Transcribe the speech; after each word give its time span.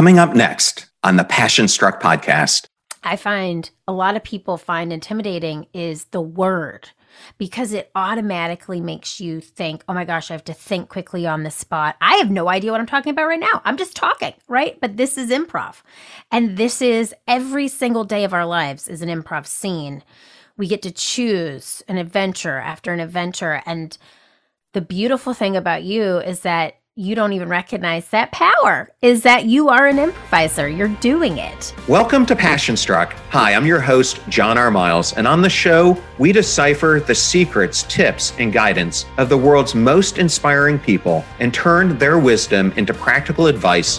Coming 0.00 0.18
up 0.18 0.34
next 0.34 0.86
on 1.04 1.16
the 1.16 1.24
Passion 1.24 1.68
Struck 1.68 2.02
podcast. 2.02 2.64
I 3.04 3.16
find 3.16 3.68
a 3.86 3.92
lot 3.92 4.16
of 4.16 4.24
people 4.24 4.56
find 4.56 4.94
intimidating 4.94 5.66
is 5.74 6.06
the 6.06 6.22
word 6.22 6.88
because 7.36 7.74
it 7.74 7.90
automatically 7.94 8.80
makes 8.80 9.20
you 9.20 9.42
think, 9.42 9.84
oh 9.86 9.92
my 9.92 10.06
gosh, 10.06 10.30
I 10.30 10.32
have 10.32 10.44
to 10.44 10.54
think 10.54 10.88
quickly 10.88 11.26
on 11.26 11.42
the 11.42 11.50
spot. 11.50 11.96
I 12.00 12.14
have 12.14 12.30
no 12.30 12.48
idea 12.48 12.70
what 12.70 12.80
I'm 12.80 12.86
talking 12.86 13.10
about 13.10 13.26
right 13.26 13.38
now. 13.38 13.60
I'm 13.66 13.76
just 13.76 13.94
talking, 13.94 14.32
right? 14.48 14.80
But 14.80 14.96
this 14.96 15.18
is 15.18 15.28
improv. 15.28 15.82
And 16.32 16.56
this 16.56 16.80
is 16.80 17.14
every 17.28 17.68
single 17.68 18.04
day 18.04 18.24
of 18.24 18.32
our 18.32 18.46
lives 18.46 18.88
is 18.88 19.02
an 19.02 19.10
improv 19.10 19.46
scene. 19.46 20.02
We 20.56 20.66
get 20.66 20.80
to 20.80 20.90
choose 20.90 21.82
an 21.88 21.98
adventure 21.98 22.56
after 22.56 22.94
an 22.94 23.00
adventure. 23.00 23.60
And 23.66 23.98
the 24.72 24.80
beautiful 24.80 25.34
thing 25.34 25.56
about 25.56 25.82
you 25.82 26.20
is 26.20 26.40
that 26.40 26.79
you 26.96 27.14
don't 27.14 27.32
even 27.32 27.48
recognize 27.48 28.08
that 28.08 28.32
power 28.32 28.90
is 29.00 29.22
that 29.22 29.46
you 29.46 29.68
are 29.68 29.86
an 29.86 30.00
improviser. 30.00 30.68
You're 30.68 30.88
doing 30.88 31.38
it. 31.38 31.72
Welcome 31.86 32.26
to 32.26 32.34
Passion 32.34 32.76
Struck. 32.76 33.12
Hi, 33.30 33.54
I'm 33.54 33.64
your 33.64 33.78
host, 33.78 34.18
John 34.28 34.58
R. 34.58 34.72
Miles, 34.72 35.12
and 35.12 35.24
on 35.24 35.40
the 35.40 35.48
show, 35.48 35.96
we 36.18 36.32
decipher 36.32 37.00
the 37.06 37.14
secrets, 37.14 37.84
tips, 37.84 38.32
and 38.40 38.52
guidance 38.52 39.06
of 39.18 39.28
the 39.28 39.38
world's 39.38 39.72
most 39.72 40.18
inspiring 40.18 40.80
people 40.80 41.24
and 41.38 41.54
turn 41.54 41.96
their 41.96 42.18
wisdom 42.18 42.72
into 42.76 42.92
practical 42.92 43.46
advice 43.46 43.98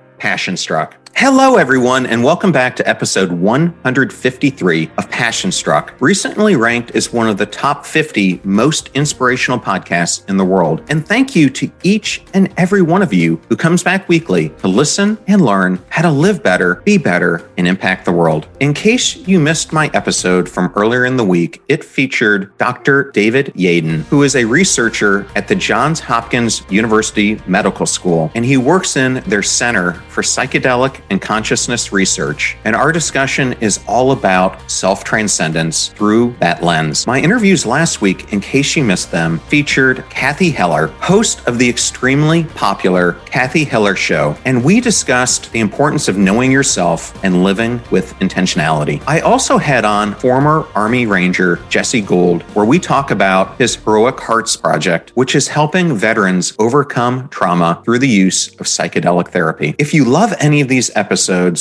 Passion 0.21 0.55
Struck. 0.55 1.00
Hello, 1.21 1.57
everyone, 1.57 2.07
and 2.07 2.23
welcome 2.23 2.51
back 2.51 2.75
to 2.75 2.89
episode 2.89 3.31
153 3.31 4.89
of 4.97 5.07
Passion 5.11 5.51
Struck, 5.51 5.93
recently 5.99 6.55
ranked 6.55 6.95
as 6.95 7.13
one 7.13 7.29
of 7.29 7.37
the 7.37 7.45
top 7.45 7.85
50 7.85 8.41
most 8.43 8.89
inspirational 8.95 9.59
podcasts 9.59 10.27
in 10.27 10.37
the 10.37 10.43
world. 10.43 10.83
And 10.89 11.07
thank 11.07 11.35
you 11.35 11.51
to 11.51 11.71
each 11.83 12.23
and 12.33 12.51
every 12.57 12.81
one 12.81 13.03
of 13.03 13.13
you 13.13 13.39
who 13.49 13.55
comes 13.55 13.83
back 13.83 14.09
weekly 14.09 14.49
to 14.49 14.67
listen 14.67 15.15
and 15.27 15.45
learn 15.45 15.79
how 15.89 16.01
to 16.01 16.09
live 16.09 16.41
better, 16.41 16.81
be 16.85 16.97
better, 16.97 17.47
and 17.55 17.67
impact 17.67 18.05
the 18.05 18.11
world. 18.11 18.47
In 18.59 18.73
case 18.73 19.15
you 19.15 19.39
missed 19.39 19.71
my 19.71 19.91
episode 19.93 20.49
from 20.49 20.73
earlier 20.75 21.05
in 21.05 21.17
the 21.17 21.23
week, 21.23 21.61
it 21.67 21.83
featured 21.83 22.57
Dr. 22.57 23.11
David 23.11 23.53
Yaden, 23.53 24.05
who 24.05 24.23
is 24.23 24.35
a 24.35 24.45
researcher 24.45 25.27
at 25.35 25.47
the 25.47 25.53
Johns 25.53 25.99
Hopkins 25.99 26.63
University 26.71 27.39
Medical 27.45 27.85
School, 27.85 28.31
and 28.33 28.43
he 28.43 28.57
works 28.57 28.97
in 28.97 29.21
their 29.27 29.43
Center 29.43 29.93
for 30.09 30.23
Psychedelic 30.23 30.99
and 31.11 31.21
consciousness 31.21 31.91
research, 31.91 32.57
and 32.65 32.75
our 32.75 32.91
discussion 32.91 33.53
is 33.61 33.79
all 33.87 34.13
about 34.13 34.71
self 34.71 35.03
transcendence 35.03 35.89
through 35.89 36.33
that 36.39 36.63
lens. 36.63 37.05
My 37.05 37.19
interviews 37.19 37.65
last 37.65 38.01
week, 38.01 38.31
in 38.33 38.39
case 38.39 38.75
you 38.75 38.83
missed 38.83 39.11
them, 39.11 39.37
featured 39.39 40.05
Kathy 40.09 40.49
Heller, 40.49 40.87
host 40.87 41.45
of 41.47 41.59
the 41.59 41.69
extremely 41.69 42.45
popular 42.45 43.13
Kathy 43.25 43.65
Heller 43.65 43.95
Show, 43.95 44.35
and 44.45 44.63
we 44.63 44.79
discussed 44.79 45.51
the 45.51 45.59
importance 45.59 46.07
of 46.07 46.17
knowing 46.17 46.51
yourself 46.51 47.21
and 47.23 47.43
living 47.43 47.81
with 47.91 48.13
intentionality. 48.19 49.03
I 49.05 49.19
also 49.19 49.57
had 49.57 49.83
on 49.83 50.15
former 50.15 50.65
Army 50.73 51.05
Ranger 51.05 51.57
Jesse 51.69 52.01
Gould, 52.01 52.43
where 52.53 52.65
we 52.65 52.79
talk 52.79 53.11
about 53.11 53.57
his 53.57 53.75
Heroic 53.75 54.19
Hearts 54.19 54.55
Project, 54.55 55.11
which 55.15 55.35
is 55.35 55.49
helping 55.49 55.95
veterans 55.95 56.53
overcome 56.57 57.27
trauma 57.29 57.81
through 57.83 57.99
the 57.99 58.07
use 58.07 58.47
of 58.55 58.65
psychedelic 58.65 59.27
therapy. 59.27 59.75
If 59.77 59.93
you 59.93 60.05
love 60.05 60.33
any 60.39 60.61
of 60.61 60.69
these 60.69 60.89
episodes, 60.95 61.00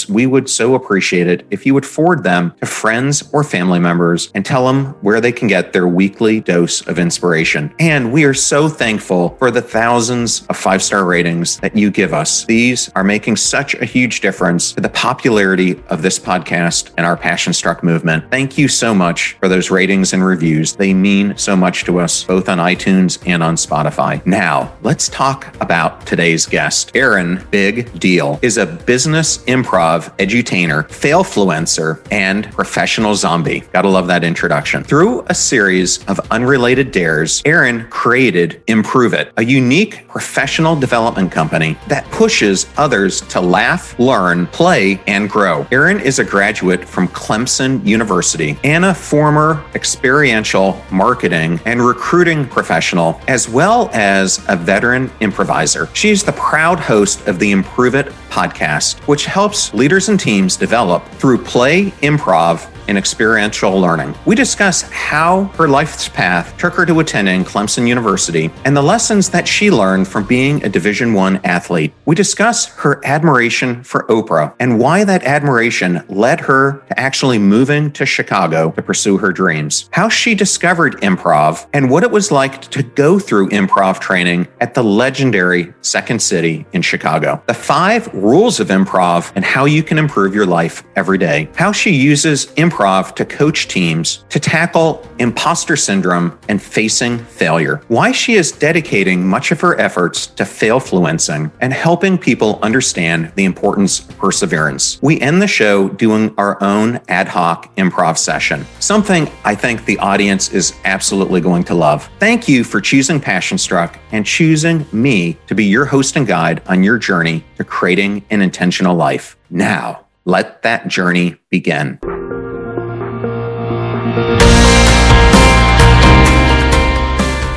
we 0.08 0.26
would 0.26 0.48
so 0.48 0.74
appreciate 0.74 1.26
it 1.26 1.46
if 1.50 1.66
you 1.66 1.74
would 1.74 1.86
forward 1.86 2.22
them 2.24 2.54
to 2.60 2.66
friends 2.66 3.28
or 3.32 3.44
family 3.44 3.78
members 3.78 4.30
and 4.34 4.44
tell 4.44 4.66
them 4.66 4.86
where 5.02 5.20
they 5.20 5.32
can 5.32 5.48
get 5.48 5.72
their 5.72 5.86
weekly 5.86 6.40
dose 6.40 6.86
of 6.86 6.98
inspiration. 6.98 7.74
And 7.78 8.12
we 8.12 8.24
are 8.24 8.34
so 8.34 8.68
thankful 8.68 9.36
for 9.38 9.50
the 9.50 9.62
thousands 9.62 10.46
of 10.46 10.56
five 10.56 10.82
star 10.82 11.04
ratings 11.04 11.58
that 11.60 11.76
you 11.76 11.90
give 11.90 12.12
us. 12.12 12.44
These 12.44 12.90
are 12.94 13.04
making 13.04 13.36
such 13.36 13.74
a 13.74 13.84
huge 13.84 14.20
difference 14.20 14.72
to 14.72 14.80
the 14.80 14.88
popularity 14.88 15.80
of 15.88 16.02
this 16.02 16.18
podcast 16.18 16.90
and 16.96 17.06
our 17.06 17.16
Passion 17.16 17.52
Struck 17.52 17.82
movement. 17.82 18.30
Thank 18.30 18.58
you 18.58 18.68
so 18.68 18.94
much 18.94 19.34
for 19.40 19.48
those 19.48 19.70
ratings 19.70 20.12
and 20.12 20.24
reviews. 20.24 20.74
They 20.74 20.94
mean 20.94 21.36
so 21.36 21.56
much 21.56 21.84
to 21.84 22.00
us, 22.00 22.24
both 22.24 22.48
on 22.48 22.58
iTunes 22.58 23.18
and 23.26 23.42
on 23.42 23.56
Spotify. 23.56 24.24
Now, 24.26 24.72
let's 24.82 25.08
talk 25.08 25.54
about 25.60 26.06
today's 26.06 26.46
guest. 26.46 26.92
Erin 26.94 27.46
Big 27.50 27.86
Diehl 27.92 28.38
is 28.42 28.56
a 28.56 28.66
business 28.66 29.29
improv 29.38 30.16
edutainer, 30.18 30.88
failfluencer, 30.88 32.00
and 32.10 32.50
professional 32.52 33.14
zombie. 33.14 33.60
Gotta 33.72 33.88
love 33.88 34.06
that 34.08 34.24
introduction. 34.24 34.84
Through 34.84 35.24
a 35.28 35.34
series 35.34 36.04
of 36.06 36.20
unrelated 36.30 36.92
dares, 36.92 37.42
Erin 37.44 37.86
created 37.91 38.62
Improve 38.66 39.14
It, 39.14 39.32
a 39.36 39.44
unique 39.44 40.06
professional 40.08 40.76
development 40.76 41.32
company 41.32 41.76
that 41.88 42.04
pushes 42.10 42.66
others 42.76 43.20
to 43.22 43.41
laugh, 43.41 43.98
learn, 43.98 44.46
play, 44.48 45.00
and 45.06 45.28
grow. 45.28 45.66
Erin 45.70 46.00
is 46.00 46.18
a 46.18 46.24
graduate 46.24 46.84
from 46.84 47.08
Clemson 47.08 47.84
University 47.86 48.58
and 48.64 48.84
a 48.84 48.94
former 48.94 49.64
experiential 49.74 50.82
marketing 50.91 51.60
and 51.64 51.80
recruiting 51.80 52.47
professional, 52.47 53.20
as 53.28 53.48
well 53.48 53.91
as 53.92 54.44
a 54.48 54.56
veteran 54.56 55.10
improviser. 55.20 55.88
She's 55.94 56.22
the 56.22 56.32
proud 56.32 56.80
host 56.80 57.26
of 57.26 57.38
the 57.38 57.50
Improve 57.52 57.94
It 57.94 58.12
podcast, 58.30 59.00
which 59.08 59.26
helps 59.26 59.74
leaders 59.74 60.08
and 60.08 60.18
teams 60.18 60.56
develop 60.56 61.06
through 61.12 61.38
play, 61.38 61.91
improv, 62.02 62.69
and 62.90 62.98
experiential 62.98 63.80
learning. 63.80 64.14
We 64.26 64.34
discuss 64.34 64.82
how 64.82 65.44
her 65.56 65.68
life's 65.68 66.08
path 66.08 66.58
took 66.58 66.74
her 66.74 66.84
to 66.84 66.98
attending 66.98 67.44
Clemson 67.44 67.86
University 67.86 68.50
and 68.64 68.76
the 68.76 68.82
lessons 68.82 69.30
that 69.30 69.46
she 69.46 69.70
learned 69.70 70.08
from 70.08 70.26
being 70.26 70.62
a 70.64 70.68
Division 70.68 71.14
1 71.14 71.40
athlete. 71.44 71.94
We 72.04 72.16
discuss 72.16 72.66
her 72.74 73.00
admiration 73.06 73.84
for 73.84 74.06
Oprah 74.08 74.54
and 74.58 74.80
why 74.80 75.04
that 75.04 75.22
admiration 75.22 76.02
led 76.08 76.40
her 76.40 76.82
to 76.88 76.98
actually 76.98 77.38
moving 77.38 77.92
to 77.92 78.04
Chicago 78.04 78.72
to 78.72 78.82
pursue 78.82 79.18
her 79.18 79.32
dreams. 79.32 79.88
How 79.92 80.08
she 80.08 80.34
discovered 80.34 81.00
improv 81.00 81.68
and 81.72 81.90
what 81.90 82.02
it 82.02 82.10
was 82.10 82.32
like 82.32 82.60
to 82.72 82.82
go 82.82 83.20
through 83.20 83.50
improv 83.50 84.00
training 84.00 84.48
at 84.60 84.74
the 84.74 84.82
legendary 84.82 85.72
Second 85.80 86.20
City 86.20 86.66
in 86.72 86.82
Chicago. 86.82 87.40
The 87.46 87.54
five 87.54 88.12
rules 88.12 88.58
of 88.58 88.68
improv 88.68 89.30
and 89.36 89.44
how 89.44 89.66
you 89.66 89.84
can 89.84 89.96
improve 89.96 90.34
your 90.34 90.46
life 90.46 90.82
every 90.96 91.18
day. 91.18 91.48
How 91.54 91.70
she 91.70 91.92
uses 91.92 92.46
improv 92.56 92.79
improv 92.80 93.14
to 93.14 93.24
coach 93.24 93.68
teams 93.68 94.24
to 94.30 94.41
tackle 94.41 95.06
imposter 95.18 95.76
syndrome 95.76 96.38
and 96.48 96.60
facing 96.62 97.18
failure. 97.18 97.82
Why 97.88 98.12
she 98.12 98.34
is 98.34 98.52
dedicating 98.52 99.26
much 99.26 99.52
of 99.52 99.60
her 99.60 99.78
efforts 99.78 100.26
to 100.28 100.44
failfluencing 100.44 101.50
and 101.60 101.72
helping 101.72 102.16
people 102.16 102.58
understand 102.62 103.32
the 103.36 103.44
importance 103.44 104.00
of 104.00 104.16
perseverance. 104.18 105.00
We 105.02 105.20
end 105.20 105.42
the 105.42 105.46
show 105.46 105.88
doing 105.88 106.34
our 106.38 106.62
own 106.62 107.00
ad 107.08 107.28
hoc 107.28 107.74
improv 107.76 108.16
session, 108.16 108.64
something 108.78 109.28
I 109.44 109.54
think 109.54 109.84
the 109.84 109.98
audience 109.98 110.52
is 110.52 110.74
absolutely 110.84 111.41
going 111.41 111.64
to 111.64 111.74
love. 111.74 112.08
Thank 112.18 112.48
you 112.48 112.64
for 112.64 112.80
choosing 112.80 113.20
Passion 113.20 113.58
Struck 113.58 113.98
and 114.12 114.24
choosing 114.24 114.86
me 114.92 115.36
to 115.47 115.54
be 115.54 115.64
your 115.64 115.84
host 115.84 116.16
and 116.16 116.26
guide 116.26 116.62
on 116.66 116.82
your 116.82 116.98
journey 116.98 117.44
to 117.56 117.64
creating 117.64 118.24
an 118.30 118.41
intentional 118.41 118.97
life. 118.97 119.36
Now, 119.50 120.06
let 120.24 120.62
that 120.62 120.88
journey 120.88 121.36
begin. 121.50 121.98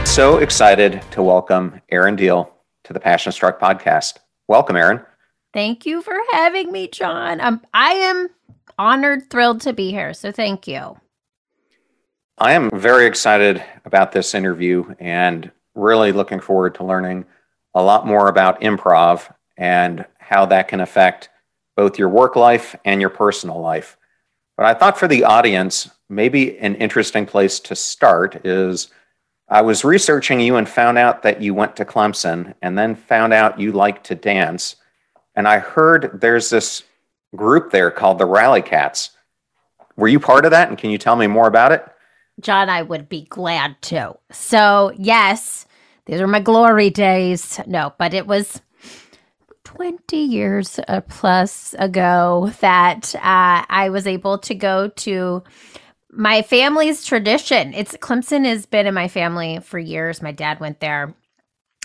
So 0.06 0.38
excited 0.38 1.02
to 1.12 1.24
welcome 1.24 1.82
Erin 1.90 2.16
Diehl 2.16 2.52
to 2.84 2.94
the 2.94 3.00
Passion 3.00 3.32
Struck 3.32 3.60
podcast. 3.60 4.20
Welcome, 4.48 4.76
Erin. 4.76 5.02
Thank 5.54 5.88
you 5.88 6.04
for 6.04 6.16
having 6.32 6.72
me, 6.72 6.88
John. 6.88 7.42
Um, 7.42 7.62
I 7.74 7.94
am 7.94 8.30
honored, 8.78 9.30
thrilled 9.32 9.62
to 9.62 9.74
be 9.74 9.90
here. 9.90 10.14
So 10.14 10.32
thank 10.32 10.68
you. 10.68 10.98
I 12.38 12.54
am 12.54 12.70
very 12.72 13.08
excited 13.08 13.64
about 13.86 14.12
this 14.12 14.36
interview 14.36 14.94
and 15.00 15.52
really 15.76 16.12
looking 16.12 16.40
forward 16.40 16.76
to 16.76 16.84
learning 16.84 17.26
a 17.74 17.82
lot 17.82 18.06
more 18.06 18.28
about 18.28 18.62
improv 18.62 19.34
and 19.58 20.06
how 20.20 20.46
that 20.46 20.68
can 20.68 20.80
affect 20.80 21.30
both 21.76 21.98
your 21.98 22.10
work 22.10 22.36
life 22.36 22.76
and 22.86 23.02
your 23.02 23.10
personal 23.10 23.60
life. 23.60 23.98
But 24.58 24.68
I 24.68 24.74
thought 24.76 25.00
for 25.00 25.08
the 25.08 25.24
audience, 25.24 25.90
maybe 26.15 26.57
an 26.60 26.75
interesting 26.75 27.25
place 27.25 27.60
to 27.62 27.75
start 27.75 28.45
is 28.45 28.89
I 29.50 29.62
was 29.62 29.83
researching 29.83 30.39
you 30.39 30.56
and 30.56 30.68
found 30.68 30.98
out 30.98 31.24
that 31.24 31.42
you 31.42 31.54
went 31.54 31.75
to 31.75 31.86
Clemson 31.86 32.54
and 32.62 32.77
then 32.77 32.95
found 32.95 33.33
out 33.33 33.60
you 33.60 33.71
like 33.71 34.04
to 34.06 34.15
dance. 34.15 34.75
And 35.36 35.48
I 35.48 35.60
heard 35.60 36.21
there's 36.21 36.50
this 36.50 36.83
group 37.36 37.71
there 37.71 37.92
called 37.92 38.19
the 38.19 38.25
Rally 38.25 38.62
Cats. 38.62 39.12
Were 39.95 40.07
you 40.07 40.19
part 40.19 40.45
of 40.45 40.51
that? 40.51 40.69
And 40.69 40.77
can 40.77 40.89
you 40.89 40.98
tell 40.98 41.15
me 41.15 41.27
more 41.27 41.48
about 41.48 41.71
it? 41.71 41.86
John, 42.39 42.69
I 42.69 42.81
would 42.81 43.10
be 43.10 43.25
glad 43.25 43.80
to. 43.83 44.15
So, 44.31 44.92
yes, 44.98 45.68
these 46.06 46.19
are 46.19 46.27
my 46.27 46.39
glory 46.39 46.89
days. 46.89 47.60
No, 47.68 47.94
but 47.98 48.13
it 48.13 48.25
was 48.25 48.62
20 49.65 50.18
years 50.18 50.80
uh, 50.88 51.01
plus 51.01 51.75
ago 51.77 52.51
that 52.60 53.13
uh, 53.15 53.65
I 53.69 53.89
was 53.92 54.07
able 54.07 54.38
to 54.39 54.56
go 54.56 54.88
to 54.88 55.44
my 56.15 56.42
family's 56.42 57.06
tradition. 57.06 57.74
It's 57.74 57.98
Clemson 57.98 58.45
has 58.45 58.65
been 58.65 58.88
in 58.88 58.94
my 58.94 59.07
family 59.07 59.60
for 59.60 59.80
years. 59.80 60.21
My 60.21 60.31
dad 60.31 60.60
went 60.60 60.80
there, 60.80 61.13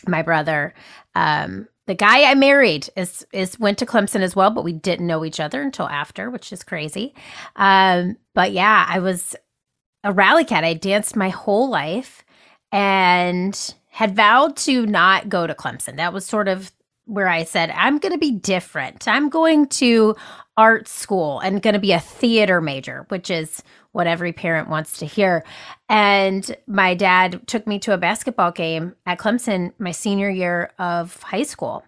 my 0.06 0.22
brother. 0.22 0.75
Um, 1.14 1.69
the 1.86 1.94
guy 1.94 2.30
I 2.30 2.34
married 2.34 2.90
is 2.96 3.26
is 3.32 3.58
went 3.58 3.78
to 3.78 3.86
Clemson 3.86 4.20
as 4.20 4.36
well, 4.36 4.50
but 4.50 4.64
we 4.64 4.72
didn't 4.72 5.06
know 5.06 5.25
each 5.25 5.40
other 5.40 5.62
until 5.62 5.88
after, 5.88 6.30
which 6.30 6.52
is 6.52 6.62
crazy. 6.62 7.14
Um, 7.56 8.16
but 8.34 8.52
yeah, 8.52 8.86
I 8.88 8.98
was 8.98 9.34
a 10.04 10.12
rally 10.12 10.44
cat. 10.44 10.64
I 10.64 10.75
danced 10.75 11.16
my 11.16 11.30
whole 11.30 11.69
life 11.69 12.25
and 12.70 13.75
had 13.90 14.14
vowed 14.14 14.56
to 14.58 14.86
not 14.86 15.28
go 15.28 15.46
to 15.46 15.54
Clemson. 15.54 15.96
That 15.96 16.12
was 16.12 16.26
sort 16.26 16.48
of 16.48 16.70
where 17.06 17.26
I 17.26 17.44
said, 17.44 17.70
I'm 17.70 17.98
going 17.98 18.12
to 18.12 18.19
be 18.19 18.32
different. 18.32 19.08
I'm 19.08 19.30
going 19.30 19.66
to 19.69 20.14
art 20.58 20.86
school 20.86 21.40
and 21.40 21.62
going 21.62 21.72
to 21.72 21.80
be 21.80 21.92
a 21.92 22.00
theater 22.00 22.60
major, 22.60 23.06
which 23.08 23.30
is 23.30 23.62
what 23.93 24.06
every 24.06 24.32
parent 24.32 24.69
wants 24.69 24.99
to 24.99 25.06
hear. 25.06 25.44
And 25.88 26.56
my 26.67 26.94
dad 26.94 27.46
took 27.46 27.67
me 27.67 27.79
to 27.81 27.94
a 27.94 27.99
basketball 27.99 28.52
game 28.52 28.94
at 29.06 29.19
Clemson 29.19 29.73
my 29.79 29.93
senior 29.93 30.31
year 30.31 30.73
of 30.79 31.23
high 31.23 31.43
school. 31.43 31.85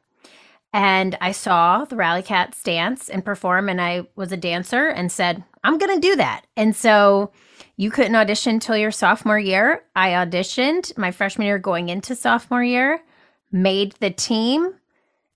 And 0.73 1.19
I 1.21 1.33
saw 1.33 1.85
the 1.85 1.97
Rally 1.97 2.23
Cats 2.23 2.63
dance 2.63 3.09
and 3.09 3.25
perform, 3.25 3.69
and 3.69 3.81
I 3.81 4.07
was 4.15 4.31
a 4.31 4.37
dancer 4.37 4.89
and 4.89 5.11
said, 5.11 5.43
I'm 5.65 5.79
going 5.79 6.01
to 6.01 6.09
do 6.09 6.17
that. 6.17 6.47
And 6.57 6.77
so 6.77 7.33
you 7.77 7.91
couldn't 7.91 8.15
audition 8.15 8.61
till 8.61 8.77
your 8.77 8.93
sophomore 8.93 9.39
year. 9.39 9.83
I 9.97 10.11
auditioned 10.11 10.97
my 10.97 11.11
freshman 11.11 11.47
year 11.47 11.59
going 11.59 11.89
into 11.89 12.15
sophomore 12.15 12.63
year, 12.63 13.01
made 13.51 13.93
the 14.01 14.11
team, 14.11 14.75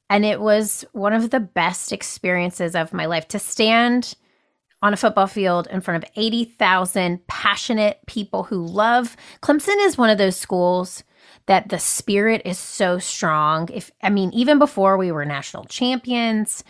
and 0.09 0.25
it 0.25 0.41
was 0.41 0.85
one 0.93 1.13
of 1.13 1.31
the 1.31 1.41
best 1.41 1.93
experiences 1.93 2.77
of 2.77 2.93
my 2.93 3.07
life 3.07 3.27
to 3.29 3.39
stand 3.39 4.15
on 4.85 4.93
a 4.93 4.99
football 4.99 5.27
field 5.27 5.67
in 5.71 5.81
front 5.81 6.05
of 6.05 6.11
80,000 6.15 7.27
passionate 7.27 8.01
people 8.07 8.45
who 8.45 8.63
love. 8.65 9.17
Clemson 9.43 9.77
is 9.81 9.97
one 9.97 10.11
of 10.11 10.19
those 10.19 10.37
schools 10.37 11.03
that 11.47 11.71
the 11.71 11.79
spirit 11.79 12.43
is 12.45 12.59
so 12.59 12.99
strong. 12.99 13.71
If 13.73 13.91
I 14.03 14.11
mean 14.11 14.31
even 14.35 14.59
before 14.59 14.99
we 14.99 15.11
were 15.11 15.25
national 15.25 15.65
champions, 15.65 16.63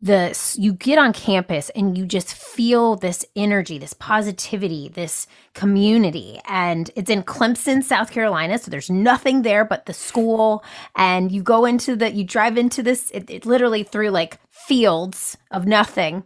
the 0.00 0.38
you 0.58 0.72
get 0.72 0.98
on 0.98 1.12
campus 1.12 1.70
and 1.70 1.98
you 1.98 2.06
just 2.06 2.32
feel 2.32 2.96
this 2.96 3.26
energy, 3.36 3.76
this 3.76 3.92
positivity, 3.92 4.88
this 4.88 5.26
community. 5.52 6.40
And 6.48 6.90
it's 6.96 7.10
in 7.10 7.24
Clemson, 7.24 7.82
South 7.82 8.10
Carolina. 8.10 8.56
So 8.56 8.70
there's 8.70 8.90
nothing 8.90 9.42
there 9.42 9.66
but 9.66 9.84
the 9.84 9.92
school. 9.92 10.64
And 10.96 11.30
you 11.30 11.42
go 11.42 11.66
into 11.66 11.94
the, 11.94 12.10
you 12.10 12.24
drive 12.24 12.56
into 12.56 12.82
this, 12.82 13.10
it, 13.10 13.28
it 13.28 13.44
literally 13.44 13.82
through 13.82 14.10
like 14.10 14.38
fields 14.50 15.36
of 15.50 15.66
nothing. 15.66 16.24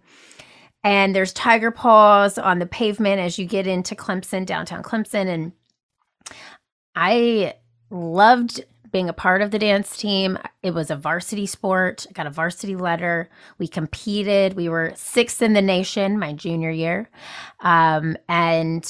And 0.85 1.15
there's 1.15 1.33
tiger 1.33 1.71
paws 1.71 2.39
on 2.39 2.59
the 2.59 2.67
pavement 2.67 3.21
as 3.21 3.39
you 3.39 3.47
get 3.47 3.67
into 3.67 3.95
Clemson, 3.95 4.47
downtown 4.47 4.83
Clemson. 4.83 5.27
And 5.27 5.53
I 6.95 7.55
loved 7.91 8.65
being 8.91 9.09
a 9.09 9.13
part 9.15 9.43
of 9.43 9.51
the 9.51 9.59
dance 9.59 9.97
team. 9.97 10.39
It 10.63 10.73
was 10.73 10.91
a 10.91 10.97
varsity 10.97 11.47
sport. 11.47 12.07
I 12.09 12.13
got 12.13 12.27
a 12.27 12.31
varsity 12.31 12.77
letter. 12.77 13.29
We 13.59 13.69
competed. 13.69 14.55
We 14.55 14.69
were 14.69 14.93
sixth 14.97 15.43
in 15.43 15.53
the 15.53 15.63
nation 15.63 16.19
my 16.19 16.33
junior 16.33 16.71
year. 16.71 17.11
Um, 17.61 18.17
and 18.29 18.85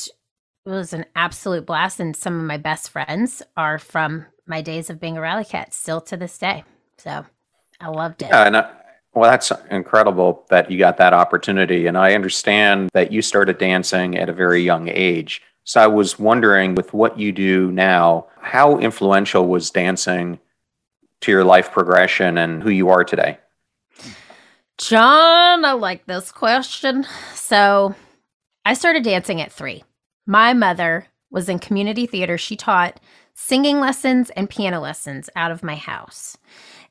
it 0.66 0.70
was 0.70 0.92
an 0.92 1.06
absolute 1.16 1.66
blast. 1.66 2.00
And 2.00 2.14
some 2.14 2.38
of 2.38 2.46
my 2.46 2.58
best 2.58 2.90
friends 2.90 3.42
are 3.56 3.78
from 3.78 4.26
my 4.46 4.60
days 4.62 4.88
of 4.88 5.00
being 5.00 5.16
a 5.16 5.20
rally 5.20 5.44
cat 5.44 5.74
still 5.74 6.00
to 6.02 6.16
this 6.16 6.38
day. 6.38 6.64
So 6.98 7.24
I 7.80 7.88
loved 7.88 8.22
it. 8.22 8.28
Yeah, 8.28 8.46
and 8.46 8.56
I, 8.56 8.70
well, 9.14 9.30
that's 9.30 9.50
incredible 9.70 10.44
that 10.50 10.70
you 10.70 10.78
got 10.78 10.96
that 10.98 11.12
opportunity. 11.12 11.86
And 11.86 11.98
I 11.98 12.14
understand 12.14 12.90
that 12.92 13.10
you 13.10 13.22
started 13.22 13.58
dancing 13.58 14.16
at 14.16 14.28
a 14.28 14.32
very 14.32 14.62
young 14.62 14.88
age. 14.88 15.42
So 15.64 15.80
I 15.80 15.86
was 15.86 16.18
wondering, 16.18 16.74
with 16.74 16.94
what 16.94 17.18
you 17.18 17.32
do 17.32 17.70
now, 17.72 18.26
how 18.40 18.78
influential 18.78 19.46
was 19.46 19.70
dancing 19.70 20.38
to 21.20 21.30
your 21.30 21.44
life 21.44 21.72
progression 21.72 22.38
and 22.38 22.62
who 22.62 22.70
you 22.70 22.88
are 22.88 23.04
today? 23.04 23.38
John, 24.78 25.64
I 25.64 25.72
like 25.72 26.06
this 26.06 26.30
question. 26.30 27.04
So 27.34 27.94
I 28.64 28.74
started 28.74 29.02
dancing 29.02 29.40
at 29.40 29.52
three. 29.52 29.84
My 30.26 30.52
mother 30.52 31.06
was 31.30 31.48
in 31.48 31.58
community 31.58 32.06
theater. 32.06 32.38
She 32.38 32.56
taught 32.56 33.00
singing 33.34 33.80
lessons 33.80 34.30
and 34.30 34.48
piano 34.48 34.80
lessons 34.80 35.28
out 35.34 35.50
of 35.50 35.62
my 35.62 35.74
house. 35.74 36.36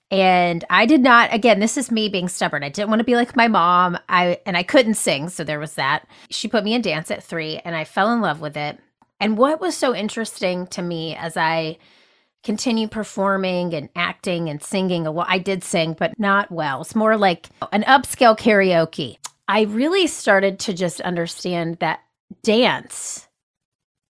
And 0.09 0.63
I 0.69 0.85
did 0.85 1.01
not 1.01 1.33
again, 1.33 1.59
this 1.59 1.77
is 1.77 1.91
me 1.91 2.07
being 2.07 2.29
stubborn. 2.29 2.63
I 2.63 2.69
didn't 2.69 2.89
want 2.89 2.99
to 2.99 3.05
be 3.05 3.15
like 3.15 3.35
my 3.35 3.47
mom. 3.47 3.97
I 4.07 4.39
and 4.45 4.55
I 4.55 4.63
couldn't 4.63 4.93
sing, 4.93 5.29
so 5.29 5.43
there 5.43 5.59
was 5.59 5.73
that. 5.73 6.07
She 6.29 6.47
put 6.47 6.63
me 6.63 6.73
in 6.73 6.81
dance 6.81 7.11
at 7.11 7.23
3 7.23 7.57
and 7.65 7.75
I 7.75 7.83
fell 7.83 8.13
in 8.13 8.21
love 8.21 8.39
with 8.39 8.55
it. 8.55 8.79
And 9.19 9.37
what 9.37 9.59
was 9.59 9.75
so 9.75 9.95
interesting 9.95 10.67
to 10.67 10.81
me 10.81 11.15
as 11.15 11.35
I 11.35 11.77
continue 12.43 12.87
performing 12.87 13.73
and 13.73 13.89
acting 13.95 14.47
and 14.47 14.61
singing, 14.61 15.03
well, 15.03 15.25
I 15.27 15.39
did 15.39 15.63
sing, 15.63 15.93
but 15.97 16.17
not 16.17 16.51
well. 16.51 16.81
It's 16.81 16.95
more 16.95 17.17
like 17.17 17.49
an 17.73 17.83
upscale 17.83 18.37
karaoke. 18.37 19.17
I 19.49 19.63
really 19.63 20.07
started 20.07 20.59
to 20.59 20.73
just 20.73 21.01
understand 21.01 21.79
that 21.79 21.99
dance 22.43 23.27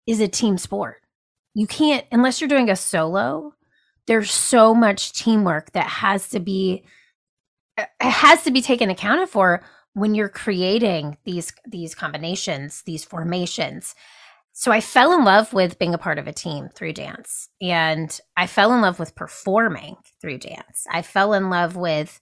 is 0.07 0.21
a 0.21 0.29
team 0.29 0.59
sport. 0.59 1.01
You 1.55 1.67
can't, 1.67 2.05
unless 2.13 2.41
you're 2.41 2.49
doing 2.49 2.69
a 2.69 2.77
solo, 2.77 3.55
there's 4.07 4.31
so 4.31 4.75
much 4.75 5.13
teamwork 5.13 5.73
that 5.73 5.87
has 5.87 6.29
to 6.31 6.41
be 6.41 6.85
has 8.01 8.43
to 8.45 8.51
be 8.51 8.63
taken 8.63 8.89
accounted 8.89 9.29
for 9.29 9.63
when 9.93 10.15
you're 10.15 10.29
creating 10.29 11.17
these 11.25 11.53
these 11.67 11.95
combinations 11.95 12.83
these 12.83 13.05
formations. 13.05 13.95
So 14.53 14.73
i 14.73 14.81
fell 14.81 15.13
in 15.13 15.25
love 15.25 15.53
with 15.53 15.79
being 15.79 15.95
a 15.95 15.99
part 15.99 16.19
of 16.19 16.27
a 16.27 16.33
team 16.33 16.69
through 16.75 16.95
dance 16.95 17.49
and 17.61 18.19
i 18.37 18.47
fell 18.47 18.73
in 18.73 18.81
love 18.81 18.99
with 18.99 19.15
performing 19.15 19.97
through 20.21 20.39
dance. 20.39 20.87
I 20.91 21.03
fell 21.03 21.35
in 21.35 21.51
love 21.51 21.77
with 21.77 22.21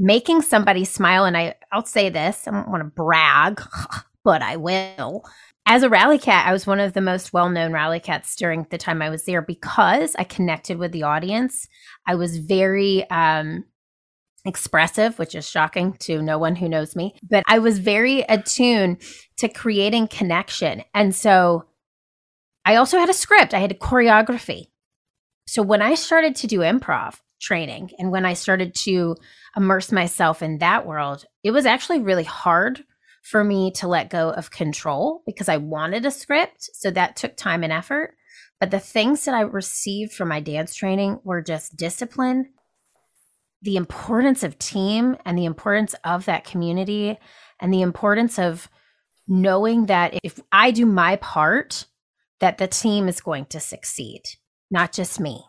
making 0.00 0.40
somebody 0.40 0.84
smile 0.84 1.26
and 1.26 1.36
i 1.36 1.54
i'll 1.72 1.84
say 1.84 2.08
this 2.08 2.48
i 2.48 2.50
don't 2.50 2.70
want 2.70 2.82
to 2.82 2.90
brag 2.90 3.62
but 4.24 4.40
i 4.42 4.56
will 4.56 5.22
as 5.70 5.84
a 5.84 5.88
rally 5.88 6.18
cat, 6.18 6.48
I 6.48 6.52
was 6.52 6.66
one 6.66 6.80
of 6.80 6.94
the 6.94 7.00
most 7.00 7.32
well 7.32 7.48
known 7.48 7.72
rally 7.72 8.00
cats 8.00 8.34
during 8.34 8.66
the 8.70 8.76
time 8.76 9.00
I 9.00 9.08
was 9.08 9.22
there 9.22 9.40
because 9.40 10.16
I 10.18 10.24
connected 10.24 10.78
with 10.78 10.90
the 10.90 11.04
audience. 11.04 11.68
I 12.08 12.16
was 12.16 12.38
very 12.38 13.08
um, 13.08 13.64
expressive, 14.44 15.16
which 15.20 15.36
is 15.36 15.48
shocking 15.48 15.92
to 16.00 16.22
no 16.22 16.38
one 16.38 16.56
who 16.56 16.68
knows 16.68 16.96
me, 16.96 17.14
but 17.22 17.44
I 17.46 17.60
was 17.60 17.78
very 17.78 18.22
attuned 18.22 19.00
to 19.36 19.48
creating 19.48 20.08
connection. 20.08 20.82
And 20.92 21.14
so 21.14 21.66
I 22.64 22.74
also 22.74 22.98
had 22.98 23.08
a 23.08 23.14
script, 23.14 23.54
I 23.54 23.60
had 23.60 23.70
a 23.70 23.74
choreography. 23.74 24.66
So 25.46 25.62
when 25.62 25.82
I 25.82 25.94
started 25.94 26.34
to 26.36 26.48
do 26.48 26.58
improv 26.60 27.20
training 27.40 27.92
and 27.96 28.10
when 28.10 28.26
I 28.26 28.34
started 28.34 28.74
to 28.74 29.14
immerse 29.56 29.92
myself 29.92 30.42
in 30.42 30.58
that 30.58 30.84
world, 30.84 31.26
it 31.44 31.52
was 31.52 31.64
actually 31.64 32.00
really 32.00 32.24
hard 32.24 32.82
for 33.22 33.44
me 33.44 33.70
to 33.72 33.88
let 33.88 34.10
go 34.10 34.30
of 34.30 34.50
control 34.50 35.22
because 35.26 35.48
I 35.48 35.58
wanted 35.58 36.04
a 36.04 36.10
script. 36.10 36.70
So 36.74 36.90
that 36.90 37.16
took 37.16 37.36
time 37.36 37.62
and 37.62 37.72
effort. 37.72 38.16
But 38.58 38.70
the 38.70 38.80
things 38.80 39.24
that 39.24 39.34
I 39.34 39.40
received 39.40 40.12
from 40.12 40.28
my 40.28 40.40
dance 40.40 40.74
training 40.74 41.20
were 41.24 41.42
just 41.42 41.76
discipline, 41.76 42.50
the 43.62 43.76
importance 43.76 44.42
of 44.42 44.58
team, 44.58 45.16
and 45.24 45.36
the 45.36 45.46
importance 45.46 45.94
of 46.04 46.26
that 46.26 46.44
community, 46.44 47.18
and 47.58 47.72
the 47.72 47.82
importance 47.82 48.38
of 48.38 48.68
knowing 49.26 49.86
that 49.86 50.18
if 50.22 50.40
I 50.52 50.72
do 50.72 50.84
my 50.84 51.16
part, 51.16 51.86
that 52.40 52.58
the 52.58 52.66
team 52.66 53.08
is 53.08 53.20
going 53.20 53.46
to 53.46 53.60
succeed, 53.60 54.22
not 54.70 54.92
just 54.92 55.20
me. 55.20 55.44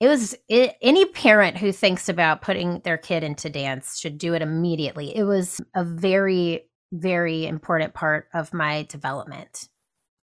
It 0.00 0.08
was 0.08 0.36
it, 0.48 0.76
any 0.82 1.04
parent 1.06 1.56
who 1.56 1.72
thinks 1.72 2.08
about 2.08 2.42
putting 2.42 2.80
their 2.80 2.98
kid 2.98 3.22
into 3.22 3.48
dance 3.48 3.98
should 3.98 4.18
do 4.18 4.34
it 4.34 4.42
immediately. 4.42 5.16
It 5.16 5.24
was 5.24 5.60
a 5.74 5.84
very 5.84 6.68
very 6.94 7.46
important 7.46 7.92
part 7.92 8.28
of 8.32 8.54
my 8.54 8.84
development. 8.88 9.68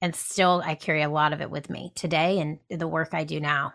And 0.02 0.16
still, 0.16 0.62
I 0.66 0.76
carry 0.76 1.02
a 1.02 1.10
lot 1.10 1.34
of 1.34 1.42
it 1.42 1.50
with 1.50 1.70
me 1.70 1.92
today 1.96 2.40
and 2.40 2.60
the 2.70 2.88
work 2.88 3.10
I 3.14 3.24
do 3.24 3.40
now. 3.40 3.74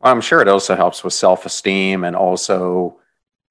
Well, 0.00 0.12
I'm 0.12 0.20
sure 0.20 0.40
it 0.40 0.48
also 0.48 0.76
helps 0.76 1.02
with 1.02 1.12
self 1.12 1.44
esteem 1.44 2.04
and 2.04 2.14
also 2.14 2.98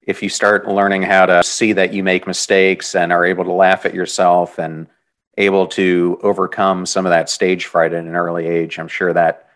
if 0.01 0.24
you 0.24 0.29
start 0.29 0.67
learning 0.67 1.03
how 1.03 1.25
to 1.25 1.43
see 1.43 1.74
that 1.74 1.93
you 1.93 2.03
make 2.03 2.25
mistakes 2.25 2.96
and 2.96 3.12
are 3.12 3.25
able 3.25 3.43
to 3.43 3.51
laugh 3.51 3.86
at 3.86 3.93
yourself 3.93 4.58
and 4.58 4.88
able 5.38 5.67
to 5.67 6.19
overcome 6.24 6.86
some 6.86 7.05
of 7.05 7.12
that 7.12 7.29
stage 7.29 7.65
fright 7.65 7.93
at 7.93 8.03
an 8.03 8.15
early 8.15 8.48
age, 8.48 8.79
I'm 8.79 8.88
sure 8.88 9.13
that 9.13 9.50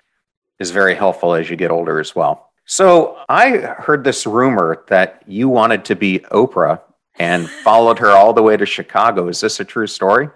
is 0.59 0.69
very 0.69 0.95
helpful 0.95 1.33
as 1.33 1.49
you 1.49 1.55
get 1.55 1.71
older 1.71 1.99
as 1.99 2.15
well. 2.15 2.51
So 2.65 3.17
I 3.27 3.57
heard 3.57 4.03
this 4.03 4.27
rumor 4.27 4.83
that 4.87 5.23
you 5.25 5.49
wanted 5.49 5.85
to 5.85 5.95
be 5.95 6.19
Oprah 6.31 6.79
and 7.19 7.49
followed 7.49 7.99
her 7.99 8.11
all 8.11 8.33
the 8.33 8.43
way 8.43 8.57
to 8.57 8.65
Chicago. 8.65 9.27
Is 9.27 9.41
this 9.41 9.59
a 9.59 9.65
true 9.65 9.87
story? 9.87 10.29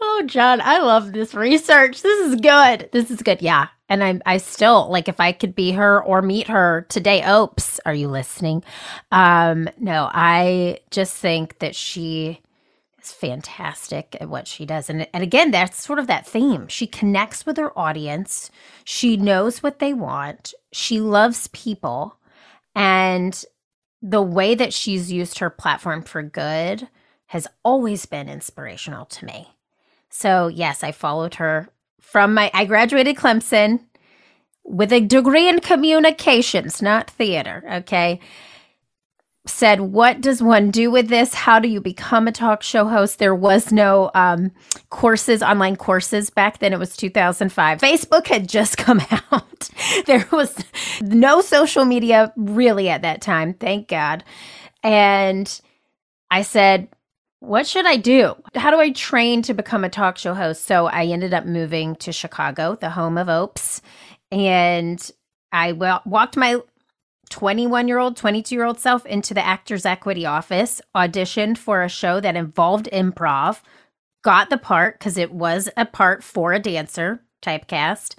Oh, 0.00 0.22
John, 0.26 0.60
I 0.60 0.78
love 0.78 1.12
this 1.12 1.32
research. 1.32 2.02
This 2.02 2.26
is 2.26 2.40
good. 2.40 2.88
This 2.92 3.10
is 3.10 3.22
good. 3.22 3.40
Yeah. 3.40 3.68
And 3.88 4.02
I 4.02 4.20
I 4.26 4.38
still 4.38 4.90
like 4.90 5.08
if 5.08 5.20
I 5.20 5.32
could 5.32 5.54
be 5.54 5.72
her 5.72 6.02
or 6.02 6.22
meet 6.22 6.48
her 6.48 6.86
today. 6.88 7.22
Oops, 7.28 7.78
are 7.86 7.94
you 7.94 8.08
listening? 8.08 8.64
Um, 9.12 9.68
no, 9.78 10.10
I 10.12 10.80
just 10.90 11.14
think 11.16 11.58
that 11.60 11.76
she 11.76 12.40
is 13.00 13.12
fantastic 13.12 14.16
at 14.20 14.28
what 14.28 14.48
she 14.48 14.66
does. 14.66 14.90
And 14.90 15.06
and 15.12 15.22
again, 15.22 15.50
that's 15.50 15.84
sort 15.84 15.98
of 15.98 16.08
that 16.08 16.26
theme. 16.26 16.66
She 16.68 16.86
connects 16.86 17.46
with 17.46 17.56
her 17.58 17.78
audience. 17.78 18.50
She 18.84 19.16
knows 19.16 19.62
what 19.62 19.78
they 19.78 19.92
want. 19.92 20.54
She 20.72 20.98
loves 21.00 21.48
people. 21.48 22.16
And 22.74 23.44
the 24.02 24.22
way 24.22 24.54
that 24.54 24.72
she's 24.74 25.12
used 25.12 25.38
her 25.38 25.48
platform 25.48 26.02
for 26.02 26.22
good 26.22 26.88
has 27.26 27.46
always 27.64 28.04
been 28.04 28.28
inspirational 28.28 29.06
to 29.06 29.24
me. 29.24 29.54
So, 30.10 30.48
yes, 30.48 30.82
I 30.82 30.92
followed 30.92 31.36
her 31.36 31.68
from 32.00 32.34
my 32.34 32.50
I 32.52 32.64
graduated 32.66 33.16
Clemson 33.16 33.80
with 34.64 34.92
a 34.92 35.00
degree 35.00 35.48
in 35.48 35.60
communications, 35.60 36.82
not 36.82 37.08
theater, 37.08 37.64
okay? 37.72 38.20
Said, 39.44 39.80
what 39.80 40.20
does 40.20 40.40
one 40.40 40.70
do 40.70 40.88
with 40.90 41.08
this? 41.08 41.34
How 41.34 41.58
do 41.58 41.68
you 41.68 41.80
become 41.80 42.28
a 42.28 42.32
talk 42.32 42.62
show 42.62 42.86
host? 42.86 43.18
There 43.18 43.34
was 43.34 43.72
no 43.72 44.12
um, 44.14 44.52
courses, 44.90 45.42
online 45.42 45.74
courses 45.74 46.30
back 46.30 46.58
then. 46.58 46.72
It 46.72 46.78
was 46.78 46.96
2005. 46.96 47.80
Facebook 47.80 48.28
had 48.28 48.48
just 48.48 48.76
come 48.78 49.00
out. 49.10 49.68
there 50.06 50.28
was 50.30 50.54
no 51.00 51.40
social 51.40 51.84
media 51.84 52.32
really 52.36 52.88
at 52.88 53.02
that 53.02 53.20
time, 53.20 53.54
thank 53.54 53.88
God. 53.88 54.22
And 54.84 55.60
I 56.30 56.42
said, 56.42 56.88
what 57.40 57.66
should 57.66 57.86
I 57.86 57.96
do? 57.96 58.36
How 58.54 58.70
do 58.70 58.78
I 58.78 58.92
train 58.92 59.42
to 59.42 59.54
become 59.54 59.82
a 59.82 59.88
talk 59.88 60.18
show 60.18 60.34
host? 60.34 60.64
So 60.64 60.86
I 60.86 61.06
ended 61.06 61.34
up 61.34 61.44
moving 61.44 61.96
to 61.96 62.12
Chicago, 62.12 62.76
the 62.80 62.90
home 62.90 63.18
of 63.18 63.28
Opes, 63.28 63.82
and 64.30 65.10
I 65.50 65.72
walked 65.72 66.36
my 66.36 66.60
21 67.32 67.88
year 67.88 67.98
old, 67.98 68.16
22 68.16 68.54
year 68.54 68.64
old 68.64 68.78
self 68.78 69.04
into 69.06 69.34
the 69.34 69.44
Actors 69.44 69.84
Equity 69.84 70.24
office, 70.24 70.80
auditioned 70.94 71.58
for 71.58 71.82
a 71.82 71.88
show 71.88 72.20
that 72.20 72.36
involved 72.36 72.88
improv, 72.92 73.60
got 74.22 74.50
the 74.50 74.58
part 74.58 74.98
because 74.98 75.16
it 75.16 75.32
was 75.32 75.68
a 75.76 75.86
part 75.86 76.22
for 76.22 76.52
a 76.52 76.60
dancer 76.60 77.20
typecast, 77.42 78.14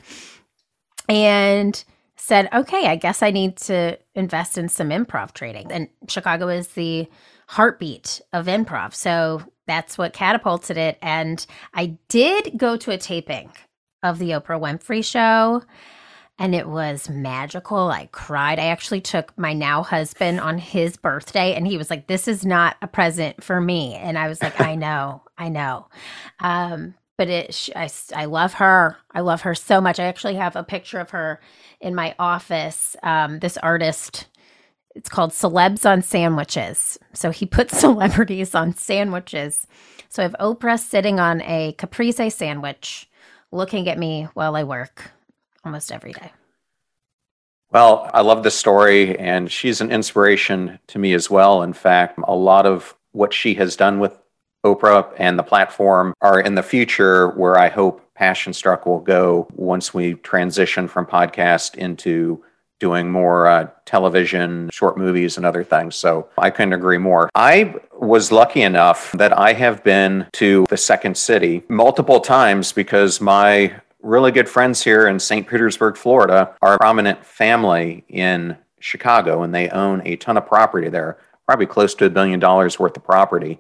and 1.08 1.84
said, 2.18 2.50
okay, 2.54 2.88
I 2.88 2.96
guess 2.96 3.22
I 3.22 3.32
need 3.32 3.56
to 3.58 4.00
invest 4.16 4.58
in 4.58 4.68
some 4.68 4.90
improv 4.90 5.34
training. 5.34 5.72
And 5.72 5.90
Chicago 6.08 6.48
is 6.48 6.70
the 6.70 7.08
heartbeat 7.48 8.20
of 8.34 8.48
improv. 8.48 8.94
So 8.94 9.44
that's 9.68 9.98
what 9.98 10.14
catapulted 10.14 10.78
it. 10.78 10.98
And 11.02 11.46
I 11.74 11.98
did 12.10 12.58
go 12.58 12.78
to 12.78 12.92
a 12.92 12.98
taping 12.98 13.52
of 14.02 14.20
the 14.20 14.32
Oprah 14.32 14.60
Winfrey 14.60 15.06
show 15.06 15.64
and 16.40 16.56
it 16.56 16.68
was 16.68 17.10
magical. 17.10 17.90
I 17.90 18.08
cried. 18.12 18.60
I 18.60 18.68
actually 18.68 19.02
took 19.02 19.38
my 19.38 19.54
now 19.54 19.84
husband 19.84 20.40
on 20.40 20.58
his 20.58 20.98
birthday 20.98 21.54
and 21.54 21.68
he 21.68 21.78
was 21.78 21.90
like, 21.90 22.08
This 22.08 22.28
is 22.28 22.46
not 22.46 22.76
a 22.82 22.88
present 22.88 23.44
for 23.44 23.62
me. 23.62 23.96
And 23.96 24.18
I 24.18 24.28
was 24.28 24.42
like, 24.42 24.60
I 24.60 24.76
know, 24.86 25.22
I 25.38 25.50
know. 25.50 25.88
Um, 26.40 26.96
but 27.18 27.30
it, 27.30 27.70
I, 27.76 27.90
I 28.16 28.26
love 28.26 28.56
her. 28.56 28.98
I 29.12 29.22
love 29.22 29.42
her 29.42 29.54
so 29.54 29.80
much. 29.80 30.00
I 30.00 30.06
actually 30.06 30.36
have 30.36 30.56
a 30.56 30.64
picture 30.64 31.00
of 31.00 31.12
her 31.12 31.40
in 31.80 31.94
my 31.94 32.16
office. 32.18 32.96
Um, 33.04 33.40
this 33.40 33.58
artist 33.58 34.28
it's 34.96 35.10
called 35.10 35.32
Celebs 35.32 35.90
on 35.90 36.04
Sandwiches. 36.04 37.00
So 37.14 37.32
he 37.32 37.48
puts 37.48 37.80
celebrities 37.80 38.54
on 38.54 38.76
sandwiches. 38.76 39.66
So 40.10 40.22
I 40.22 40.24
have 40.24 40.36
Oprah 40.40 40.80
sitting 40.80 41.20
on 41.20 41.42
a 41.42 41.74
caprese 41.80 42.30
sandwich 42.30 43.10
looking 43.52 43.90
at 43.90 43.98
me 43.98 44.28
while 44.36 44.56
I 44.56 44.64
work 44.64 45.12
almost 45.64 45.92
every 45.92 46.14
day. 46.14 46.32
Well, 47.72 48.10
I 48.14 48.22
love 48.22 48.44
this 48.44 48.56
story, 48.56 49.18
and 49.18 49.52
she's 49.52 49.82
an 49.82 49.92
inspiration 49.92 50.80
to 50.88 51.00
me 51.00 51.14
as 51.14 51.30
well. 51.30 51.64
In 51.64 51.74
fact, 51.74 52.20
a 52.24 52.36
lot 52.36 52.68
of 52.68 52.96
what 53.14 53.34
she 53.34 53.56
has 53.56 53.76
done 53.76 54.00
with 54.00 54.18
Oprah 54.64 55.12
and 55.18 55.38
the 55.38 55.44
platform 55.44 56.14
are 56.22 56.40
in 56.40 56.56
the 56.56 56.64
future 56.64 57.30
where 57.30 57.58
I 57.58 57.70
hope 57.70 58.02
Passion 58.14 58.54
Struck 58.54 58.86
will 58.86 59.00
go 59.00 59.48
once 59.56 59.94
we 59.94 60.14
transition 60.14 60.88
from 60.88 61.06
podcast 61.06 61.76
into 61.76 62.44
doing 62.80 63.10
more 63.10 63.48
uh, 63.48 63.70
television, 63.86 64.70
short 64.72 64.98
movies, 64.98 65.38
and 65.38 65.46
other 65.46 65.64
things. 65.64 65.96
So 65.96 66.28
I 66.38 66.50
couldn't 66.50 66.74
agree 66.74 66.98
more. 66.98 67.30
I 67.34 67.76
was 67.98 68.32
lucky 68.32 68.62
enough 68.62 69.14
that 69.14 69.38
I 69.38 69.54
have 69.54 69.84
been 69.84 70.28
to 70.34 70.66
the 70.70 70.78
second 70.78 71.18
city 71.18 71.64
multiple 71.70 72.20
times 72.20 72.74
because 72.74 73.22
my 73.22 73.74
really 74.04 74.32
good 74.32 74.50
friends 74.50 74.84
here 74.84 75.08
in 75.08 75.18
St. 75.18 75.48
Petersburg, 75.48 75.98
Florida, 75.98 76.54
are 76.62 76.76
a 76.76 76.78
prominent 76.78 77.26
family 77.26 78.04
in 78.10 78.58
Chicago, 78.80 79.44
and 79.44 79.56
they 79.56 79.70
own 79.70 80.02
a 80.06 80.18
ton 80.18 80.38
of 80.38 80.46
property 80.46 80.90
there, 80.90 81.18
probably 81.48 81.66
close 81.66 81.96
to 81.96 82.06
a 82.06 82.10
billion 82.10 82.40
dollars 82.40 82.78
worth 82.78 82.96
of 82.98 83.04
property. 83.04 83.60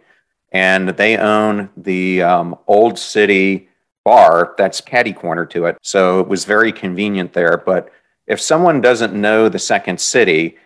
And 0.51 0.89
they 0.89 1.17
own 1.17 1.69
the 1.77 2.21
um, 2.21 2.59
Old 2.67 2.99
City 2.99 3.69
bar 4.03 4.53
that's 4.57 4.81
caddy 4.81 5.13
corner 5.13 5.45
to 5.47 5.65
it. 5.65 5.77
So 5.81 6.19
it 6.19 6.27
was 6.27 6.45
very 6.45 6.71
convenient 6.71 7.33
there. 7.33 7.57
But 7.57 7.89
if 8.27 8.39
someone 8.39 8.81
doesn't 8.81 9.19
know 9.19 9.49
the 9.49 9.59
second 9.59 9.99
city, 9.99 10.57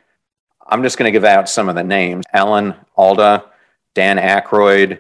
I'm 0.68 0.84
just 0.84 0.98
going 0.98 1.08
to 1.08 1.18
give 1.18 1.24
out 1.24 1.48
some 1.48 1.70
of 1.70 1.76
the 1.76 1.84
names 1.84 2.26
Alan 2.34 2.74
Alda, 2.98 3.46
Dan 3.96 4.18
Aykroyd, 4.18 5.00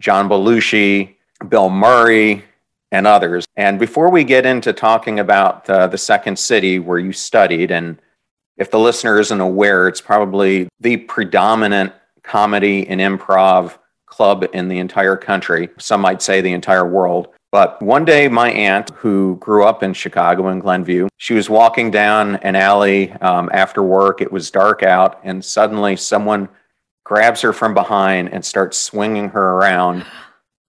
John 0.00 0.28
Belushi, 0.28 1.16
Bill 1.48 1.68
Murray, 1.68 2.44
and 2.92 3.06
others. 3.06 3.46
And 3.56 3.78
before 3.78 4.10
we 4.10 4.24
get 4.24 4.46
into 4.46 4.72
talking 4.72 5.20
about 5.20 5.68
uh, 5.68 5.86
the 5.86 5.98
second 5.98 6.38
city 6.38 6.78
where 6.78 6.98
you 6.98 7.12
studied, 7.12 7.70
and 7.70 8.00
if 8.56 8.70
the 8.70 8.78
listener 8.78 9.18
isn't 9.18 9.40
aware, 9.40 9.88
it's 9.88 10.00
probably 10.00 10.68
the 10.80 10.98
predominant 10.98 11.92
comedy 12.22 12.86
and 12.88 13.00
improv 13.00 13.78
club 14.06 14.44
in 14.52 14.68
the 14.68 14.78
entire 14.78 15.16
country. 15.16 15.70
Some 15.78 16.00
might 16.00 16.20
say 16.20 16.40
the 16.40 16.52
entire 16.52 16.86
world. 16.86 17.28
But 17.52 17.82
one 17.82 18.04
day, 18.04 18.28
my 18.28 18.50
aunt, 18.52 18.90
who 18.90 19.36
grew 19.40 19.64
up 19.64 19.82
in 19.82 19.92
Chicago 19.92 20.48
in 20.48 20.60
Glenview, 20.60 21.08
she 21.16 21.34
was 21.34 21.50
walking 21.50 21.90
down 21.90 22.36
an 22.36 22.54
alley 22.54 23.12
um, 23.14 23.50
after 23.52 23.82
work. 23.82 24.20
It 24.20 24.30
was 24.30 24.50
dark 24.50 24.84
out, 24.84 25.20
and 25.24 25.44
suddenly 25.44 25.96
someone 25.96 26.48
grabs 27.04 27.40
her 27.40 27.52
from 27.52 27.74
behind 27.74 28.32
and 28.32 28.44
starts 28.44 28.78
swinging 28.78 29.30
her 29.30 29.52
around. 29.54 30.04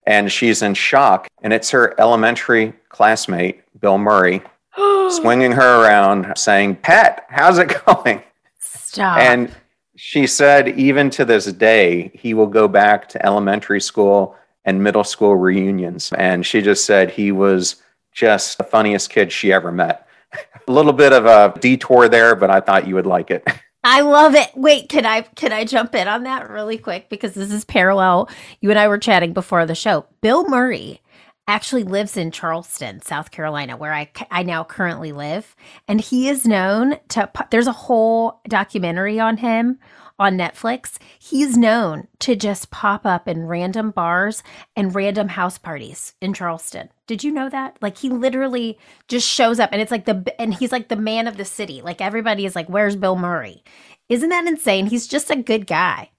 And 0.05 0.31
she's 0.31 0.61
in 0.61 0.73
shock. 0.73 1.27
And 1.41 1.53
it's 1.53 1.69
her 1.71 1.99
elementary 1.99 2.73
classmate, 2.89 3.61
Bill 3.79 3.97
Murray, 3.97 4.41
swinging 5.09 5.51
her 5.51 5.83
around, 5.83 6.33
saying, 6.37 6.77
Pat, 6.77 7.25
how's 7.29 7.59
it 7.59 7.75
going? 7.85 8.23
Stop. 8.59 9.19
And 9.19 9.51
she 9.95 10.25
said, 10.27 10.67
even 10.79 11.09
to 11.11 11.25
this 11.25 11.45
day, 11.45 12.11
he 12.13 12.33
will 12.33 12.47
go 12.47 12.67
back 12.67 13.07
to 13.09 13.25
elementary 13.25 13.81
school 13.81 14.35
and 14.65 14.83
middle 14.83 15.03
school 15.03 15.35
reunions. 15.35 16.11
And 16.17 16.45
she 16.45 16.61
just 16.61 16.85
said 16.85 17.11
he 17.11 17.31
was 17.31 17.77
just 18.11 18.57
the 18.57 18.63
funniest 18.63 19.09
kid 19.09 19.31
she 19.31 19.53
ever 19.53 19.71
met. 19.71 20.07
a 20.67 20.71
little 20.71 20.93
bit 20.93 21.13
of 21.13 21.25
a 21.25 21.57
detour 21.59 22.09
there, 22.09 22.35
but 22.35 22.49
I 22.49 22.59
thought 22.59 22.87
you 22.87 22.95
would 22.95 23.05
like 23.05 23.31
it. 23.31 23.47
I 23.83 24.01
love 24.01 24.35
it. 24.35 24.51
Wait, 24.55 24.89
can 24.89 25.05
I 25.05 25.21
can 25.21 25.51
I 25.51 25.65
jump 25.65 25.95
in 25.95 26.07
on 26.07 26.23
that 26.23 26.49
really 26.49 26.77
quick 26.77 27.09
because 27.09 27.33
this 27.33 27.51
is 27.51 27.65
parallel. 27.65 28.29
You 28.59 28.69
and 28.69 28.77
I 28.77 28.87
were 28.87 28.99
chatting 28.99 29.33
before 29.33 29.65
the 29.65 29.75
show. 29.75 30.05
Bill 30.21 30.47
Murray 30.47 31.01
actually 31.47 31.83
lives 31.83 32.15
in 32.15 32.31
Charleston, 32.31 33.01
South 33.01 33.31
Carolina, 33.31 33.75
where 33.75 33.93
I 33.93 34.11
I 34.29 34.43
now 34.43 34.63
currently 34.63 35.11
live, 35.11 35.55
and 35.87 35.99
he 35.99 36.29
is 36.29 36.45
known 36.45 36.97
to 37.09 37.29
there's 37.49 37.67
a 37.67 37.71
whole 37.71 38.39
documentary 38.47 39.19
on 39.19 39.37
him 39.37 39.79
on 40.21 40.37
Netflix, 40.37 40.99
he's 41.17 41.57
known 41.57 42.07
to 42.19 42.35
just 42.35 42.69
pop 42.69 43.07
up 43.07 43.27
in 43.27 43.47
random 43.47 43.89
bars 43.89 44.43
and 44.75 44.93
random 44.93 45.29
house 45.29 45.57
parties 45.57 46.13
in 46.21 46.31
Charleston. 46.31 46.89
Did 47.07 47.23
you 47.23 47.31
know 47.31 47.49
that? 47.49 47.77
Like 47.81 47.97
he 47.97 48.09
literally 48.09 48.77
just 49.07 49.27
shows 49.27 49.59
up 49.59 49.69
and 49.71 49.81
it's 49.81 49.89
like 49.89 50.05
the 50.05 50.33
and 50.39 50.53
he's 50.53 50.71
like 50.71 50.89
the 50.89 50.95
man 50.95 51.27
of 51.27 51.37
the 51.37 51.43
city. 51.43 51.81
Like 51.81 52.01
everybody 52.01 52.45
is 52.45 52.55
like, 52.55 52.69
"Where's 52.69 52.95
Bill 52.95 53.15
Murray?" 53.15 53.63
Isn't 54.09 54.29
that 54.29 54.45
insane? 54.45 54.85
He's 54.85 55.07
just 55.07 55.31
a 55.31 55.35
good 55.35 55.65
guy. 55.65 56.11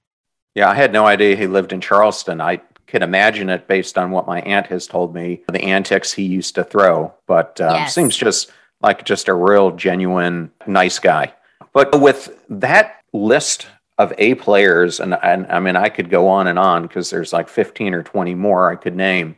Yeah, 0.56 0.68
I 0.68 0.74
had 0.74 0.92
no 0.92 1.06
idea 1.06 1.36
he 1.36 1.46
lived 1.46 1.72
in 1.72 1.80
Charleston. 1.80 2.40
I 2.40 2.60
can 2.88 3.04
imagine 3.04 3.48
it 3.50 3.68
based 3.68 3.96
on 3.96 4.10
what 4.10 4.26
my 4.26 4.40
aunt 4.40 4.66
has 4.66 4.88
told 4.88 5.14
me, 5.14 5.42
the 5.48 5.62
antics 5.62 6.12
he 6.12 6.24
used 6.24 6.56
to 6.56 6.64
throw. 6.64 7.14
But 7.28 7.60
um, 7.60 7.76
yes. 7.76 7.94
seems 7.94 8.16
just 8.16 8.50
like 8.80 9.04
just 9.04 9.28
a 9.28 9.34
real 9.34 9.70
genuine 9.70 10.50
nice 10.66 10.98
guy. 10.98 11.32
But 11.72 12.00
with 12.00 12.36
that 12.48 12.96
list 13.12 13.68
of 14.02 14.12
A 14.18 14.34
players, 14.34 15.00
and, 15.00 15.16
and 15.22 15.46
I 15.50 15.60
mean, 15.60 15.76
I 15.76 15.88
could 15.88 16.10
go 16.10 16.28
on 16.28 16.46
and 16.46 16.58
on 16.58 16.82
because 16.82 17.10
there's 17.10 17.32
like 17.32 17.48
15 17.48 17.94
or 17.94 18.02
20 18.02 18.34
more 18.34 18.70
I 18.70 18.76
could 18.76 18.96
name. 18.96 19.36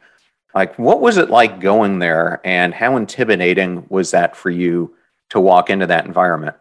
Like, 0.54 0.78
what 0.78 1.00
was 1.00 1.16
it 1.16 1.30
like 1.30 1.60
going 1.60 1.98
there, 1.98 2.40
and 2.44 2.72
how 2.74 2.96
intimidating 2.96 3.86
was 3.88 4.10
that 4.12 4.36
for 4.36 4.50
you 4.50 4.94
to 5.30 5.40
walk 5.40 5.70
into 5.70 5.86
that 5.86 6.06
environment? 6.06 6.56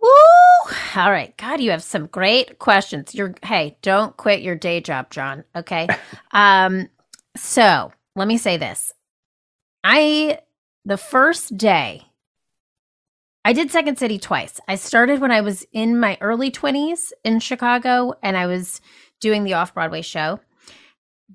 Woo! 0.00 0.08
All 0.96 1.10
right. 1.10 1.36
God, 1.36 1.60
you 1.60 1.70
have 1.70 1.82
some 1.82 2.06
great 2.06 2.58
questions. 2.58 3.14
You're 3.14 3.34
hey, 3.42 3.76
don't 3.82 4.16
quit 4.16 4.42
your 4.42 4.54
day 4.54 4.80
job, 4.80 5.10
John. 5.10 5.44
Okay. 5.56 5.88
um, 6.32 6.88
so 7.36 7.92
let 8.16 8.28
me 8.28 8.38
say 8.38 8.56
this. 8.56 8.92
I 9.82 10.38
the 10.84 10.96
first 10.96 11.56
day 11.56 12.02
I 13.44 13.52
did 13.52 13.70
Second 13.70 13.98
City 13.98 14.18
twice. 14.18 14.58
I 14.68 14.76
started 14.76 15.20
when 15.20 15.30
I 15.30 15.42
was 15.42 15.66
in 15.72 16.00
my 16.00 16.16
early 16.22 16.50
20s 16.50 17.12
in 17.24 17.40
Chicago 17.40 18.14
and 18.22 18.38
I 18.38 18.46
was 18.46 18.80
doing 19.20 19.44
the 19.44 19.54
off 19.54 19.74
Broadway 19.74 20.00
show. 20.00 20.40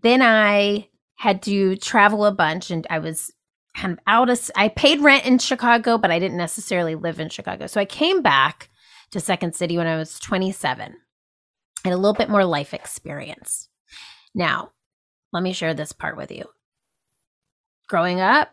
Then 0.01 0.21
I 0.23 0.87
had 1.17 1.43
to 1.43 1.75
travel 1.75 2.25
a 2.25 2.31
bunch 2.31 2.71
and 2.71 2.87
I 2.89 2.97
was 2.97 3.31
kind 3.75 3.93
of 3.93 3.99
out 4.07 4.29
of 4.29 4.49
I 4.55 4.69
paid 4.69 5.01
rent 5.01 5.25
in 5.25 5.37
Chicago, 5.37 5.99
but 5.99 6.09
I 6.09 6.17
didn't 6.17 6.37
necessarily 6.37 6.95
live 6.95 7.19
in 7.19 7.29
Chicago. 7.29 7.67
So 7.67 7.79
I 7.79 7.85
came 7.85 8.23
back 8.23 8.69
to 9.11 9.19
Second 9.19 9.53
City 9.53 9.77
when 9.77 9.87
I 9.87 9.97
was 9.97 10.19
27 10.19 10.95
and 11.85 11.93
a 11.93 11.97
little 11.97 12.13
bit 12.13 12.29
more 12.29 12.45
life 12.45 12.73
experience. 12.73 13.69
Now, 14.33 14.71
let 15.31 15.43
me 15.43 15.53
share 15.53 15.75
this 15.75 15.91
part 15.91 16.17
with 16.17 16.31
you. 16.31 16.45
Growing 17.87 18.19
up, 18.19 18.49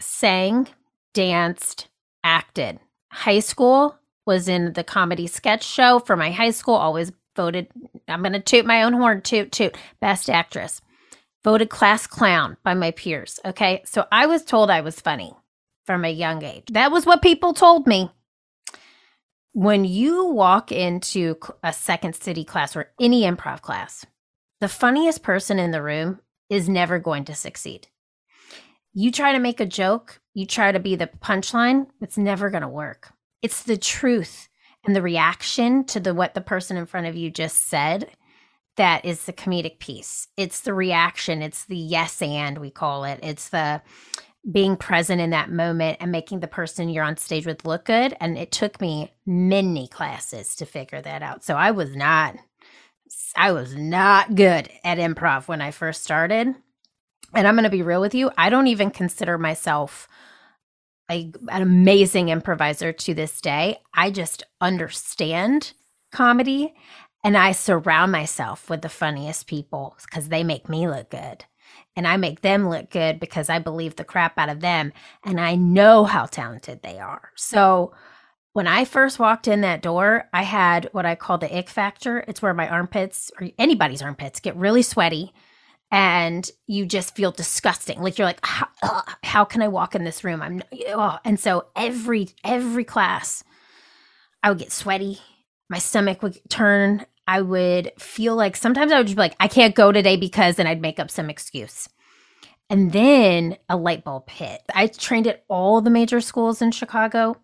sang, 0.00 0.68
danced, 1.14 1.88
acted. 2.22 2.80
High 3.10 3.40
school 3.40 3.96
was 4.26 4.48
in 4.48 4.72
the 4.74 4.84
comedy 4.84 5.26
sketch 5.26 5.64
show 5.64 5.98
for 5.98 6.16
my 6.16 6.30
high 6.30 6.50
school, 6.50 6.74
always 6.74 7.12
voted, 7.34 7.68
I'm 8.06 8.22
going 8.22 8.32
to 8.32 8.40
toot 8.40 8.66
my 8.66 8.82
own 8.82 8.92
horn, 8.92 9.22
toot, 9.22 9.52
toot, 9.52 9.76
best 10.00 10.28
actress 10.28 10.80
voted 11.44 11.70
class 11.70 12.06
clown 12.06 12.56
by 12.62 12.74
my 12.74 12.90
peers. 12.90 13.40
Okay. 13.44 13.82
So 13.84 14.06
I 14.12 14.26
was 14.26 14.44
told 14.44 14.70
I 14.70 14.80
was 14.80 15.00
funny 15.00 15.32
from 15.86 16.04
a 16.04 16.12
young 16.12 16.42
age. 16.44 16.66
That 16.72 16.92
was 16.92 17.06
what 17.06 17.22
people 17.22 17.54
told 17.54 17.86
me. 17.86 18.10
When 19.52 19.84
you 19.84 20.26
walk 20.26 20.70
into 20.70 21.36
a 21.62 21.72
second 21.72 22.14
city 22.14 22.44
class 22.44 22.76
or 22.76 22.92
any 23.00 23.22
improv 23.22 23.62
class, 23.62 24.04
the 24.60 24.68
funniest 24.68 25.22
person 25.22 25.58
in 25.58 25.70
the 25.70 25.82
room 25.82 26.20
is 26.50 26.68
never 26.68 26.98
going 26.98 27.24
to 27.24 27.34
succeed. 27.34 27.88
You 28.92 29.10
try 29.10 29.32
to 29.32 29.38
make 29.38 29.60
a 29.60 29.66
joke, 29.66 30.20
you 30.38 30.46
try 30.46 30.70
to 30.70 30.78
be 30.78 30.94
the 30.94 31.10
punchline, 31.20 31.88
it's 32.00 32.16
never 32.16 32.48
going 32.48 32.62
to 32.62 32.68
work. 32.68 33.12
It's 33.42 33.64
the 33.64 33.76
truth 33.76 34.48
and 34.86 34.94
the 34.94 35.02
reaction 35.02 35.84
to 35.86 35.98
the 35.98 36.14
what 36.14 36.34
the 36.34 36.40
person 36.40 36.76
in 36.76 36.86
front 36.86 37.08
of 37.08 37.16
you 37.16 37.28
just 37.28 37.66
said 37.66 38.08
that 38.76 39.04
is 39.04 39.24
the 39.24 39.32
comedic 39.32 39.80
piece. 39.80 40.28
It's 40.36 40.60
the 40.60 40.74
reaction, 40.74 41.42
it's 41.42 41.64
the 41.64 41.76
yes 41.76 42.22
and 42.22 42.58
we 42.58 42.70
call 42.70 43.02
it. 43.02 43.18
It's 43.20 43.48
the 43.48 43.82
being 44.48 44.76
present 44.76 45.20
in 45.20 45.30
that 45.30 45.50
moment 45.50 45.96
and 45.98 46.12
making 46.12 46.38
the 46.38 46.46
person 46.46 46.88
you're 46.88 47.02
on 47.02 47.16
stage 47.16 47.44
with 47.44 47.64
look 47.64 47.86
good. 47.86 48.14
And 48.20 48.38
it 48.38 48.52
took 48.52 48.80
me 48.80 49.12
many 49.26 49.88
classes 49.88 50.54
to 50.54 50.64
figure 50.64 51.02
that 51.02 51.20
out. 51.20 51.42
So 51.42 51.56
I 51.56 51.72
was 51.72 51.96
not 51.96 52.36
I 53.34 53.50
was 53.50 53.74
not 53.74 54.36
good 54.36 54.70
at 54.84 54.98
improv 54.98 55.48
when 55.48 55.60
I 55.60 55.72
first 55.72 56.04
started. 56.04 56.54
And 57.34 57.48
I'm 57.48 57.56
going 57.56 57.64
to 57.64 57.70
be 57.70 57.82
real 57.82 58.00
with 58.00 58.14
you, 58.14 58.30
I 58.38 58.50
don't 58.50 58.68
even 58.68 58.92
consider 58.92 59.36
myself 59.36 60.08
a, 61.10 61.32
an 61.50 61.62
amazing 61.62 62.28
improviser 62.28 62.92
to 62.92 63.14
this 63.14 63.40
day. 63.40 63.78
I 63.94 64.10
just 64.10 64.42
understand 64.60 65.72
comedy 66.12 66.74
and 67.24 67.36
I 67.36 67.52
surround 67.52 68.12
myself 68.12 68.70
with 68.70 68.82
the 68.82 68.88
funniest 68.88 69.46
people 69.46 69.96
because 70.04 70.28
they 70.28 70.44
make 70.44 70.68
me 70.68 70.88
look 70.88 71.10
good. 71.10 71.44
And 71.96 72.06
I 72.06 72.16
make 72.16 72.42
them 72.42 72.68
look 72.68 72.90
good 72.90 73.18
because 73.18 73.50
I 73.50 73.58
believe 73.58 73.96
the 73.96 74.04
crap 74.04 74.38
out 74.38 74.48
of 74.48 74.60
them 74.60 74.92
and 75.24 75.40
I 75.40 75.56
know 75.56 76.04
how 76.04 76.26
talented 76.26 76.82
they 76.82 76.98
are. 76.98 77.32
So 77.34 77.92
when 78.52 78.66
I 78.66 78.84
first 78.84 79.18
walked 79.18 79.48
in 79.48 79.60
that 79.62 79.82
door, 79.82 80.28
I 80.32 80.42
had 80.42 80.88
what 80.92 81.06
I 81.06 81.14
call 81.14 81.38
the 81.38 81.54
ick 81.54 81.68
factor. 81.68 82.24
It's 82.28 82.40
where 82.40 82.54
my 82.54 82.68
armpits 82.68 83.30
or 83.40 83.48
anybody's 83.58 84.02
armpits 84.02 84.40
get 84.40 84.56
really 84.56 84.82
sweaty 84.82 85.32
and 85.90 86.50
you 86.66 86.86
just 86.86 87.16
feel 87.16 87.30
disgusting. 87.30 88.00
Like 88.00 88.18
you're 88.18 88.26
like, 88.26 88.44
how, 88.44 88.68
how 89.22 89.44
can 89.44 89.62
I 89.62 89.68
walk 89.68 89.94
in 89.94 90.04
this 90.04 90.24
room? 90.24 90.42
I'm, 90.42 90.62
oh. 90.88 91.18
and 91.24 91.40
so 91.40 91.66
every 91.74 92.28
every 92.44 92.84
class, 92.84 93.42
I 94.42 94.50
would 94.50 94.58
get 94.58 94.72
sweaty 94.72 95.20
my 95.68 95.78
stomach 95.78 96.22
would 96.22 96.38
turn. 96.48 97.04
I 97.26 97.42
would 97.42 97.92
feel 97.98 98.34
like 98.34 98.56
sometimes 98.56 98.90
I 98.90 98.98
would 98.98 99.06
just 99.06 99.16
be 99.16 99.22
like, 99.22 99.36
I 99.38 99.48
can't 99.48 99.74
go 99.74 99.92
today 99.92 100.16
because, 100.16 100.58
and 100.58 100.68
I'd 100.68 100.80
make 100.80 100.98
up 100.98 101.10
some 101.10 101.28
excuse. 101.28 101.88
And 102.70 102.92
then 102.92 103.56
a 103.68 103.76
light 103.76 104.04
bulb 104.04 104.28
hit. 104.28 104.62
I 104.74 104.88
trained 104.88 105.26
at 105.26 105.44
all 105.48 105.80
the 105.80 105.90
major 105.90 106.20
schools 106.20 106.60
in 106.60 106.70
Chicago. 106.70 107.36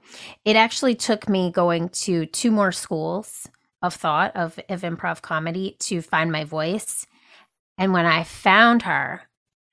It 0.44 0.56
actually 0.56 0.94
took 0.94 1.28
me 1.28 1.50
going 1.50 1.90
to 1.90 2.26
two 2.26 2.50
more 2.50 2.72
schools 2.72 3.48
of 3.82 3.94
thought 3.94 4.34
of, 4.34 4.58
of 4.68 4.82
improv 4.82 5.22
comedy 5.22 5.76
to 5.80 6.02
find 6.02 6.32
my 6.32 6.44
voice. 6.44 7.06
And 7.78 7.92
when 7.92 8.06
I 8.06 8.24
found 8.24 8.82
her, 8.82 9.22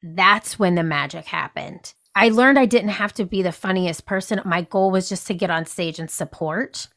that's 0.02 0.58
when 0.58 0.76
the 0.76 0.84
magic 0.84 1.26
happened. 1.26 1.94
I 2.16 2.30
learned 2.30 2.60
I 2.60 2.66
didn't 2.66 2.90
have 2.90 3.14
to 3.14 3.26
be 3.26 3.42
the 3.42 3.52
funniest 3.52 4.06
person. 4.06 4.42
My 4.44 4.64
goal 4.64 4.92
was 4.92 5.08
just 5.08 5.28
to 5.28 5.34
get 5.34 5.50
on 5.50 5.66
stage 5.66 6.00
and 6.00 6.10
support. 6.10 6.88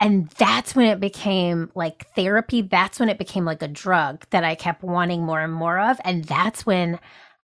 And 0.00 0.28
that's 0.30 0.74
when 0.74 0.86
it 0.86 0.98
became 0.98 1.70
like 1.76 2.08
therapy. 2.16 2.62
That's 2.62 2.98
when 2.98 3.08
it 3.08 3.18
became 3.18 3.44
like 3.44 3.62
a 3.62 3.68
drug 3.68 4.24
that 4.30 4.42
I 4.42 4.56
kept 4.56 4.82
wanting 4.82 5.22
more 5.22 5.40
and 5.40 5.52
more 5.52 5.78
of. 5.78 6.00
And 6.04 6.24
that's 6.24 6.66
when 6.66 6.98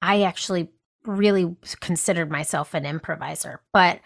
I 0.00 0.22
actually 0.22 0.70
really 1.04 1.56
considered 1.80 2.30
myself 2.30 2.74
an 2.74 2.86
improviser. 2.86 3.62
But 3.72 4.00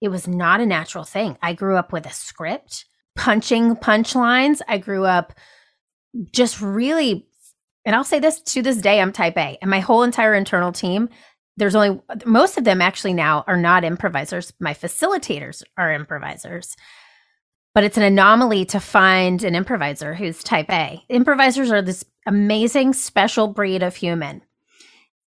it 0.00 0.08
was 0.08 0.26
not 0.26 0.60
a 0.60 0.66
natural 0.66 1.04
thing. 1.04 1.36
I 1.42 1.52
grew 1.52 1.76
up 1.76 1.92
with 1.92 2.06
a 2.06 2.12
script, 2.12 2.86
punching 3.14 3.76
punchlines. 3.76 4.60
I 4.66 4.78
grew 4.78 5.04
up 5.04 5.34
just 6.32 6.60
really, 6.62 7.28
and 7.84 7.96
I'll 7.96 8.04
say 8.04 8.18
this 8.18 8.40
to 8.40 8.62
this 8.62 8.78
day, 8.78 9.00
I'm 9.00 9.12
type 9.12 9.36
A. 9.36 9.58
And 9.60 9.70
my 9.70 9.80
whole 9.80 10.02
entire 10.02 10.34
internal 10.34 10.72
team, 10.72 11.08
there's 11.56 11.74
only 11.74 12.00
most 12.24 12.56
of 12.56 12.64
them 12.64 12.80
actually 12.80 13.12
now 13.12 13.44
are 13.46 13.56
not 13.56 13.84
improvisers. 13.84 14.52
My 14.60 14.74
facilitators 14.74 15.62
are 15.76 15.92
improvisers 15.92 16.76
but 17.74 17.84
it's 17.84 17.96
an 17.96 18.02
anomaly 18.02 18.66
to 18.66 18.80
find 18.80 19.42
an 19.42 19.54
improviser 19.54 20.14
who's 20.14 20.42
type 20.42 20.70
A. 20.70 21.02
Improvisers 21.08 21.70
are 21.70 21.82
this 21.82 22.04
amazing 22.26 22.92
special 22.92 23.48
breed 23.48 23.82
of 23.82 23.96
human. 23.96 24.42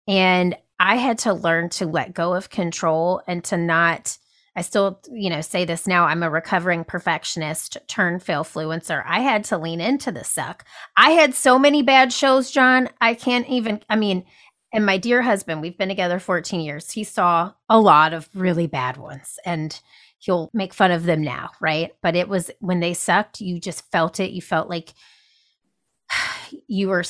And 0.09 0.57
I 0.79 0.97
had 0.97 1.19
to 1.21 1.35
learn 1.35 1.69
to 1.71 1.87
let 1.87 2.15
go 2.15 2.35
of 2.35 2.49
control 2.49 3.23
and 3.27 3.45
to 3.45 3.57
not 3.57 4.17
I 4.57 4.63
still, 4.63 5.01
you 5.13 5.31
know, 5.31 5.41
say 5.41 5.65
this 5.65 5.87
now. 5.87 6.07
I'm 6.07 6.23
a 6.23 6.31
recovering 6.31 6.85
perfectionist 6.85 7.79
turn 7.87 8.19
fail 8.19 8.45
fluencer. 8.45 9.03
I 9.07 9.21
had 9.21 9.45
to 9.45 9.59
lean 9.59 9.81
into 9.81 10.11
the 10.11 10.25
suck. 10.25 10.65
I 10.97 11.11
had 11.13 11.35
so 11.35 11.59
many 11.59 11.83
bad 11.83 12.13
shows, 12.13 12.51
John. 12.51 12.89
I 13.01 13.15
can't 13.15 13.49
even 13.49 13.81
I 13.89 13.97
mean, 13.97 14.25
and 14.73 14.87
my 14.87 14.99
dear 14.99 15.23
husband, 15.23 15.61
we've 15.61 15.79
been 15.79 15.89
together 15.89 16.19
14 16.19 16.61
years. 16.61 16.91
He 16.91 17.05
saw 17.05 17.53
a 17.69 17.81
lot 17.81 18.13
of 18.13 18.29
really 18.35 18.67
bad 18.67 18.97
ones. 18.97 19.39
And 19.45 19.81
he'll 20.21 20.51
make 20.53 20.75
fun 20.75 20.91
of 20.91 21.05
them 21.05 21.23
now, 21.23 21.51
right? 21.61 21.93
But 22.03 22.15
it 22.15 22.29
was 22.29 22.51
when 22.61 22.81
they 22.81 22.95
sucked, 22.95 23.41
you 23.41 23.59
just 23.59 23.91
felt 23.91 24.21
it. 24.21 24.31
You 24.31 24.43
felt 24.43 24.69
like 24.69 24.95
you 26.69 26.89
were 26.89 27.03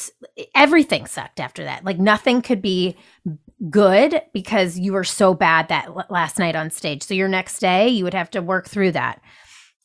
everything 0.54 1.06
sucked 1.06 1.40
after 1.40 1.64
that. 1.64 1.84
Like 1.84 1.98
nothing 1.98 2.40
could 2.40 2.62
be 2.62 2.96
good 3.68 4.22
because 4.32 4.78
you 4.78 4.92
were 4.92 5.04
so 5.04 5.34
bad 5.34 5.68
that 5.68 6.10
last 6.10 6.38
night 6.38 6.56
on 6.56 6.70
stage. 6.70 7.02
So 7.02 7.14
your 7.14 7.28
next 7.28 7.58
day, 7.58 7.88
you 7.88 8.04
would 8.04 8.14
have 8.14 8.30
to 8.30 8.40
work 8.40 8.68
through 8.68 8.92
that. 8.92 9.20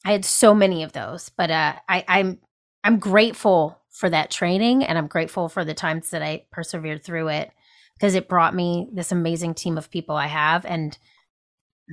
I 0.06 0.12
had 0.12 0.24
so 0.24 0.54
many 0.54 0.84
of 0.84 0.94
those, 0.94 1.30
but 1.30 1.50
uh, 1.52 1.74
I, 1.90 2.06
I'm 2.08 2.40
I'm 2.84 3.00
grateful 3.00 3.82
for 3.90 4.10
that 4.10 4.30
training, 4.30 4.84
and 4.84 4.98
I'm 4.98 5.08
grateful 5.08 5.50
for 5.50 5.66
the 5.66 5.74
times 5.74 6.12
that 6.12 6.22
I 6.22 6.46
persevered 6.52 7.04
through 7.04 7.30
it 7.30 7.52
because 7.96 8.14
it 8.14 8.30
brought 8.30 8.54
me 8.54 8.88
this 8.94 9.12
amazing 9.12 9.56
team 9.56 9.78
of 9.78 9.90
people 9.90 10.16
I 10.16 10.28
have, 10.28 10.66
and 10.66 10.98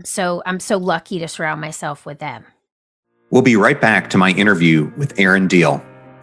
so 0.05 0.43
I'm 0.45 0.61
so 0.61 0.77
lucky 0.77 1.19
to 1.21 1.29
surround 1.29 1.61
myself 1.61 2.05
with 2.05 2.19
them. 2.19 2.45
We'll 3.31 3.43
be 3.43 3.57
right 3.57 3.81
back 3.81 4.11
to 4.11 4.19
my 4.19 4.31
interview 4.33 4.93
with 4.99 5.19
Erin 5.19 5.49
Diehl. 5.49 5.83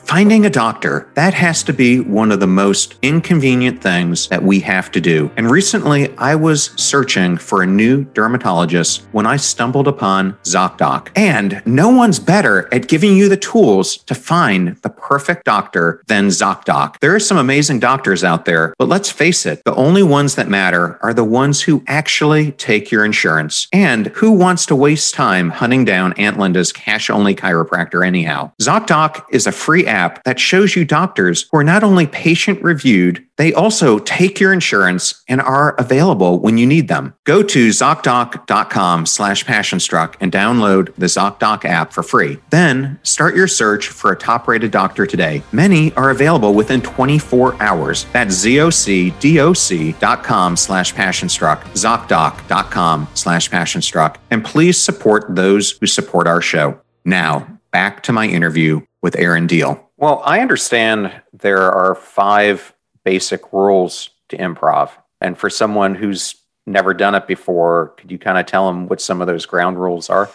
Finding 0.10 0.44
a 0.44 0.50
doctor, 0.50 1.08
that 1.14 1.36
has 1.36 1.62
to 1.62 1.72
be 1.72 2.00
one 2.00 2.32
of 2.32 2.40
the 2.40 2.48
most 2.48 2.96
inconvenient 3.04 3.80
things 3.80 4.28
that 4.30 4.42
we 4.42 4.60
have 4.60 4.90
to 4.94 5.00
do. 5.00 5.30
And 5.38 5.52
recently, 5.52 6.12
I 6.18 6.34
was 6.34 6.72
searching 6.82 7.38
for 7.38 7.62
a 7.62 7.68
new 7.68 8.06
dermatologist 8.06 9.04
when 9.12 9.28
I 9.28 9.38
stumbled 9.38 9.88
upon 9.88 10.34
ZocDoc. 10.46 11.10
And 11.16 11.62
no 11.68 11.90
one's 11.90 12.18
better 12.18 12.68
at 12.74 12.88
giving 12.88 13.16
you 13.16 13.30
the 13.30 13.38
tools 13.38 13.98
to 13.98 14.16
find 14.16 14.76
the 14.78 14.90
perfect 14.90 15.46
doctor 15.46 16.02
than 16.08 16.30
ZocDoc. 16.30 16.98
There 17.02 17.14
are 17.14 17.20
some 17.20 17.38
amazing 17.38 17.80
doctors 17.80 18.24
out 18.24 18.46
there, 18.46 18.74
but 18.80 18.88
let's 18.88 19.12
face 19.12 19.46
it, 19.46 19.64
the 19.64 19.76
only 19.76 20.02
ones 20.02 20.34
that 20.34 20.50
matter 20.50 20.98
are 21.04 21.14
the 21.14 21.24
ones 21.24 21.62
who 21.62 21.84
actually 21.86 22.54
take 22.54 22.90
your 22.90 23.06
insurance. 23.06 23.68
And 23.72 24.08
who 24.08 24.32
wants 24.32 24.66
to 24.66 24.76
waste 24.76 25.14
time 25.14 25.52
hunting 25.52 25.86
down 25.86 26.14
Aunt 26.14 26.40
Linda's 26.40 26.74
cash 26.74 27.12
only 27.12 27.36
chiropractor 27.36 28.04
anyhow? 28.04 28.54
ZocDoc 28.60 29.26
is 29.30 29.46
a 29.46 29.52
free 29.52 29.86
app 29.86 29.99
app 30.00 30.24
that 30.24 30.40
shows 30.40 30.76
you 30.76 30.86
doctors 30.86 31.48
who 31.52 31.58
are 31.58 31.64
not 31.64 31.84
only 31.84 32.08
patient 32.08 32.62
reviewed, 32.64 33.26
they 33.38 33.54
also 33.54 34.00
take 34.00 34.40
your 34.40 34.52
insurance 34.52 35.24
and 35.28 35.40
are 35.42 35.76
available 35.78 36.40
when 36.40 36.58
you 36.58 36.68
need 36.68 36.90
them. 36.90 37.14
Go 37.26 37.42
to 37.42 37.70
ZocDoc.com 37.70 39.06
slash 39.06 39.46
passionstruck 39.46 40.16
and 40.20 40.32
download 40.32 40.94
the 40.96 41.06
ZocDoc 41.06 41.64
app 41.64 41.94
for 41.94 42.04
free. 42.04 42.38
Then 42.50 43.00
start 43.04 43.36
your 43.36 43.48
search 43.48 43.88
for 43.88 44.12
a 44.12 44.18
top 44.18 44.48
rated 44.48 44.72
doctor 44.72 45.06
today. 45.06 45.42
Many 45.52 45.94
are 45.94 46.10
available 46.10 46.54
within 46.54 46.82
24 46.82 47.62
hours. 47.62 48.06
That's 48.12 48.46
ZocDoc.com 48.46 50.58
slash 50.58 50.94
passionstruck, 50.94 51.64
ZocDoc.com 51.74 53.08
slash 53.14 53.50
passionstruck. 53.50 54.18
And 54.30 54.44
please 54.44 54.78
support 54.78 55.26
those 55.30 55.72
who 55.72 55.88
support 55.88 56.28
our 56.28 56.42
show. 56.42 56.82
Now, 57.06 57.60
back 57.72 58.04
to 58.04 58.12
my 58.12 58.28
interview 58.28 58.82
with 59.02 59.18
Erin 59.18 59.48
Diehl. 59.48 59.89
Well, 60.00 60.22
I 60.24 60.40
understand 60.40 61.12
there 61.34 61.70
are 61.70 61.94
five 61.94 62.74
basic 63.04 63.52
rules 63.52 64.12
to 64.30 64.38
improv. 64.38 64.92
And 65.20 65.38
for 65.38 65.50
someone 65.50 65.94
who's 65.94 66.36
never 66.66 66.94
done 66.94 67.16
it 67.16 67.28
before, 67.28 67.90
could 67.98 68.10
you 68.10 68.18
kind 68.18 68.38
of 68.38 68.46
tell 68.46 68.66
them 68.68 68.88
what 68.88 69.02
some 69.02 69.20
of 69.20 69.28
those 69.28 69.46
ground 69.46 69.78
rules 69.78 70.10
are? 70.10 70.30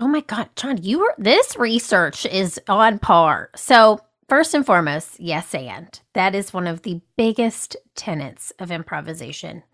Oh 0.00 0.06
my 0.06 0.20
God, 0.20 0.48
John, 0.54 0.80
you 0.80 1.00
were 1.00 1.14
this 1.18 1.56
research 1.56 2.24
is 2.24 2.60
on 2.68 3.00
par. 3.00 3.50
So 3.56 4.00
First 4.30 4.54
and 4.54 4.64
foremost, 4.64 5.18
yes, 5.18 5.52
and. 5.56 6.00
That 6.12 6.36
is 6.36 6.54
one 6.54 6.68
of 6.68 6.82
the 6.82 7.00
biggest 7.16 7.76
tenets 7.96 8.52
of 8.60 8.70
improvisation. 8.70 9.64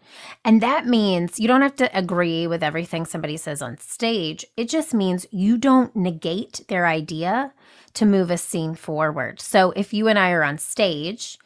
And 0.46 0.62
that 0.62 0.86
means 0.86 1.38
you 1.38 1.46
don't 1.46 1.60
have 1.60 1.76
to 1.76 1.94
agree 1.94 2.46
with 2.46 2.62
everything 2.62 3.04
somebody 3.04 3.36
says 3.36 3.60
on 3.60 3.76
stage. 3.76 4.46
It 4.56 4.70
just 4.70 4.94
means 4.94 5.26
you 5.30 5.58
don't 5.58 5.94
negate 5.94 6.62
their 6.68 6.86
idea 6.86 7.52
to 7.96 8.06
move 8.06 8.30
a 8.30 8.38
scene 8.38 8.74
forward. 8.74 9.40
So 9.40 9.72
if 9.72 9.92
you 9.92 10.08
and 10.08 10.18
I 10.18 10.30
are 10.30 10.44
on 10.44 10.58
stage, 10.58 11.38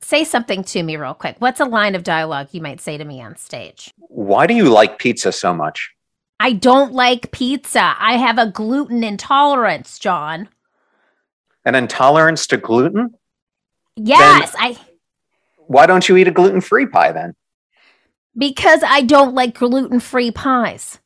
say 0.00 0.24
something 0.24 0.64
to 0.64 0.82
me 0.82 0.96
real 0.96 1.14
quick. 1.14 1.36
What's 1.38 1.60
a 1.60 1.64
line 1.64 1.94
of 1.94 2.04
dialogue 2.04 2.48
you 2.52 2.60
might 2.60 2.80
say 2.80 2.96
to 2.96 3.04
me 3.04 3.20
on 3.20 3.36
stage? 3.36 3.92
Why 3.98 4.46
do 4.46 4.54
you 4.54 4.68
like 4.68 4.98
pizza 4.98 5.32
so 5.32 5.52
much? 5.52 5.90
I 6.40 6.52
don't 6.52 6.92
like 6.92 7.30
pizza. 7.32 7.94
I 7.98 8.16
have 8.16 8.38
a 8.38 8.50
gluten 8.50 9.04
intolerance, 9.04 9.98
John 9.98 10.48
an 11.64 11.74
intolerance 11.74 12.46
to 12.48 12.56
gluten? 12.56 13.14
Yes, 13.96 14.54
I. 14.58 14.78
Why 15.66 15.86
don't 15.86 16.08
you 16.08 16.16
eat 16.16 16.28
a 16.28 16.32
gluten 16.32 16.60
free 16.60 16.86
pie 16.86 17.12
then? 17.12 17.34
Because 18.36 18.82
I 18.84 19.02
don't 19.02 19.34
like 19.34 19.54
gluten 19.54 20.00
free 20.00 20.30
pies. 20.30 20.98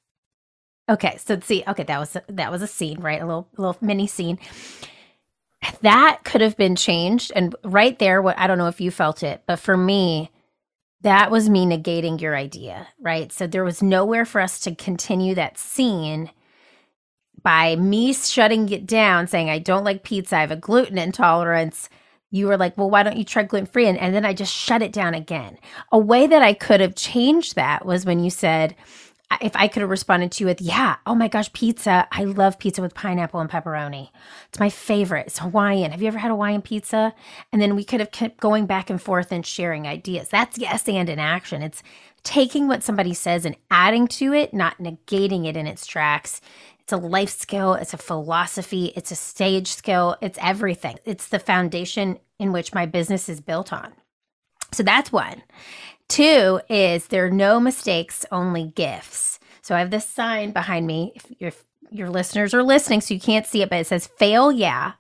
Okay, 0.88 1.18
so 1.18 1.38
see, 1.40 1.64
okay, 1.68 1.85
that 1.85 1.98
was 2.01 2.16
that 2.29 2.51
was 2.51 2.62
a 2.62 2.66
scene, 2.66 3.01
right? 3.01 3.20
A 3.20 3.27
little 3.27 3.48
little 3.57 3.77
mini 3.81 4.07
scene. 4.07 4.38
That 5.83 6.20
could 6.24 6.40
have 6.40 6.57
been 6.57 6.77
changed, 6.77 7.33
and 7.35 7.55
right 7.64 7.98
there, 7.98 8.22
what 8.22 8.38
I 8.38 8.46
don't 8.46 8.59
know 8.59 8.68
if 8.68 8.81
you 8.81 8.90
felt 8.90 9.22
it, 9.22 9.42
but 9.46 9.59
for 9.59 9.77
me, 9.77 10.31
that 11.03 11.31
was 11.31 11.48
me 11.48 11.66
negating 11.66 12.20
your 12.20 12.37
idea, 12.37 12.88
right? 13.01 13.33
So 13.33 13.46
there 13.46 13.64
was 13.64 13.83
nowhere 13.83 14.24
for 14.24 14.40
us 14.40 14.61
to 14.61 14.74
continue 14.74 15.35
that 15.35 15.59
scene 15.59 16.31
by 17.42 17.77
me 17.77 18.12
shutting 18.12 18.68
it 18.70 18.87
down, 18.87 19.27
saying, 19.27 19.51
I 19.51 19.59
don't 19.59 19.85
like 19.85 20.03
pizza, 20.03 20.37
I 20.37 20.40
have 20.40 20.51
a 20.51 20.57
gluten 20.57 20.98
intolerance, 20.98 21.88
you 22.31 22.46
were 22.46 22.57
like, 22.57 22.77
well, 22.77 22.90
why 22.90 23.03
don't 23.03 23.16
you 23.16 23.24
try 23.24 23.42
gluten 23.42 23.66
free? 23.66 23.87
And, 23.87 23.98
and 23.98 24.14
then 24.14 24.24
I 24.24 24.35
just 24.35 24.55
shut 24.55 24.83
it 24.83 24.92
down 24.92 25.14
again. 25.14 25.59
A 25.92 25.98
way 25.98 26.27
that 26.27 26.42
I 26.42 26.53
could 26.53 26.81
have 26.81 26.94
changed 26.94 27.55
that 27.55 27.87
was 27.87 28.05
when 28.05 28.20
you 28.20 28.31
said, 28.31 28.74
if 29.43 29.55
I 29.55 29.69
could 29.69 29.83
have 29.83 29.91
responded 29.91 30.33
to 30.33 30.45
you 30.45 30.47
with, 30.47 30.61
yeah, 30.61 30.97
oh 31.07 31.14
my 31.14 31.29
gosh, 31.29 31.53
pizza. 31.53 32.09
I 32.11 32.25
love 32.25 32.59
pizza 32.59 32.81
with 32.81 32.95
pineapple 32.95 33.41
and 33.41 33.51
pepperoni. 33.51 34.11
It's 34.49 34.59
my 34.59 34.71
favorite. 34.71 35.27
It's 35.27 35.38
Hawaiian. 35.38 35.91
Have 35.91 36.01
you 36.01 36.09
ever 36.09 36.19
had 36.19 36.31
Hawaiian 36.31 36.62
pizza? 36.62 37.14
And 37.53 37.61
then 37.61 37.77
we 37.77 37.85
could 37.85 38.01
have 38.01 38.11
kept 38.11 38.41
going 38.41 38.67
back 38.67 38.88
and 38.88 39.01
forth 39.01 39.31
and 39.31 39.45
sharing 39.45 39.87
ideas. 39.87 40.29
That's 40.29 40.59
yes 40.59 40.88
and 40.88 41.09
in 41.09 41.19
action. 41.19 41.62
It's 41.62 41.83
taking 42.25 42.69
what 42.69 42.83
somebody 42.83 43.14
says 43.14 43.45
and 43.45 43.57
adding 43.71 44.07
to 44.09 44.33
it, 44.33 44.55
not 44.55 44.79
negating 44.79 45.47
it 45.47 45.57
in 45.57 45.67
its 45.67 45.87
tracks. 45.87 46.41
It's 46.81 46.93
a 46.93 46.97
life 46.97 47.31
skill, 47.31 47.75
it's 47.75 47.93
a 47.93 47.99
philosophy, 47.99 48.93
it's 48.97 49.11
a 49.11 49.14
stage 49.14 49.69
skill, 49.69 50.17
it's 50.23 50.38
everything. 50.41 50.99
It's 51.05 51.29
the 51.29 51.38
foundation 51.38 52.19
in 52.38 52.51
which 52.51 52.73
my 52.73 52.87
business 52.87 53.29
is 53.29 53.43
built 53.43 53.75
on. 53.75 53.93
So 54.73 54.83
that's 54.83 55.12
one. 55.12 55.43
Two 56.09 56.61
is 56.68 57.09
there 57.09 57.27
are 57.27 57.31
no 57.31 57.61
mistakes, 57.61 58.25
only 58.33 58.73
gifts. 58.75 59.38
So 59.62 59.75
I 59.75 59.81
have 59.81 59.90
this 59.90 60.09
sign 60.09 60.53
behind 60.53 60.87
me. 60.87 61.12
If 61.14 61.27
your 61.38 61.53
your 61.90 62.11
listeners 62.11 62.53
are 62.55 62.62
listening, 62.62 63.01
so 63.01 63.14
you 63.14 63.21
can't 63.21 63.47
see 63.47 63.62
it, 63.62 63.71
but 63.71 63.81
it 63.81 63.87
says 63.87 64.07
fail, 64.07 64.53
yeah. 64.53 64.92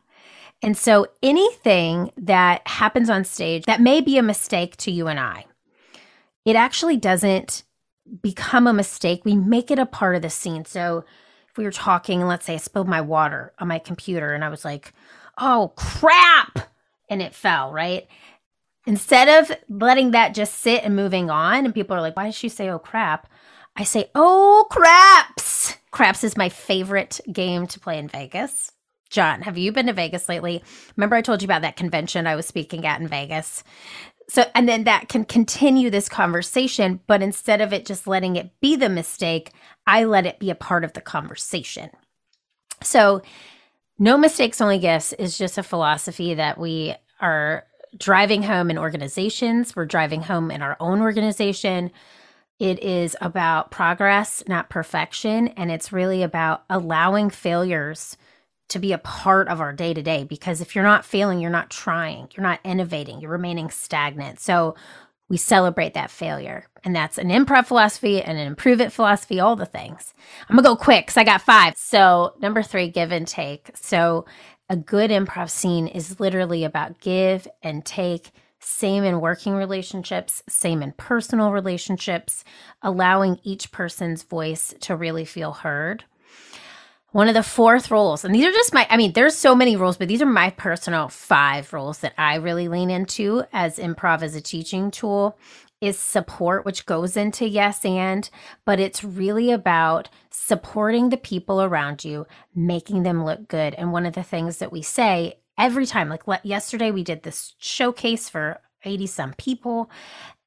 And 0.62 0.76
so 0.76 1.06
anything 1.22 2.10
that 2.16 2.66
happens 2.66 3.10
on 3.10 3.24
stage 3.24 3.64
that 3.66 3.80
may 3.80 4.00
be 4.00 4.18
a 4.18 4.22
mistake 4.22 4.76
to 4.78 4.90
you 4.90 5.06
and 5.06 5.20
I, 5.20 5.46
it 6.44 6.56
actually 6.56 6.96
doesn't 6.96 7.62
become 8.22 8.66
a 8.66 8.72
mistake. 8.72 9.24
We 9.24 9.36
make 9.36 9.70
it 9.70 9.78
a 9.78 9.86
part 9.86 10.16
of 10.16 10.22
the 10.22 10.30
scene. 10.30 10.64
So 10.64 11.04
if 11.48 11.56
we 11.56 11.64
were 11.64 11.70
talking 11.70 12.22
let's 12.22 12.46
say 12.46 12.54
I 12.54 12.58
spilled 12.58 12.88
my 12.88 13.00
water 13.00 13.52
on 13.58 13.68
my 13.68 13.78
computer 13.78 14.32
and 14.34 14.44
I 14.44 14.48
was 14.48 14.64
like, 14.64 14.92
oh 15.38 15.72
crap. 15.76 16.58
And 17.10 17.22
it 17.22 17.34
fell, 17.34 17.72
right? 17.72 18.06
Instead 18.88 19.28
of 19.28 19.54
letting 19.68 20.12
that 20.12 20.34
just 20.34 20.60
sit 20.60 20.82
and 20.82 20.96
moving 20.96 21.28
on, 21.28 21.66
and 21.66 21.74
people 21.74 21.94
are 21.94 22.00
like, 22.00 22.16
why 22.16 22.24
did 22.24 22.34
she 22.34 22.48
say, 22.48 22.70
oh 22.70 22.78
crap? 22.78 23.28
I 23.76 23.84
say, 23.84 24.10
oh 24.14 24.66
craps. 24.70 25.76
Craps 25.90 26.24
is 26.24 26.38
my 26.38 26.48
favorite 26.48 27.20
game 27.30 27.66
to 27.66 27.78
play 27.78 27.98
in 27.98 28.08
Vegas. 28.08 28.72
John, 29.10 29.42
have 29.42 29.58
you 29.58 29.72
been 29.72 29.88
to 29.88 29.92
Vegas 29.92 30.26
lately? 30.26 30.64
Remember, 30.96 31.16
I 31.16 31.20
told 31.20 31.42
you 31.42 31.46
about 31.46 31.60
that 31.60 31.76
convention 31.76 32.26
I 32.26 32.34
was 32.34 32.46
speaking 32.46 32.86
at 32.86 32.98
in 32.98 33.08
Vegas? 33.08 33.62
So, 34.30 34.46
and 34.54 34.66
then 34.66 34.84
that 34.84 35.10
can 35.10 35.26
continue 35.26 35.90
this 35.90 36.08
conversation, 36.08 37.00
but 37.06 37.20
instead 37.20 37.60
of 37.60 37.74
it 37.74 37.84
just 37.84 38.06
letting 38.06 38.36
it 38.36 38.58
be 38.62 38.74
the 38.74 38.88
mistake, 38.88 39.52
I 39.86 40.04
let 40.04 40.24
it 40.24 40.38
be 40.38 40.48
a 40.48 40.54
part 40.54 40.82
of 40.82 40.94
the 40.94 41.02
conversation. 41.02 41.90
So, 42.82 43.20
no 43.98 44.16
mistakes, 44.16 44.62
only 44.62 44.78
gifts 44.78 45.12
is 45.12 45.36
just 45.36 45.58
a 45.58 45.62
philosophy 45.62 46.32
that 46.32 46.56
we 46.56 46.94
are 47.20 47.64
driving 47.96 48.42
home 48.42 48.70
in 48.70 48.78
organizations. 48.78 49.74
We're 49.74 49.86
driving 49.86 50.22
home 50.22 50.50
in 50.50 50.62
our 50.62 50.76
own 50.80 51.00
organization. 51.00 51.90
It 52.58 52.82
is 52.82 53.16
about 53.20 53.70
progress, 53.70 54.42
not 54.48 54.68
perfection. 54.68 55.48
And 55.48 55.70
it's 55.70 55.92
really 55.92 56.22
about 56.22 56.64
allowing 56.68 57.30
failures 57.30 58.16
to 58.68 58.78
be 58.78 58.92
a 58.92 58.98
part 58.98 59.48
of 59.48 59.60
our 59.60 59.72
day 59.72 59.94
to 59.94 60.02
day 60.02 60.24
because 60.24 60.60
if 60.60 60.74
you're 60.74 60.84
not 60.84 61.04
failing, 61.04 61.40
you're 61.40 61.50
not 61.50 61.70
trying, 61.70 62.28
you're 62.34 62.42
not 62.42 62.60
innovating, 62.64 63.20
you're 63.20 63.30
remaining 63.30 63.70
stagnant. 63.70 64.40
So 64.40 64.74
we 65.28 65.36
celebrate 65.36 65.94
that 65.94 66.10
failure. 66.10 66.66
And 66.84 66.94
that's 66.94 67.18
an 67.18 67.28
improv 67.28 67.66
philosophy 67.66 68.22
and 68.22 68.38
an 68.38 68.46
improve 68.46 68.80
it 68.80 68.92
philosophy, 68.92 69.40
all 69.40 69.56
the 69.56 69.66
things. 69.66 70.14
I'm 70.48 70.56
gonna 70.56 70.68
go 70.68 70.76
quick 70.76 71.06
because 71.06 71.16
I 71.16 71.24
got 71.24 71.42
five. 71.42 71.74
So, 71.76 72.34
number 72.40 72.62
three, 72.62 72.88
give 72.88 73.12
and 73.12 73.26
take. 73.26 73.70
So, 73.74 74.24
a 74.68 74.76
good 74.76 75.10
improv 75.10 75.50
scene 75.50 75.86
is 75.86 76.20
literally 76.20 76.64
about 76.64 77.00
give 77.00 77.48
and 77.62 77.84
take. 77.84 78.30
Same 78.60 79.04
in 79.04 79.20
working 79.20 79.54
relationships, 79.54 80.42
same 80.48 80.82
in 80.82 80.92
personal 80.92 81.52
relationships, 81.52 82.44
allowing 82.82 83.38
each 83.44 83.70
person's 83.70 84.24
voice 84.24 84.74
to 84.80 84.96
really 84.96 85.24
feel 85.24 85.52
heard. 85.52 86.04
One 87.12 87.28
of 87.28 87.34
the 87.34 87.42
fourth 87.42 87.90
rules, 87.90 88.24
and 88.24 88.34
these 88.34 88.44
are 88.44 88.52
just 88.52 88.74
my, 88.74 88.86
I 88.90 88.98
mean, 88.98 89.12
there's 89.12 89.34
so 89.34 89.54
many 89.54 89.76
rules, 89.76 89.96
but 89.96 90.08
these 90.08 90.20
are 90.20 90.26
my 90.26 90.50
personal 90.50 91.08
five 91.08 91.72
rules 91.72 92.00
that 92.00 92.12
I 92.18 92.34
really 92.34 92.68
lean 92.68 92.90
into 92.90 93.44
as 93.52 93.78
improv 93.78 94.22
as 94.22 94.34
a 94.34 94.42
teaching 94.42 94.90
tool 94.90 95.38
is 95.80 95.98
support, 95.98 96.64
which 96.64 96.86
goes 96.86 97.16
into 97.16 97.48
yes 97.48 97.84
and, 97.84 98.28
but 98.64 98.80
it's 98.80 99.04
really 99.04 99.50
about 99.50 100.08
supporting 100.30 101.08
the 101.08 101.16
people 101.16 101.62
around 101.62 102.04
you, 102.04 102.26
making 102.54 103.02
them 103.02 103.24
look 103.24 103.48
good. 103.48 103.74
And 103.74 103.92
one 103.92 104.06
of 104.06 104.14
the 104.14 104.22
things 104.22 104.58
that 104.58 104.72
we 104.72 104.82
say 104.82 105.40
every 105.56 105.86
time, 105.86 106.08
like 106.08 106.22
yesterday, 106.42 106.90
we 106.90 107.04
did 107.04 107.22
this 107.22 107.54
showcase 107.58 108.28
for 108.28 108.60
80 108.84 109.06
some 109.06 109.32
people, 109.34 109.90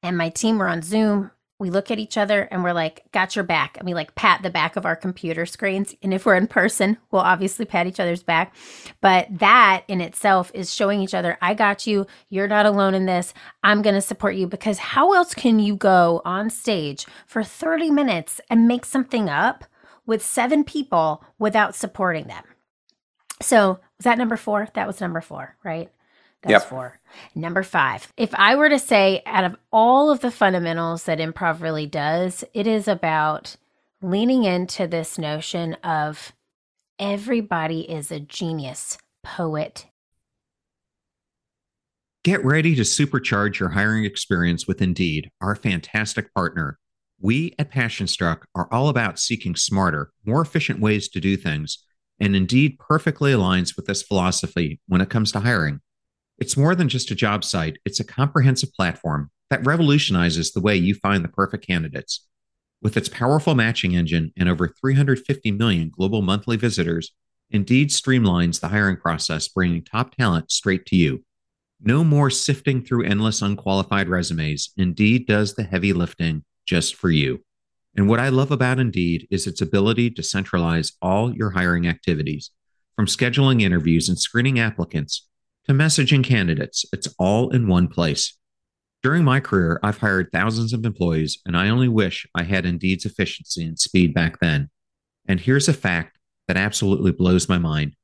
and 0.02 0.16
my 0.16 0.28
team 0.28 0.58
were 0.58 0.68
on 0.68 0.82
Zoom 0.82 1.30
we 1.62 1.70
look 1.70 1.92
at 1.92 2.00
each 2.00 2.18
other 2.18 2.48
and 2.50 2.64
we're 2.64 2.72
like, 2.72 3.04
got 3.12 3.36
your 3.36 3.44
back. 3.44 3.78
And 3.78 3.86
we 3.86 3.94
like 3.94 4.16
pat 4.16 4.42
the 4.42 4.50
back 4.50 4.74
of 4.74 4.84
our 4.84 4.96
computer 4.96 5.46
screens. 5.46 5.94
And 6.02 6.12
if 6.12 6.26
we're 6.26 6.34
in 6.34 6.48
person, 6.48 6.98
we'll 7.12 7.22
obviously 7.22 7.64
pat 7.64 7.86
each 7.86 8.00
other's 8.00 8.24
back. 8.24 8.52
But 9.00 9.28
that 9.38 9.84
in 9.86 10.00
itself 10.00 10.50
is 10.54 10.74
showing 10.74 11.00
each 11.00 11.14
other, 11.14 11.38
I 11.40 11.54
got 11.54 11.86
you. 11.86 12.08
You're 12.30 12.48
not 12.48 12.66
alone 12.66 12.94
in 12.94 13.06
this. 13.06 13.32
I'm 13.62 13.80
going 13.80 13.94
to 13.94 14.00
support 14.00 14.34
you 14.34 14.48
because 14.48 14.78
how 14.78 15.12
else 15.12 15.34
can 15.34 15.60
you 15.60 15.76
go 15.76 16.20
on 16.24 16.50
stage 16.50 17.06
for 17.28 17.44
30 17.44 17.92
minutes 17.92 18.40
and 18.50 18.66
make 18.66 18.84
something 18.84 19.28
up 19.28 19.64
with 20.04 20.20
seven 20.20 20.64
people 20.64 21.24
without 21.38 21.76
supporting 21.76 22.26
them? 22.26 22.42
So 23.40 23.78
was 23.98 24.04
that 24.04 24.18
number 24.18 24.36
four? 24.36 24.66
That 24.74 24.88
was 24.88 25.00
number 25.00 25.20
four, 25.20 25.56
right? 25.62 25.92
That's 26.42 26.50
yep. 26.50 26.68
four. 26.68 26.98
Number 27.34 27.62
five. 27.62 28.12
If 28.16 28.34
I 28.34 28.56
were 28.56 28.68
to 28.68 28.78
say, 28.78 29.22
out 29.26 29.44
of 29.44 29.56
all 29.72 30.10
of 30.10 30.20
the 30.20 30.30
fundamentals 30.30 31.04
that 31.04 31.18
improv 31.18 31.60
really 31.60 31.86
does, 31.86 32.44
it 32.52 32.66
is 32.66 32.88
about 32.88 33.56
leaning 34.00 34.44
into 34.44 34.86
this 34.86 35.18
notion 35.18 35.74
of 35.84 36.32
everybody 36.98 37.82
is 37.82 38.10
a 38.10 38.18
genius, 38.18 38.98
poet, 39.22 39.86
Get 42.24 42.44
ready 42.44 42.76
to 42.76 42.82
supercharge 42.82 43.58
your 43.58 43.70
hiring 43.70 44.04
experience 44.04 44.68
with 44.68 44.80
Indeed, 44.80 45.28
our 45.40 45.56
fantastic 45.56 46.32
partner. 46.32 46.78
We 47.20 47.52
at 47.58 47.72
PassionStruck 47.72 48.42
are 48.54 48.68
all 48.72 48.88
about 48.88 49.18
seeking 49.18 49.56
smarter, 49.56 50.12
more 50.24 50.40
efficient 50.40 50.78
ways 50.78 51.08
to 51.08 51.20
do 51.20 51.36
things, 51.36 51.78
and 52.20 52.36
Indeed 52.36 52.78
perfectly 52.78 53.32
aligns 53.32 53.74
with 53.74 53.86
this 53.86 54.04
philosophy 54.04 54.80
when 54.86 55.00
it 55.00 55.10
comes 55.10 55.32
to 55.32 55.40
hiring. 55.40 55.80
It's 56.42 56.56
more 56.56 56.74
than 56.74 56.88
just 56.88 57.12
a 57.12 57.14
job 57.14 57.44
site, 57.44 57.78
it's 57.84 58.00
a 58.00 58.04
comprehensive 58.04 58.72
platform 58.72 59.30
that 59.48 59.64
revolutionizes 59.64 60.50
the 60.50 60.60
way 60.60 60.74
you 60.74 60.96
find 60.96 61.22
the 61.22 61.28
perfect 61.28 61.64
candidates. 61.64 62.26
With 62.82 62.96
its 62.96 63.08
powerful 63.08 63.54
matching 63.54 63.94
engine 63.94 64.32
and 64.36 64.48
over 64.48 64.66
350 64.66 65.52
million 65.52 65.92
global 65.96 66.20
monthly 66.20 66.56
visitors, 66.56 67.12
Indeed 67.52 67.90
streamlines 67.90 68.58
the 68.58 68.66
hiring 68.66 68.96
process, 68.96 69.46
bringing 69.46 69.84
top 69.84 70.16
talent 70.16 70.50
straight 70.50 70.84
to 70.86 70.96
you. 70.96 71.24
No 71.80 72.02
more 72.02 72.28
sifting 72.28 72.82
through 72.82 73.04
endless 73.04 73.40
unqualified 73.40 74.08
resumes. 74.08 74.70
Indeed 74.76 75.28
does 75.28 75.54
the 75.54 75.62
heavy 75.62 75.92
lifting 75.92 76.42
just 76.66 76.96
for 76.96 77.10
you. 77.10 77.44
And 77.96 78.08
what 78.08 78.18
I 78.18 78.30
love 78.30 78.50
about 78.50 78.80
Indeed 78.80 79.28
is 79.30 79.46
its 79.46 79.60
ability 79.60 80.10
to 80.10 80.24
centralize 80.24 80.94
all 81.00 81.32
your 81.32 81.50
hiring 81.50 81.86
activities, 81.86 82.50
from 82.96 83.06
scheduling 83.06 83.62
interviews 83.62 84.08
and 84.08 84.18
screening 84.18 84.58
applicants 84.58 85.28
to 85.66 85.72
messaging 85.72 86.24
candidates. 86.24 86.84
It's 86.92 87.08
all 87.18 87.50
in 87.50 87.68
one 87.68 87.88
place. 87.88 88.36
During 89.02 89.24
my 89.24 89.40
career, 89.40 89.80
I've 89.82 89.98
hired 89.98 90.28
thousands 90.32 90.72
of 90.72 90.84
employees, 90.84 91.40
and 91.44 91.56
I 91.56 91.68
only 91.68 91.88
wish 91.88 92.26
I 92.34 92.44
had 92.44 92.64
Indeed's 92.64 93.04
efficiency 93.04 93.64
and 93.64 93.78
speed 93.78 94.14
back 94.14 94.38
then. 94.40 94.70
And 95.26 95.40
here's 95.40 95.68
a 95.68 95.72
fact 95.72 96.18
that 96.48 96.56
absolutely 96.56 97.12
blows 97.12 97.48
my 97.48 97.58
mind 97.58 97.94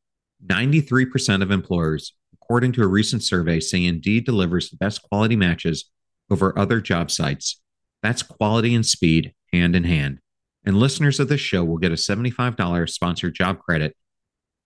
93% 0.44 1.42
of 1.42 1.50
employers, 1.50 2.14
according 2.32 2.72
to 2.72 2.82
a 2.82 2.88
recent 2.88 3.22
survey, 3.22 3.60
say 3.60 3.84
Indeed 3.84 4.24
delivers 4.24 4.70
the 4.70 4.76
best 4.76 5.02
quality 5.02 5.36
matches 5.36 5.90
over 6.30 6.56
other 6.58 6.80
job 6.80 7.10
sites. 7.10 7.60
That's 8.02 8.22
quality 8.22 8.74
and 8.74 8.86
speed 8.86 9.34
hand 9.52 9.74
in 9.74 9.84
hand. 9.84 10.18
And 10.64 10.78
listeners 10.78 11.18
of 11.18 11.28
this 11.28 11.40
show 11.40 11.64
will 11.64 11.78
get 11.78 11.92
a 11.92 11.96
$75 11.96 12.88
sponsored 12.90 13.34
job 13.34 13.58
credit 13.60 13.96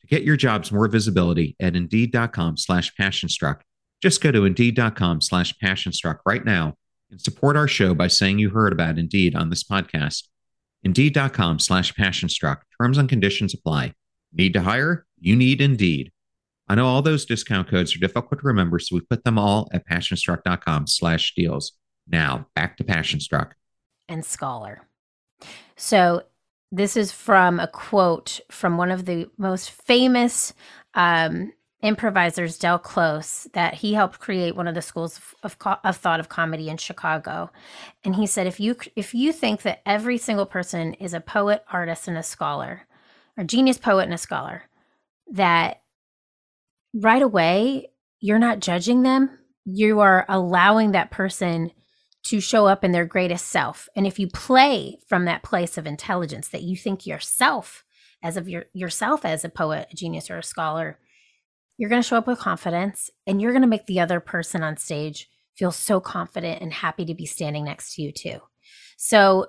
to 0.03 0.07
get 0.07 0.23
your 0.23 0.37
jobs 0.37 0.71
more 0.71 0.89
visibility 0.89 1.57
at 1.59 1.75
indeed.com 1.75 2.57
slash 2.57 2.93
passionstruck 2.95 3.63
just 4.03 4.21
go 4.21 4.33
to 4.33 4.45
indeed.com 4.45 5.21
slash 5.21 5.55
passionstruck 5.63 6.19
right 6.27 6.45
now 6.45 6.75
and 7.11 7.21
support 7.21 7.57
our 7.57 7.69
show 7.69 7.95
by 7.95 8.09
saying 8.09 8.41
you 8.41 8.51
heard 8.51 8.73
about 8.73 8.99
Indeed 8.99 9.37
on 9.37 9.49
this 9.49 9.63
podcast. 9.63 10.25
Indeed.com 10.83 11.61
slash 11.61 11.95
passionstruck. 11.95 12.63
Terms 12.81 12.99
and 12.99 13.09
conditions 13.09 13.55
apply. 13.55 13.95
Need 14.33 14.55
to 14.55 14.63
hire? 14.63 15.07
You 15.21 15.37
need 15.37 15.61
Indeed. 15.61 16.11
I 16.69 16.75
know 16.75 16.87
all 16.87 17.03
those 17.03 17.25
discount 17.25 17.69
codes 17.69 17.95
are 17.95 18.01
difficult 18.01 18.41
to 18.41 18.47
remember, 18.47 18.79
so 18.79 18.97
we 18.97 19.03
put 19.03 19.25
them 19.25 19.39
all 19.39 19.69
at 19.73 19.87
passionstruck.com 19.87 20.89
slash 20.89 21.35
deals. 21.37 21.73
Now, 22.09 22.47
back 22.57 22.77
to 22.79 22.85
Passionstruck. 22.85 23.53
And 24.09 24.25
Scholar. 24.25 24.83
So 25.77 26.25
this 26.73 26.97
is 26.97 27.13
from 27.13 27.61
a 27.61 27.69
quote 27.69 28.41
from 28.51 28.79
one 28.79 28.91
of 28.91 29.05
the 29.05 29.29
most 29.37 29.71
famous 29.71 30.55
um, 30.95 31.53
improvisers 31.83 32.59
Del 32.59 32.79
Close 32.79 33.47
that 33.53 33.75
he 33.75 33.93
helped 33.93 34.19
create 34.19 34.57
one 34.57 34.67
of 34.67 34.75
the 34.75 34.81
schools 34.83 35.19
of, 35.19 35.35
of, 35.43 35.79
of, 35.85 35.97
thought 35.99 36.21
of 36.21 36.29
comedy 36.29 36.69
in 36.69 36.79
Chicago. 36.79 37.51
And 38.05 38.17
he 38.17 38.27
said, 38.27 38.47
if 38.47 38.59
you 38.59 38.77
if 38.97 39.15
you 39.15 39.33
think 39.33 39.63
that 39.63 39.83
every 39.85 40.17
single 40.17 40.47
person 40.47 40.95
is 40.95 41.13
a 41.13 41.21
poet, 41.21 41.63
artist, 41.71 42.09
and 42.09 42.17
a 42.17 42.23
scholar, 42.23 42.87
or 43.37 43.45
genius 43.45 43.79
poet 43.79 44.05
and 44.05 44.15
a 44.15 44.19
scholar, 44.19 44.65
that 45.31 45.83
right 46.95 47.23
away 47.23 47.91
you're 48.21 48.39
not 48.39 48.61
judging 48.61 49.03
them. 49.03 49.39
You 49.65 50.01
are 50.01 50.25
allowing 50.29 50.93
that 50.93 51.11
person 51.11 51.73
to 52.25 52.41
show 52.41 52.67
up 52.67 52.85
in 52.85 52.93
their 52.93 53.05
greatest 53.05 53.49
self. 53.49 53.89
And 53.97 54.07
if 54.07 54.19
you 54.19 54.29
play 54.29 54.99
from 55.09 55.25
that 55.25 55.43
place 55.43 55.77
of 55.77 55.87
intelligence 55.87 56.49
that 56.49 56.63
you 56.63 56.77
think 56.77 57.07
yourself 57.07 57.85
as 58.23 58.37
of 58.37 58.49
your 58.49 58.67
yourself 58.73 59.25
as 59.25 59.45
a 59.45 59.49
poet, 59.49 59.89
a 59.91 59.97
genius, 59.97 60.31
or 60.31 60.39
a 60.39 60.43
scholar, 60.43 60.99
you're 61.77 61.91
going 61.91 62.03
to 62.03 62.07
show 62.07 62.17
up 62.17 62.27
with 62.27 62.39
confidence 62.39 63.11
and 63.27 63.41
you're 63.41 63.53
going 63.53 63.63
to 63.63 63.69
make 63.69 63.87
the 63.87 64.01
other 64.01 64.21
person 64.21 64.63
on 64.63 64.77
stage 64.77 65.29
feel 65.55 65.73
so 65.73 66.01
confident 66.01 66.63
and 66.63 66.73
happy 66.73 67.05
to 67.05 67.15
be 67.15 67.27
standing 67.27 67.65
next 67.65 67.95
to 67.95 68.03
you 68.03 68.13
too. 68.13 68.39
So 68.97 69.49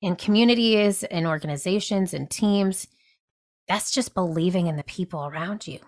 in 0.00 0.16
communities 0.16 1.04
and 1.04 1.26
organizations 1.26 2.14
and 2.14 2.30
teams, 2.30 2.86
that's 3.66 3.90
just 3.90 4.14
believing 4.14 4.66
in 4.66 4.76
the 4.76 4.82
people 4.84 5.26
around 5.26 5.66
you 5.66 5.80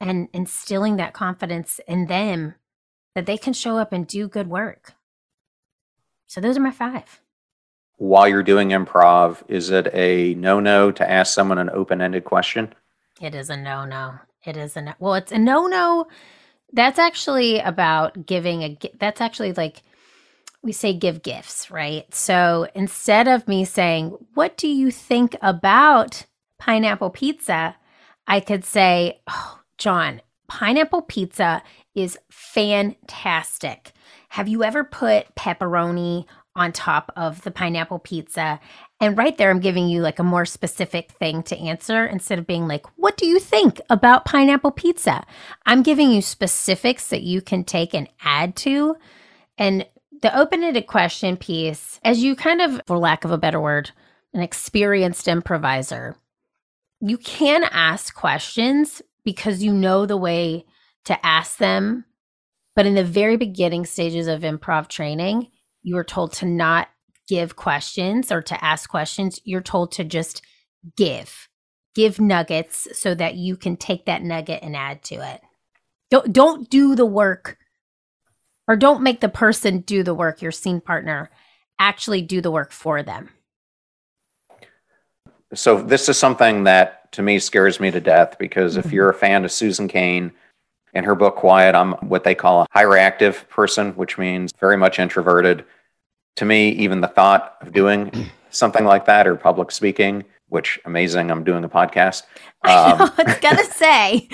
and 0.00 0.28
instilling 0.32 0.96
that 0.96 1.12
confidence 1.12 1.80
in 1.86 2.06
them 2.06 2.54
that 3.14 3.26
they 3.26 3.38
can 3.38 3.52
show 3.52 3.78
up 3.78 3.92
and 3.92 4.06
do 4.06 4.28
good 4.28 4.48
work. 4.48 4.94
So 6.28 6.40
those 6.40 6.56
are 6.56 6.60
my 6.60 6.70
five. 6.70 7.20
While 7.96 8.28
you're 8.28 8.44
doing 8.44 8.68
improv, 8.68 9.42
is 9.48 9.70
it 9.70 9.88
a 9.92 10.34
no 10.34 10.60
no 10.60 10.92
to 10.92 11.10
ask 11.10 11.34
someone 11.34 11.58
an 11.58 11.70
open 11.70 12.00
ended 12.00 12.24
question? 12.24 12.72
It 13.20 13.34
is 13.34 13.50
a 13.50 13.56
no 13.56 13.84
no. 13.84 14.20
It 14.44 14.56
is 14.56 14.76
a 14.76 14.82
no. 14.82 14.92
Well, 15.00 15.14
it's 15.14 15.32
a 15.32 15.38
no 15.38 15.66
no. 15.66 16.06
That's 16.72 16.98
actually 16.98 17.58
about 17.58 18.26
giving 18.26 18.62
a. 18.62 18.78
That's 19.00 19.20
actually 19.20 19.52
like 19.54 19.82
we 20.62 20.72
say 20.72 20.92
give 20.92 21.22
gifts, 21.22 21.70
right? 21.70 22.12
So 22.14 22.68
instead 22.74 23.26
of 23.26 23.48
me 23.48 23.64
saying, 23.64 24.16
What 24.34 24.56
do 24.56 24.68
you 24.68 24.90
think 24.90 25.36
about 25.42 26.26
pineapple 26.58 27.10
pizza? 27.10 27.76
I 28.26 28.40
could 28.40 28.64
say, 28.64 29.20
Oh, 29.28 29.60
John, 29.78 30.20
pineapple 30.46 31.02
pizza 31.02 31.62
is 31.94 32.18
fantastic. 32.30 33.92
Have 34.38 34.46
you 34.46 34.62
ever 34.62 34.84
put 34.84 35.34
pepperoni 35.34 36.24
on 36.54 36.70
top 36.70 37.10
of 37.16 37.42
the 37.42 37.50
pineapple 37.50 37.98
pizza 37.98 38.60
and 39.00 39.18
right 39.18 39.36
there, 39.36 39.50
I'm 39.50 39.58
giving 39.58 39.88
you 39.88 40.00
like 40.00 40.20
a 40.20 40.22
more 40.22 40.44
specific 40.44 41.10
thing 41.10 41.42
to 41.42 41.58
answer 41.58 42.06
instead 42.06 42.38
of 42.38 42.46
being 42.46 42.68
like, 42.68 42.86
what 42.94 43.16
do 43.16 43.26
you 43.26 43.40
think 43.40 43.80
about 43.90 44.26
pineapple 44.26 44.70
pizza? 44.70 45.26
I'm 45.66 45.82
giving 45.82 46.12
you 46.12 46.22
specifics 46.22 47.08
that 47.08 47.22
you 47.22 47.42
can 47.42 47.64
take 47.64 47.94
and 47.94 48.08
add 48.22 48.54
to. 48.58 48.94
And 49.58 49.84
the 50.22 50.38
open 50.38 50.62
ended 50.62 50.86
question 50.86 51.36
piece, 51.36 51.98
as 52.04 52.22
you 52.22 52.36
kind 52.36 52.60
of, 52.60 52.80
for 52.86 52.96
lack 52.96 53.24
of 53.24 53.32
a 53.32 53.38
better 53.38 53.60
word, 53.60 53.90
an 54.34 54.40
experienced 54.40 55.26
improviser, 55.26 56.14
you 57.00 57.18
can 57.18 57.64
ask 57.64 58.14
questions 58.14 59.02
because 59.24 59.64
you 59.64 59.72
know 59.72 60.06
the 60.06 60.16
way 60.16 60.64
to 61.06 61.26
ask 61.26 61.58
them. 61.58 62.04
But 62.78 62.86
in 62.86 62.94
the 62.94 63.02
very 63.02 63.36
beginning 63.36 63.86
stages 63.86 64.28
of 64.28 64.42
improv 64.42 64.86
training, 64.86 65.48
you 65.82 65.96
are 65.96 66.04
told 66.04 66.32
to 66.34 66.46
not 66.46 66.86
give 67.26 67.56
questions 67.56 68.30
or 68.30 68.40
to 68.42 68.64
ask 68.64 68.88
questions. 68.88 69.40
You're 69.42 69.62
told 69.62 69.90
to 69.92 70.04
just 70.04 70.42
give, 70.96 71.48
give 71.96 72.20
nuggets 72.20 72.86
so 72.92 73.16
that 73.16 73.34
you 73.34 73.56
can 73.56 73.76
take 73.76 74.06
that 74.06 74.22
nugget 74.22 74.62
and 74.62 74.76
add 74.76 75.02
to 75.06 75.16
it. 75.16 75.40
Don't 76.12 76.32
don't 76.32 76.70
do 76.70 76.94
the 76.94 77.04
work 77.04 77.58
or 78.68 78.76
don't 78.76 79.02
make 79.02 79.20
the 79.22 79.28
person 79.28 79.80
do 79.80 80.04
the 80.04 80.14
work, 80.14 80.40
your 80.40 80.52
scene 80.52 80.80
partner 80.80 81.30
actually 81.80 82.22
do 82.22 82.40
the 82.40 82.52
work 82.52 82.70
for 82.70 83.02
them. 83.02 83.30
So 85.52 85.82
this 85.82 86.08
is 86.08 86.16
something 86.16 86.62
that 86.62 87.10
to 87.10 87.22
me 87.22 87.40
scares 87.40 87.80
me 87.80 87.90
to 87.90 88.00
death 88.00 88.38
because 88.38 88.76
if 88.76 88.84
mm-hmm. 88.84 88.94
you're 88.94 89.10
a 89.10 89.14
fan 89.14 89.44
of 89.44 89.50
Susan 89.50 89.88
Cain 89.88 90.30
and 90.94 91.04
her 91.06 91.14
book 91.14 91.36
Quiet, 91.36 91.74
I'm 91.74 91.92
what 91.94 92.24
they 92.24 92.34
call 92.34 92.62
a 92.62 92.66
high 92.72 92.82
reactive 92.82 93.48
person, 93.48 93.92
which 93.92 94.18
means 94.18 94.52
very 94.60 94.76
much 94.76 94.98
introverted 94.98 95.64
to 96.36 96.44
me, 96.44 96.70
even 96.70 97.00
the 97.00 97.08
thought 97.08 97.56
of 97.60 97.72
doing 97.72 98.30
something 98.50 98.84
like 98.84 99.04
that 99.06 99.26
or 99.26 99.36
public 99.36 99.70
speaking, 99.70 100.24
which 100.48 100.78
amazing, 100.84 101.30
I'm 101.30 101.44
doing 101.44 101.64
a 101.64 101.68
podcast. 101.68 102.22
Um, 102.64 103.12
I 103.16 103.22
was 103.24 103.38
gonna 103.38 103.64
say 103.70 104.28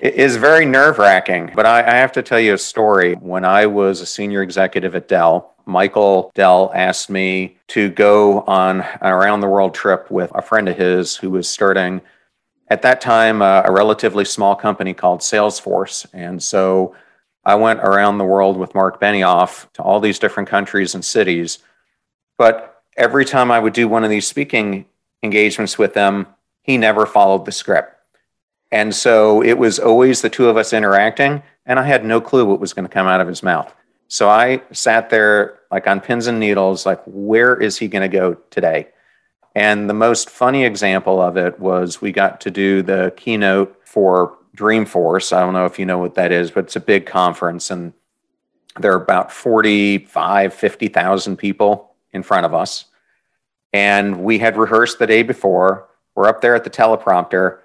it 0.00 0.14
is 0.14 0.36
very 0.36 0.64
nerve 0.64 0.98
wracking. 0.98 1.50
But 1.52 1.66
I, 1.66 1.80
I 1.80 1.96
have 1.96 2.12
to 2.12 2.22
tell 2.22 2.38
you 2.38 2.54
a 2.54 2.58
story. 2.58 3.14
When 3.14 3.44
I 3.44 3.66
was 3.66 4.00
a 4.00 4.06
senior 4.06 4.40
executive 4.40 4.94
at 4.94 5.08
Dell, 5.08 5.52
Michael 5.66 6.30
Dell 6.36 6.70
asked 6.76 7.10
me 7.10 7.56
to 7.68 7.88
go 7.90 8.42
on 8.42 8.82
an 8.82 9.12
around 9.12 9.40
the 9.40 9.48
world 9.48 9.74
trip 9.74 10.12
with 10.12 10.30
a 10.36 10.42
friend 10.42 10.68
of 10.68 10.76
his 10.76 11.16
who 11.16 11.30
was 11.30 11.48
starting 11.48 12.00
at 12.72 12.80
that 12.80 13.02
time 13.02 13.42
uh, 13.42 13.60
a 13.66 13.70
relatively 13.70 14.24
small 14.24 14.56
company 14.56 14.94
called 14.94 15.20
Salesforce. 15.20 16.06
And 16.14 16.42
so 16.42 16.96
I 17.44 17.54
went 17.56 17.80
around 17.80 18.16
the 18.16 18.24
world 18.24 18.56
with 18.56 18.74
Mark 18.74 18.98
Benioff 18.98 19.70
to 19.74 19.82
all 19.82 20.00
these 20.00 20.18
different 20.18 20.48
countries 20.48 20.94
and 20.94 21.04
cities. 21.04 21.58
But 22.38 22.82
every 22.96 23.26
time 23.26 23.50
I 23.50 23.58
would 23.58 23.74
do 23.74 23.88
one 23.88 24.04
of 24.04 24.10
these 24.10 24.26
speaking 24.26 24.86
engagements 25.22 25.76
with 25.76 25.92
them, 25.92 26.26
he 26.62 26.78
never 26.78 27.04
followed 27.04 27.44
the 27.44 27.52
script. 27.52 27.94
And 28.70 28.94
so 28.94 29.42
it 29.42 29.58
was 29.58 29.78
always 29.78 30.22
the 30.22 30.30
two 30.30 30.48
of 30.48 30.56
us 30.56 30.72
interacting, 30.72 31.42
and 31.66 31.78
I 31.78 31.82
had 31.82 32.06
no 32.06 32.22
clue 32.22 32.46
what 32.46 32.58
was 32.58 32.72
going 32.72 32.88
to 32.88 32.94
come 32.94 33.06
out 33.06 33.20
of 33.20 33.28
his 33.28 33.42
mouth. 33.42 33.70
So 34.08 34.30
I 34.30 34.62
sat 34.72 35.10
there 35.10 35.58
like 35.70 35.86
on 35.86 36.00
pins 36.00 36.26
and 36.26 36.40
needles, 36.40 36.86
like, 36.86 37.02
where 37.04 37.54
is 37.54 37.76
he 37.76 37.86
going 37.86 38.10
to 38.10 38.16
go 38.16 38.34
today? 38.48 38.88
And 39.54 39.88
the 39.88 39.94
most 39.94 40.30
funny 40.30 40.64
example 40.64 41.20
of 41.20 41.36
it 41.36 41.60
was 41.60 42.00
we 42.00 42.12
got 42.12 42.40
to 42.42 42.50
do 42.50 42.82
the 42.82 43.12
keynote 43.16 43.78
for 43.84 44.38
Dreamforce. 44.56 45.32
I 45.32 45.40
don't 45.40 45.52
know 45.52 45.66
if 45.66 45.78
you 45.78 45.86
know 45.86 45.98
what 45.98 46.14
that 46.14 46.32
is, 46.32 46.50
but 46.50 46.64
it's 46.64 46.76
a 46.76 46.80
big 46.80 47.06
conference 47.06 47.70
and 47.70 47.92
there 48.78 48.92
are 48.92 49.02
about 49.02 49.30
45, 49.30 50.54
50,000 50.54 51.36
people 51.36 51.94
in 52.12 52.22
front 52.22 52.46
of 52.46 52.54
us. 52.54 52.86
And 53.72 54.24
we 54.24 54.38
had 54.38 54.56
rehearsed 54.56 54.98
the 54.98 55.06
day 55.06 55.22
before. 55.22 55.88
We're 56.14 56.28
up 56.28 56.40
there 56.40 56.54
at 56.54 56.64
the 56.64 56.70
teleprompter. 56.70 57.58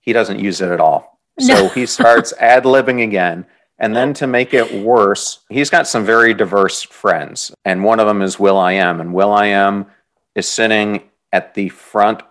He 0.00 0.12
doesn't 0.12 0.38
use 0.38 0.60
it 0.60 0.70
at 0.70 0.80
all. 0.80 1.20
So 1.38 1.54
no. 1.54 1.68
he 1.68 1.86
starts 1.86 2.32
ad 2.38 2.64
libbing 2.64 3.02
again. 3.02 3.46
And 3.78 3.96
then 3.96 4.14
to 4.14 4.26
make 4.26 4.54
it 4.54 4.84
worse, 4.84 5.40
he's 5.48 5.70
got 5.70 5.88
some 5.88 6.04
very 6.04 6.32
diverse 6.32 6.82
friends. 6.82 7.52
And 7.64 7.82
one 7.82 7.98
of 7.98 8.06
them 8.06 8.22
is 8.22 8.38
will.i.am. 8.38 9.00
And 9.00 9.12
will.i.am 9.12 9.86
is 10.34 10.48
sitting 10.48 11.02
at 11.34 11.54
the 11.54 11.68
front 11.68 12.22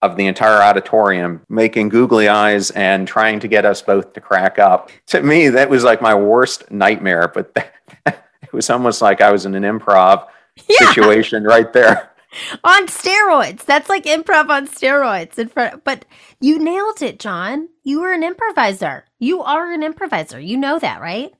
of 0.00 0.16
the 0.16 0.26
entire 0.26 0.62
auditorium, 0.62 1.42
making 1.50 1.90
googly 1.90 2.28
eyes 2.28 2.70
and 2.70 3.06
trying 3.06 3.40
to 3.40 3.46
get 3.46 3.66
us 3.66 3.82
both 3.82 4.14
to 4.14 4.22
crack 4.22 4.58
up. 4.58 4.90
To 5.08 5.22
me, 5.22 5.50
that 5.50 5.68
was 5.68 5.84
like 5.84 6.00
my 6.00 6.14
worst 6.14 6.70
nightmare, 6.70 7.28
but 7.28 7.54
it 8.06 8.52
was 8.52 8.70
almost 8.70 9.02
like 9.02 9.20
I 9.20 9.30
was 9.30 9.44
in 9.44 9.54
an 9.54 9.64
improv 9.64 10.26
yeah. 10.66 10.88
situation 10.88 11.44
right 11.44 11.70
there. 11.74 12.10
on 12.64 12.86
steroids. 12.86 13.66
That's 13.66 13.90
like 13.90 14.04
improv 14.04 14.48
on 14.48 14.66
steroids 14.66 15.38
in 15.38 15.48
front. 15.48 15.84
But 15.84 16.06
you 16.40 16.58
nailed 16.58 17.02
it, 17.02 17.18
John. 17.18 17.68
You 17.82 18.00
were 18.00 18.14
an 18.14 18.22
improviser. 18.22 19.04
You 19.18 19.42
are 19.42 19.70
an 19.72 19.82
improviser. 19.82 20.40
You 20.40 20.56
know 20.56 20.78
that, 20.78 21.02
right? 21.02 21.32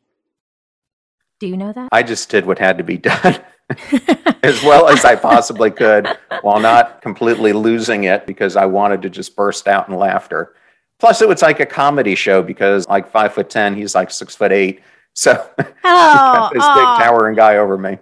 Do 1.41 1.47
you 1.47 1.57
know 1.57 1.73
that? 1.73 1.89
I 1.91 2.03
just 2.03 2.29
did 2.29 2.45
what 2.45 2.59
had 2.59 2.77
to 2.79 2.85
be 2.85 2.99
done. 2.99 3.41
as 4.42 4.62
well 4.62 4.88
as 4.88 5.05
I 5.05 5.16
possibly 5.16 5.70
could 5.70 6.07
while 6.42 6.61
not 6.61 7.02
completely 7.02 7.52
losing 7.52 8.05
it 8.05 8.26
because 8.26 8.57
I 8.57 8.66
wanted 8.66 9.02
to 9.02 9.11
just 9.11 9.35
burst 9.35 9.66
out 9.66 9.88
in 9.88 9.96
laughter. 9.96 10.55
Plus, 10.98 11.20
it 11.20 11.29
was 11.29 11.42
like 11.42 11.61
a 11.61 11.66
comedy 11.66 12.14
show 12.14 12.42
because, 12.42 12.87
like 12.88 13.11
five 13.11 13.35
foot 13.35 13.50
ten, 13.50 13.74
he's 13.74 13.94
like 13.94 14.11
six 14.11 14.35
foot 14.35 14.52
eight. 14.52 14.81
So, 15.14 15.33
oh, 15.59 16.50
this 16.52 16.62
oh. 16.64 16.74
big 16.74 17.05
towering 17.05 17.37
guy 17.37 17.57
over 17.57 17.76
me. 17.76 17.98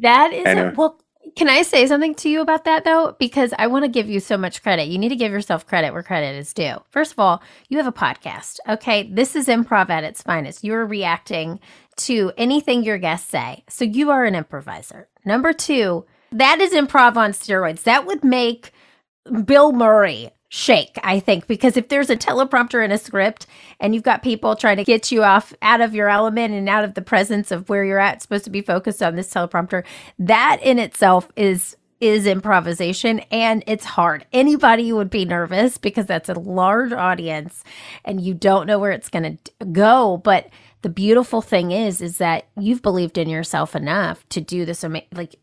That 0.00 0.32
is 0.32 0.46
anyway. 0.46 0.68
a, 0.68 0.74
well. 0.74 0.99
Can 1.40 1.48
I 1.48 1.62
say 1.62 1.86
something 1.86 2.14
to 2.16 2.28
you 2.28 2.42
about 2.42 2.64
that 2.64 2.84
though? 2.84 3.16
Because 3.18 3.54
I 3.58 3.66
want 3.66 3.86
to 3.86 3.90
give 3.90 4.10
you 4.10 4.20
so 4.20 4.36
much 4.36 4.62
credit. 4.62 4.88
You 4.88 4.98
need 4.98 5.08
to 5.08 5.16
give 5.16 5.32
yourself 5.32 5.66
credit 5.66 5.94
where 5.94 6.02
credit 6.02 6.36
is 6.36 6.52
due. 6.52 6.74
First 6.90 7.12
of 7.12 7.18
all, 7.18 7.42
you 7.70 7.78
have 7.78 7.86
a 7.86 7.92
podcast. 7.92 8.58
Okay. 8.68 9.04
This 9.04 9.34
is 9.34 9.48
improv 9.48 9.88
at 9.88 10.04
its 10.04 10.20
finest. 10.20 10.64
You're 10.64 10.84
reacting 10.84 11.58
to 11.96 12.30
anything 12.36 12.82
your 12.82 12.98
guests 12.98 13.30
say. 13.30 13.64
So 13.70 13.86
you 13.86 14.10
are 14.10 14.26
an 14.26 14.34
improviser. 14.34 15.08
Number 15.24 15.54
two, 15.54 16.04
that 16.30 16.60
is 16.60 16.74
improv 16.74 17.16
on 17.16 17.32
steroids. 17.32 17.84
That 17.84 18.04
would 18.04 18.22
make 18.22 18.72
Bill 19.46 19.72
Murray 19.72 20.32
shake, 20.50 20.98
I 21.04 21.20
think, 21.20 21.46
because 21.46 21.76
if 21.76 21.88
there's 21.88 22.10
a 22.10 22.16
teleprompter 22.16 22.84
in 22.84 22.90
a 22.90 22.98
script 22.98 23.46
and 23.78 23.94
you've 23.94 24.02
got 24.02 24.22
people 24.22 24.56
trying 24.56 24.78
to 24.78 24.84
get 24.84 25.12
you 25.12 25.22
off 25.22 25.54
out 25.62 25.80
of 25.80 25.94
your 25.94 26.08
element 26.08 26.52
and 26.52 26.68
out 26.68 26.82
of 26.82 26.94
the 26.94 27.02
presence 27.02 27.52
of 27.52 27.68
where 27.68 27.84
you're 27.84 28.00
at, 28.00 28.20
supposed 28.20 28.44
to 28.44 28.50
be 28.50 28.60
focused 28.60 29.00
on 29.00 29.14
this 29.14 29.32
teleprompter, 29.32 29.84
that 30.18 30.58
in 30.62 30.78
itself 30.78 31.30
is 31.36 31.76
is 32.00 32.26
improvisation 32.26 33.20
and 33.30 33.62
it's 33.66 33.84
hard. 33.84 34.24
Anybody 34.32 34.90
would 34.90 35.10
be 35.10 35.26
nervous 35.26 35.76
because 35.76 36.06
that's 36.06 36.30
a 36.30 36.34
large 36.34 36.92
audience 36.92 37.62
and 38.06 38.22
you 38.22 38.32
don't 38.32 38.66
know 38.66 38.78
where 38.78 38.90
it's 38.90 39.10
going 39.10 39.38
to 39.38 39.66
go, 39.66 40.16
but 40.16 40.48
the 40.82 40.88
beautiful 40.88 41.42
thing 41.42 41.70
is 41.70 42.00
is 42.00 42.16
that 42.18 42.46
you've 42.58 42.82
believed 42.82 43.18
in 43.18 43.28
yourself 43.28 43.76
enough 43.76 44.26
to 44.30 44.40
do 44.40 44.64
this 44.64 44.82
like 45.12 45.36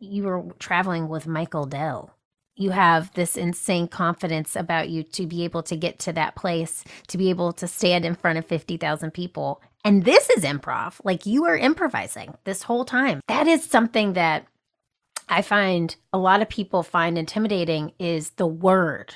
you 0.00 0.24
were 0.24 0.46
traveling 0.58 1.08
with 1.08 1.26
Michael 1.26 1.66
Dell. 1.66 2.17
You 2.58 2.70
have 2.70 3.14
this 3.14 3.36
insane 3.36 3.86
confidence 3.86 4.56
about 4.56 4.88
you 4.88 5.04
to 5.04 5.26
be 5.26 5.44
able 5.44 5.62
to 5.62 5.76
get 5.76 6.00
to 6.00 6.12
that 6.14 6.34
place, 6.34 6.82
to 7.06 7.16
be 7.16 7.30
able 7.30 7.52
to 7.52 7.68
stand 7.68 8.04
in 8.04 8.16
front 8.16 8.36
of 8.36 8.46
50,000 8.46 9.12
people. 9.12 9.62
And 9.84 10.04
this 10.04 10.28
is 10.28 10.42
improv. 10.42 11.00
Like 11.04 11.24
you 11.24 11.44
are 11.44 11.56
improvising 11.56 12.34
this 12.42 12.64
whole 12.64 12.84
time. 12.84 13.20
That 13.28 13.46
is 13.46 13.64
something 13.64 14.14
that 14.14 14.46
I 15.28 15.40
find 15.40 15.94
a 16.12 16.18
lot 16.18 16.42
of 16.42 16.48
people 16.48 16.82
find 16.82 17.16
intimidating 17.16 17.92
is 17.98 18.30
the 18.30 18.46
word 18.46 19.14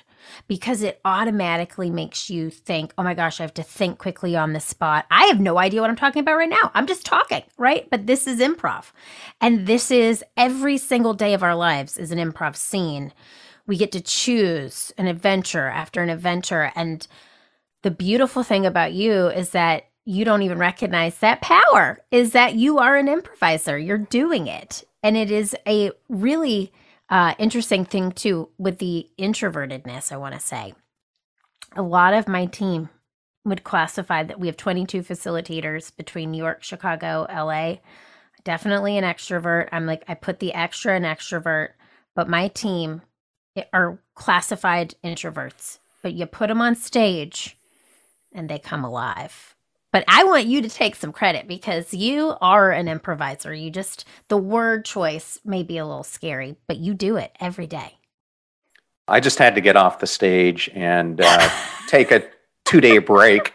because 0.49 0.83
it 0.83 1.01
automatically 1.05 1.91
makes 1.91 2.31
you 2.31 2.51
think, 2.51 2.93
oh 2.99 3.03
my 3.03 3.15
gosh, 3.15 3.41
I 3.41 3.45
have 3.45 3.55
to 3.55 3.63
think 3.63 3.99
quickly 3.99 4.37
on 4.37 4.53
the 4.53 4.61
spot. 4.61 5.07
I 5.11 5.25
have 5.27 5.41
no 5.41 5.59
idea 5.59 5.81
what 5.81 5.91
I'm 5.91 5.97
talking 5.97 6.21
about 6.21 6.37
right 6.37 6.49
now. 6.49 6.71
I'm 6.75 6.87
just 6.87 7.07
talking, 7.07 7.43
right? 7.59 7.89
But 7.91 8.07
this 8.07 8.27
is 8.27 8.41
improv. 8.41 8.93
And 9.41 9.67
this 9.67 9.91
is 9.91 10.25
every 10.37 10.79
single 10.79 11.15
day 11.15 11.35
of 11.35 11.43
our 11.43 11.55
lives 11.55 11.99
is 11.99 12.11
an 12.11 12.19
improv 12.19 12.57
scene. 12.57 13.13
We 13.67 13.77
get 13.77 13.93
to 13.93 14.01
choose 14.01 14.93
an 14.99 15.07
adventure 15.07 15.69
after 15.69 16.03
an 16.03 16.11
adventure. 16.11 16.73
And 16.75 17.07
the 17.83 17.91
beautiful 17.91 18.43
thing 18.43 18.67
about 18.67 18.93
you 18.93 19.29
is 19.29 19.51
that 19.51 19.87
you 20.05 20.25
don't 20.25 20.43
even 20.43 20.59
recognize 20.59 21.19
that 21.19 21.41
power 21.41 22.01
is 22.11 22.33
that 22.33 22.55
you 22.55 22.79
are 22.79 22.97
an 22.97 23.09
improviser. 23.09 23.79
You're 23.79 23.99
doing 23.99 24.49
it. 24.49 24.85
And 25.03 25.17
it 25.17 25.31
is 25.31 25.55
a 25.67 25.93
really 26.09 26.73
uh, 27.13 27.35
interesting 27.39 27.85
thing 27.85 28.11
too 28.11 28.49
with 28.57 28.79
the 28.79 29.07
introvertedness, 29.19 30.11
I 30.11 30.17
want 30.17 30.35
to 30.35 30.41
say. 30.41 30.73
A 31.77 31.83
lot 31.83 32.15
of 32.15 32.27
my 32.27 32.47
team 32.47 32.89
would 33.45 33.65
classify 33.65 34.23
that 34.23 34.41
we 34.41 34.47
have 34.47 34.57
22 34.57 35.03
facilitators 35.03 35.95
between 35.95 36.31
New 36.31 36.39
York, 36.39 36.63
Chicago, 36.63 37.27
LA. 37.29 37.77
Definitely 38.45 38.97
an 38.97 39.05
extrovert. 39.05 39.69
I'm 39.73 39.85
like, 39.85 40.05
I 40.09 40.15
put 40.15 40.39
the 40.39 40.55
extra 40.55 40.97
in 40.97 41.03
extrovert, 41.03 41.73
but 42.15 42.31
my 42.31 42.49
team 42.49 43.03
are 43.75 43.99
classified 44.15 44.95
introverts. 45.05 45.81
But 46.03 46.15
you 46.15 46.25
put 46.25 46.49
them 46.49 46.63
on 46.63 46.75
stage 46.77 47.59
and 48.33 48.49
they 48.49 48.59
come 48.59 48.85
alive. 48.85 49.55
But 49.93 50.05
I 50.09 50.25
want 50.25 50.47
you 50.47 50.63
to 50.63 50.71
take 50.71 50.97
some 50.97 51.13
credit 51.13 51.47
because 51.47 51.93
you 51.93 52.35
are 52.41 52.71
an 52.71 52.89
improviser. 52.89 53.53
You 53.53 53.71
just, 53.71 54.07
the 54.29 54.39
word 54.39 54.87
choice 54.87 55.39
may 55.45 55.63
be 55.63 55.77
a 55.77 55.85
little 55.85 56.03
scary, 56.03 56.57
but 56.67 56.79
you 56.79 56.95
do 56.95 57.17
it 57.17 57.37
every 57.39 57.67
day. 57.67 57.99
I 59.07 59.21
just 59.21 59.39
had 59.39 59.55
to 59.57 59.61
get 59.61 59.77
off 59.77 59.99
the 59.99 60.07
stage 60.07 60.71
and 60.75 61.21
uh, 61.23 61.51
take 61.89 62.11
a 62.11 62.25
two 62.65 62.81
day 62.81 62.99
break 62.99 63.53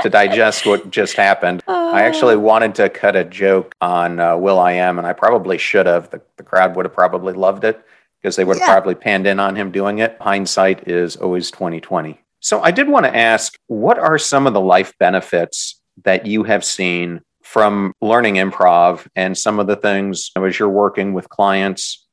to 0.00 0.08
digest 0.08 0.64
what 0.64 0.90
just 0.90 1.16
happened. 1.16 1.62
I 1.68 2.02
actually 2.02 2.36
oh. 2.36 2.40
wanted 2.40 2.74
to 2.76 2.88
cut 2.88 3.14
a 3.16 3.24
joke 3.24 3.74
on 3.82 4.20
uh, 4.20 4.36
Am, 4.38 4.98
and 4.98 5.06
I 5.06 5.12
probably 5.12 5.58
should 5.58 5.84
have. 5.84 6.08
The, 6.08 6.22
the 6.38 6.42
crowd 6.42 6.76
would 6.76 6.86
have 6.86 6.94
probably 6.94 7.34
loved 7.34 7.64
it 7.64 7.84
because 8.22 8.36
they 8.36 8.44
would 8.44 8.56
have 8.58 8.66
yeah. 8.66 8.72
probably 8.72 8.94
panned 8.94 9.26
in 9.26 9.38
on 9.38 9.56
him 9.56 9.70
doing 9.70 9.98
it. 9.98 10.16
Hindsight 10.18 10.88
is 10.88 11.16
always 11.16 11.50
2020. 11.50 12.18
So 12.40 12.60
I 12.62 12.70
did 12.70 12.88
want 12.88 13.06
to 13.06 13.16
ask 13.16 13.58
what 13.66 13.98
are 13.98 14.18
some 14.18 14.46
of 14.46 14.54
the 14.54 14.60
life 14.60 14.94
benefits 14.98 15.80
that 16.04 16.26
you 16.26 16.44
have 16.44 16.64
seen 16.64 17.20
from 17.42 17.92
learning 18.00 18.36
improv 18.36 19.06
and 19.14 19.36
some 19.36 19.60
of 19.60 19.66
the 19.66 19.76
things 19.76 20.30
as 20.36 20.58
you're 20.58 20.68
working 20.68 21.12
with 21.12 21.28
clients 21.28 22.06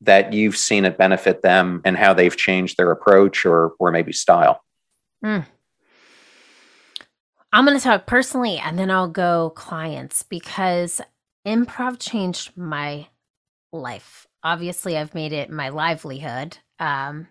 that 0.00 0.32
you've 0.32 0.56
seen 0.56 0.84
it 0.84 0.98
benefit 0.98 1.42
them 1.42 1.80
and 1.84 1.96
how 1.96 2.14
they've 2.14 2.36
changed 2.36 2.76
their 2.76 2.90
approach 2.90 3.46
or 3.46 3.72
or 3.78 3.90
maybe 3.90 4.12
style? 4.12 4.62
Mm. 5.24 5.46
I'm 7.52 7.64
going 7.64 7.78
to 7.78 7.84
talk 7.84 8.06
personally 8.06 8.58
and 8.58 8.78
then 8.78 8.90
I'll 8.90 9.08
go 9.08 9.50
clients 9.50 10.22
because 10.22 11.00
improv 11.46 12.00
changed 12.00 12.56
my 12.56 13.06
life. 13.72 14.26
Obviously, 14.42 14.96
I've 14.98 15.14
made 15.14 15.32
it 15.32 15.50
my 15.50 15.68
livelihood. 15.68 16.58
Um, 16.78 17.28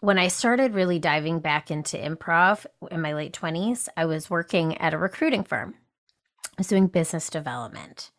when 0.00 0.18
I 0.18 0.28
started 0.28 0.74
really 0.74 0.98
diving 0.98 1.40
back 1.40 1.70
into 1.70 1.96
improv 1.98 2.64
in 2.90 3.02
my 3.02 3.12
late 3.12 3.32
20s, 3.38 3.88
I 3.96 4.06
was 4.06 4.30
working 4.30 4.78
at 4.78 4.94
a 4.94 4.98
recruiting 4.98 5.44
firm. 5.44 5.74
I 6.44 6.54
was 6.58 6.68
doing 6.68 6.86
business 6.86 7.28
development. 7.28 8.10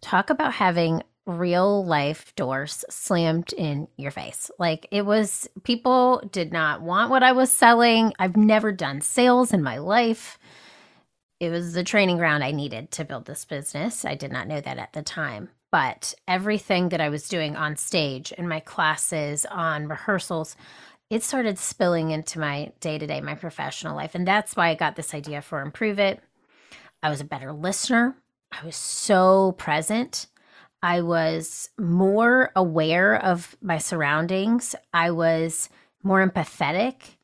Talk 0.00 0.30
about 0.30 0.54
having 0.54 1.02
real 1.26 1.84
life 1.84 2.34
doors 2.36 2.84
slammed 2.88 3.52
in 3.54 3.88
your 3.96 4.10
face. 4.10 4.50
Like 4.58 4.86
it 4.90 5.04
was, 5.04 5.48
people 5.64 6.22
did 6.30 6.52
not 6.52 6.82
want 6.82 7.10
what 7.10 7.22
I 7.22 7.32
was 7.32 7.50
selling. 7.50 8.12
I've 8.18 8.36
never 8.36 8.72
done 8.72 9.00
sales 9.00 9.52
in 9.52 9.62
my 9.62 9.78
life. 9.78 10.38
It 11.40 11.50
was 11.50 11.72
the 11.72 11.84
training 11.84 12.18
ground 12.18 12.42
I 12.42 12.50
needed 12.50 12.90
to 12.92 13.04
build 13.04 13.26
this 13.26 13.44
business. 13.44 14.04
I 14.04 14.14
did 14.14 14.32
not 14.32 14.48
know 14.48 14.60
that 14.60 14.78
at 14.78 14.92
the 14.92 15.02
time. 15.02 15.50
But 15.70 16.14
everything 16.26 16.88
that 16.88 17.00
I 17.00 17.10
was 17.10 17.28
doing 17.28 17.54
on 17.54 17.76
stage, 17.76 18.32
in 18.32 18.48
my 18.48 18.60
classes, 18.60 19.44
on 19.46 19.86
rehearsals, 19.86 20.56
it 21.10 21.22
started 21.22 21.58
spilling 21.58 22.10
into 22.10 22.38
my 22.38 22.72
day 22.80 22.98
to 22.98 23.06
day, 23.06 23.20
my 23.20 23.34
professional 23.34 23.96
life. 23.96 24.14
And 24.14 24.26
that's 24.26 24.56
why 24.56 24.68
I 24.68 24.74
got 24.74 24.96
this 24.96 25.14
idea 25.14 25.40
for 25.40 25.60
Improve 25.60 25.98
It. 25.98 26.20
I 27.02 27.10
was 27.10 27.20
a 27.20 27.24
better 27.24 27.52
listener. 27.52 28.16
I 28.52 28.64
was 28.64 28.76
so 28.76 29.52
present. 29.52 30.26
I 30.82 31.00
was 31.00 31.70
more 31.78 32.52
aware 32.54 33.22
of 33.22 33.56
my 33.60 33.78
surroundings. 33.78 34.74
I 34.92 35.10
was 35.10 35.68
more 36.02 36.26
empathetic. 36.26 37.16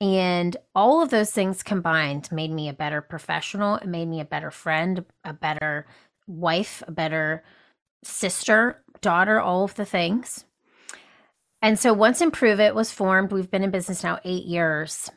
And 0.00 0.56
all 0.74 1.02
of 1.02 1.10
those 1.10 1.30
things 1.30 1.62
combined 1.62 2.32
made 2.32 2.50
me 2.50 2.68
a 2.68 2.74
better 2.74 3.02
professional. 3.02 3.76
It 3.76 3.86
made 3.86 4.08
me 4.08 4.20
a 4.20 4.24
better 4.24 4.50
friend, 4.50 5.04
a 5.24 5.34
better 5.34 5.86
wife, 6.26 6.82
a 6.88 6.92
better 6.92 7.44
sister, 8.02 8.82
daughter, 9.02 9.38
all 9.38 9.64
of 9.64 9.74
the 9.74 9.84
things. 9.84 10.46
And 11.62 11.78
so 11.78 11.92
once 11.92 12.20
Improve 12.20 12.60
It 12.60 12.74
was 12.74 12.90
formed, 12.90 13.32
we've 13.32 13.50
been 13.50 13.62
in 13.62 13.70
business 13.70 14.02
now 14.02 14.18
eight 14.24 14.44
years. 14.44 15.10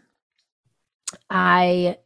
I 1.30 1.98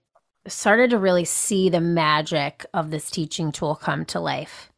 started 0.47 0.91
to 0.91 0.99
really 0.99 1.25
see 1.25 1.69
the 1.69 1.81
magic 1.81 2.65
of 2.73 2.91
this 2.91 3.09
teaching 3.09 3.51
tool 3.51 3.75
come 3.75 4.05
to 4.05 4.19
life. 4.19 4.71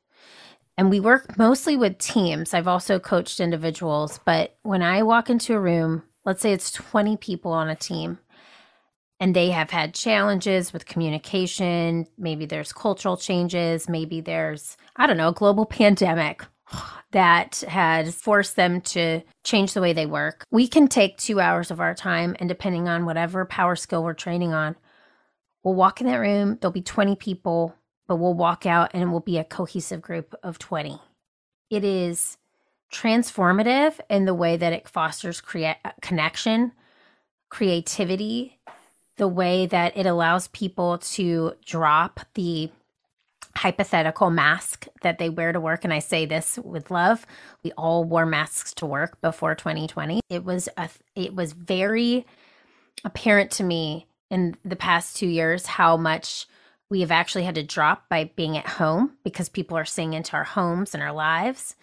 And 0.78 0.90
we 0.90 1.02
work 1.02 1.38
mostly 1.38 1.76
with 1.76 1.98
teams. 1.98 2.54
I've 2.54 2.68
also 2.68 3.00
coached 3.00 3.42
individuals, 3.42 4.20
but 4.24 4.58
when 4.64 4.82
I 4.82 5.04
walk 5.04 5.30
into 5.30 5.54
a 5.54 5.60
room, 5.60 6.04
let's 6.24 6.42
say 6.42 6.54
it's 6.54 6.72
20 6.72 7.18
people 7.18 7.52
on 7.52 7.70
a 7.70 7.76
team, 7.76 8.18
and 9.20 9.36
they 9.36 9.50
have 9.50 9.72
had 9.72 9.94
challenges 9.94 10.72
with 10.72 10.86
communication. 10.86 12.08
Maybe 12.18 12.46
there's 12.46 12.72
cultural 12.72 13.18
changes. 13.18 13.90
Maybe 13.90 14.22
there's, 14.22 14.78
I 14.96 15.06
don't 15.06 15.18
know, 15.18 15.30
a 15.30 15.34
global 15.34 15.66
pandemic 15.66 16.46
that 17.12 17.64
had 17.68 18.14
forced 18.14 18.56
them 18.56 18.82
to 18.82 19.22
change 19.44 19.74
the 19.74 19.82
way 19.82 19.94
they 19.94 20.06
work. 20.06 20.44
We 20.52 20.68
can 20.68 20.88
take 20.88 21.18
two 21.18 21.40
hours 21.40 21.72
of 21.72 21.80
our 21.80 21.96
time, 21.96 22.36
and 22.40 22.48
depending 22.48 22.88
on 22.88 23.06
whatever 23.06 23.46
power 23.46 23.76
skill 23.76 24.04
we're 24.04 24.14
training 24.14 24.54
on, 24.54 24.76
we'll 25.64 25.76
walk 25.76 26.02
in 26.02 26.08
that 26.08 26.18
room. 26.18 26.58
There'll 26.60 26.72
be 26.72 26.82
20 26.82 27.16
people, 27.16 27.76
but 28.08 28.18
we'll 28.18 28.34
walk 28.34 28.66
out 28.66 28.92
and 28.94 29.04
it 29.04 29.08
will 29.08 29.20
be 29.20 29.38
a 29.38 29.44
cohesive 29.44 30.02
group 30.02 30.36
of 30.44 30.60
20. 30.60 31.00
It 31.70 31.84
is 31.84 32.38
transformative 32.92 34.00
in 34.10 34.26
the 34.26 34.34
way 34.34 34.58
that 34.58 34.74
it 34.74 34.88
fosters 34.88 35.42
create 35.42 35.78
connection, 36.02 36.72
creativity, 37.50 38.60
the 39.18 39.28
way 39.28 39.66
that 39.68 39.96
it 39.96 40.06
allows 40.06 40.48
people 40.48 40.98
to 40.98 41.54
drop 41.66 42.22
the 42.34 42.72
hypothetical 43.60 44.30
mask 44.30 44.88
that 45.02 45.18
they 45.18 45.30
wear 45.30 45.52
to 45.52 45.60
work 45.60 45.84
and 45.84 45.94
I 45.94 46.00
say 46.00 46.26
this 46.26 46.58
with 46.60 46.92
love 46.92 47.26
we 47.64 47.72
all 47.74 48.04
wore 48.04 48.26
masks 48.26 48.74
to 48.76 48.86
work 48.86 49.20
before 49.22 49.54
2020 49.54 50.22
it 50.30 50.46
was 50.46 50.70
a 50.78 50.90
it 51.16 51.36
was 51.36 51.52
very 51.54 52.26
apparent 53.04 53.52
to 53.52 53.64
me 53.64 54.08
in 54.30 54.56
the 54.64 54.76
past 54.76 55.18
2 55.18 55.28
years 55.28 55.66
how 55.66 55.98
much 55.98 56.48
we 56.90 57.02
have 57.02 57.12
actually 57.12 57.44
had 57.44 57.56
to 57.56 57.64
drop 57.64 58.10
by 58.10 58.32
being 58.36 58.58
at 58.58 58.68
home 58.68 59.18
because 59.24 59.48
people 59.48 59.78
are 59.78 59.86
seeing 59.86 60.14
into 60.14 60.36
our 60.36 60.44
homes 60.44 60.94
and 60.94 61.04
our 61.04 61.14
lives. 61.14 61.76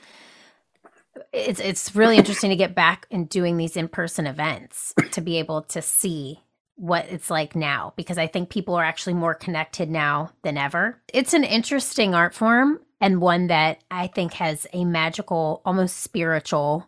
It's 1.33 1.61
it's 1.61 1.95
really 1.95 2.17
interesting 2.17 2.51
to 2.51 2.57
get 2.57 2.75
back 2.75 3.07
and 3.11 3.29
doing 3.29 3.57
these 3.57 3.77
in-person 3.77 4.27
events 4.27 4.95
to 5.13 5.21
be 5.21 5.39
able 5.39 5.63
to 5.63 5.81
see 5.81 6.41
what 6.77 7.07
it's 7.09 7.31
like 7.31 7.57
now 7.57 7.93
because 7.97 8.19
I 8.19 8.27
think 8.27 8.51
people 8.51 8.75
are 8.75 8.85
actually 8.85 9.15
more 9.15 9.35
connected 9.35 9.91
now 9.91 10.31
than 10.43 10.57
ever. 10.59 11.01
It's 11.13 11.35
an 11.35 11.45
interesting 11.45 12.15
art 12.15 12.35
form 12.35 12.81
and 13.01 13.21
one 13.21 13.49
that 13.49 13.83
I 13.91 14.07
think 14.07 14.35
has 14.35 14.67
a 14.73 14.85
magical, 14.85 15.63
almost 15.65 15.99
spiritual 15.99 16.87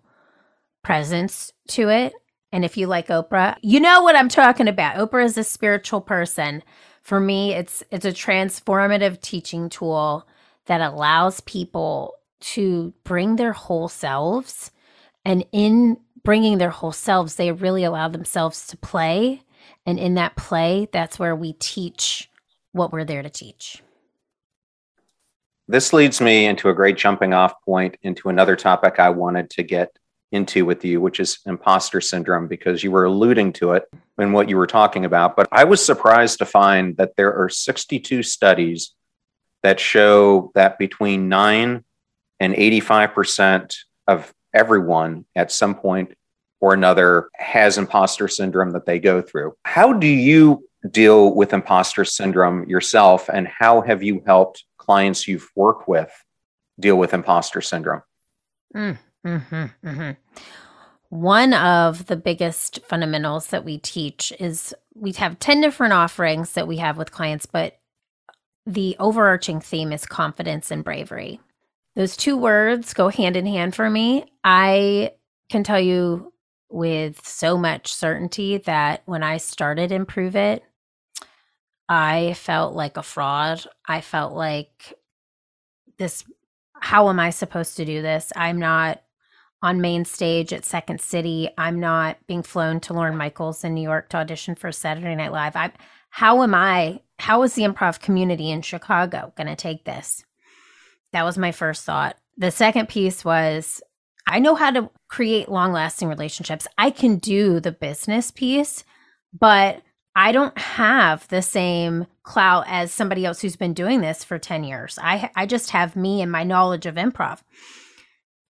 presence 0.82 1.52
to 1.68 1.88
it. 1.88 2.12
And 2.52 2.64
if 2.64 2.76
you 2.76 2.86
like 2.86 3.08
Oprah, 3.08 3.56
you 3.62 3.80
know 3.80 4.02
what 4.02 4.16
I'm 4.16 4.28
talking 4.28 4.68
about. 4.68 4.96
Oprah 4.96 5.24
is 5.24 5.36
a 5.36 5.44
spiritual 5.44 6.00
person. 6.00 6.62
For 7.02 7.20
me, 7.20 7.54
it's 7.54 7.82
it's 7.90 8.04
a 8.04 8.12
transformative 8.12 9.20
teaching 9.20 9.68
tool 9.68 10.26
that 10.66 10.80
allows 10.80 11.40
people 11.40 12.14
to 12.40 12.92
bring 13.04 13.36
their 13.36 13.52
whole 13.52 13.88
selves 13.88 14.70
and 15.24 15.44
in 15.52 15.98
bringing 16.24 16.58
their 16.58 16.70
whole 16.70 16.92
selves, 16.92 17.34
they 17.34 17.52
really 17.52 17.84
allow 17.84 18.08
themselves 18.08 18.66
to 18.66 18.76
play 18.76 19.42
and 19.88 19.98
in 19.98 20.16
that 20.16 20.36
play, 20.36 20.86
that's 20.92 21.18
where 21.18 21.34
we 21.34 21.54
teach 21.54 22.30
what 22.72 22.92
we're 22.92 23.06
there 23.06 23.22
to 23.22 23.30
teach. 23.30 23.82
This 25.66 25.94
leads 25.94 26.20
me 26.20 26.44
into 26.44 26.68
a 26.68 26.74
great 26.74 26.98
jumping 26.98 27.32
off 27.32 27.54
point 27.64 27.96
into 28.02 28.28
another 28.28 28.54
topic 28.54 29.00
I 29.00 29.08
wanted 29.08 29.48
to 29.48 29.62
get 29.62 29.98
into 30.30 30.66
with 30.66 30.84
you, 30.84 31.00
which 31.00 31.20
is 31.20 31.38
imposter 31.46 32.02
syndrome, 32.02 32.48
because 32.48 32.84
you 32.84 32.90
were 32.90 33.04
alluding 33.04 33.54
to 33.54 33.72
it 33.72 33.84
in 34.18 34.32
what 34.32 34.50
you 34.50 34.58
were 34.58 34.66
talking 34.66 35.06
about. 35.06 35.36
But 35.36 35.48
I 35.52 35.64
was 35.64 35.82
surprised 35.82 36.40
to 36.40 36.44
find 36.44 36.94
that 36.98 37.16
there 37.16 37.32
are 37.32 37.48
62 37.48 38.22
studies 38.24 38.92
that 39.62 39.80
show 39.80 40.52
that 40.54 40.78
between 40.78 41.30
9 41.30 41.82
and 42.40 42.54
85% 42.54 43.74
of 44.06 44.34
everyone 44.52 45.24
at 45.34 45.50
some 45.50 45.74
point 45.74 46.12
or 46.60 46.74
another 46.74 47.28
has 47.34 47.78
imposter 47.78 48.28
syndrome 48.28 48.70
that 48.72 48.86
they 48.86 48.98
go 48.98 49.22
through. 49.22 49.54
How 49.64 49.92
do 49.92 50.06
you 50.06 50.64
deal 50.90 51.34
with 51.34 51.52
imposter 51.52 52.04
syndrome 52.04 52.68
yourself, 52.68 53.28
and 53.28 53.48
how 53.48 53.80
have 53.82 54.02
you 54.02 54.22
helped 54.26 54.64
clients 54.78 55.28
you've 55.28 55.48
worked 55.54 55.88
with 55.88 56.10
deal 56.80 56.96
with 56.96 57.14
imposter 57.14 57.60
syndrome? 57.60 58.02
Mm, 58.74 58.98
hmm 59.24 59.36
mm-hmm. 59.36 60.10
One 61.10 61.54
of 61.54 62.06
the 62.06 62.16
biggest 62.16 62.80
fundamentals 62.84 63.46
that 63.46 63.64
we 63.64 63.78
teach 63.78 64.32
is 64.38 64.74
we 64.94 65.12
have 65.12 65.38
10 65.38 65.62
different 65.62 65.94
offerings 65.94 66.52
that 66.52 66.68
we 66.68 66.76
have 66.78 66.98
with 66.98 67.12
clients, 67.12 67.46
but 67.46 67.78
the 68.66 68.94
overarching 68.98 69.60
theme 69.60 69.92
is 69.92 70.04
confidence 70.04 70.70
and 70.70 70.84
bravery. 70.84 71.40
Those 71.96 72.16
two 72.16 72.36
words 72.36 72.92
go 72.92 73.08
hand 73.08 73.36
in 73.36 73.46
hand 73.46 73.74
for 73.74 73.88
me. 73.88 74.26
I 74.44 75.12
can 75.48 75.64
tell 75.64 75.80
you 75.80 76.32
with 76.70 77.26
so 77.26 77.56
much 77.56 77.92
certainty 77.92 78.58
that 78.58 79.02
when 79.06 79.22
I 79.22 79.38
started 79.38 79.92
Improve 79.92 80.36
It, 80.36 80.62
I 81.88 82.34
felt 82.34 82.74
like 82.74 82.96
a 82.96 83.02
fraud. 83.02 83.64
I 83.86 84.00
felt 84.00 84.34
like 84.34 84.94
this 85.96 86.24
how 86.80 87.08
am 87.08 87.18
I 87.18 87.30
supposed 87.30 87.76
to 87.76 87.84
do 87.84 88.02
this? 88.02 88.32
I'm 88.36 88.58
not 88.58 89.02
on 89.62 89.80
main 89.80 90.04
stage 90.04 90.52
at 90.52 90.64
Second 90.64 91.00
City. 91.00 91.50
I'm 91.58 91.80
not 91.80 92.18
being 92.28 92.42
flown 92.42 92.78
to 92.80 92.92
Lorne 92.92 93.16
Michaels 93.16 93.64
in 93.64 93.74
New 93.74 93.82
York 93.82 94.08
to 94.10 94.18
audition 94.18 94.54
for 94.54 94.70
Saturday 94.70 95.14
Night 95.16 95.32
Live. 95.32 95.56
I 95.56 95.72
how 96.10 96.42
am 96.42 96.54
I 96.54 97.00
how 97.18 97.42
is 97.42 97.54
the 97.54 97.62
improv 97.62 98.00
community 98.00 98.50
in 98.50 98.62
Chicago 98.62 99.32
going 99.36 99.48
to 99.48 99.56
take 99.56 99.84
this? 99.84 100.24
That 101.12 101.24
was 101.24 101.38
my 101.38 101.52
first 101.52 101.84
thought. 101.84 102.16
The 102.36 102.50
second 102.50 102.88
piece 102.88 103.24
was 103.24 103.82
I 104.28 104.38
know 104.38 104.54
how 104.54 104.70
to 104.70 104.90
create 105.08 105.48
long 105.48 105.72
lasting 105.72 106.08
relationships. 106.08 106.66
I 106.76 106.90
can 106.90 107.16
do 107.16 107.60
the 107.60 107.72
business 107.72 108.30
piece, 108.30 108.84
but 109.32 109.82
I 110.14 110.32
don't 110.32 110.56
have 110.58 111.26
the 111.28 111.42
same 111.42 112.06
clout 112.24 112.64
as 112.66 112.92
somebody 112.92 113.24
else 113.24 113.40
who's 113.40 113.56
been 113.56 113.72
doing 113.72 114.00
this 114.00 114.24
for 114.24 114.38
10 114.38 114.64
years. 114.64 114.98
I 115.00 115.30
I 115.34 115.46
just 115.46 115.70
have 115.70 115.96
me 115.96 116.20
and 116.20 116.30
my 116.30 116.44
knowledge 116.44 116.86
of 116.86 116.96
improv. 116.96 117.40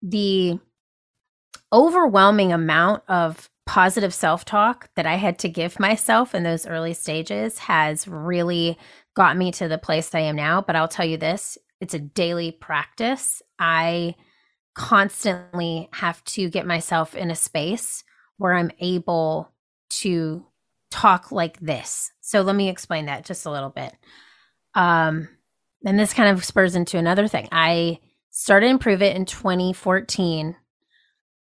The 0.02 0.58
overwhelming 1.72 2.52
amount 2.52 3.02
of 3.08 3.48
positive 3.66 4.12
self-talk 4.12 4.88
that 4.96 5.06
I 5.06 5.14
had 5.14 5.38
to 5.40 5.48
give 5.48 5.78
myself 5.78 6.34
in 6.34 6.42
those 6.42 6.66
early 6.66 6.94
stages 6.94 7.58
has 7.60 8.08
really 8.08 8.76
got 9.14 9.36
me 9.36 9.52
to 9.52 9.68
the 9.68 9.78
place 9.78 10.12
I 10.14 10.20
am 10.20 10.34
now, 10.34 10.60
but 10.60 10.74
I'll 10.74 10.88
tell 10.88 11.06
you 11.06 11.16
this, 11.16 11.56
it's 11.80 11.94
a 11.94 12.00
daily 12.00 12.50
practice. 12.50 13.42
I 13.60 14.16
constantly 14.74 15.88
have 15.92 16.22
to 16.24 16.48
get 16.48 16.66
myself 16.66 17.14
in 17.14 17.30
a 17.30 17.36
space 17.36 18.04
where 18.36 18.54
I'm 18.54 18.70
able 18.80 19.52
to 19.90 20.46
talk 20.90 21.32
like 21.32 21.58
this. 21.60 22.12
So 22.20 22.42
let 22.42 22.56
me 22.56 22.68
explain 22.68 23.06
that 23.06 23.24
just 23.24 23.46
a 23.46 23.50
little 23.50 23.70
bit. 23.70 23.92
Um, 24.74 25.28
and 25.84 25.98
this 25.98 26.14
kind 26.14 26.28
of 26.28 26.44
spurs 26.44 26.76
into 26.76 26.98
another 26.98 27.28
thing. 27.28 27.48
I 27.52 27.98
started 28.30 28.70
Improve 28.70 29.02
It 29.02 29.16
in 29.16 29.24
2014. 29.24 30.56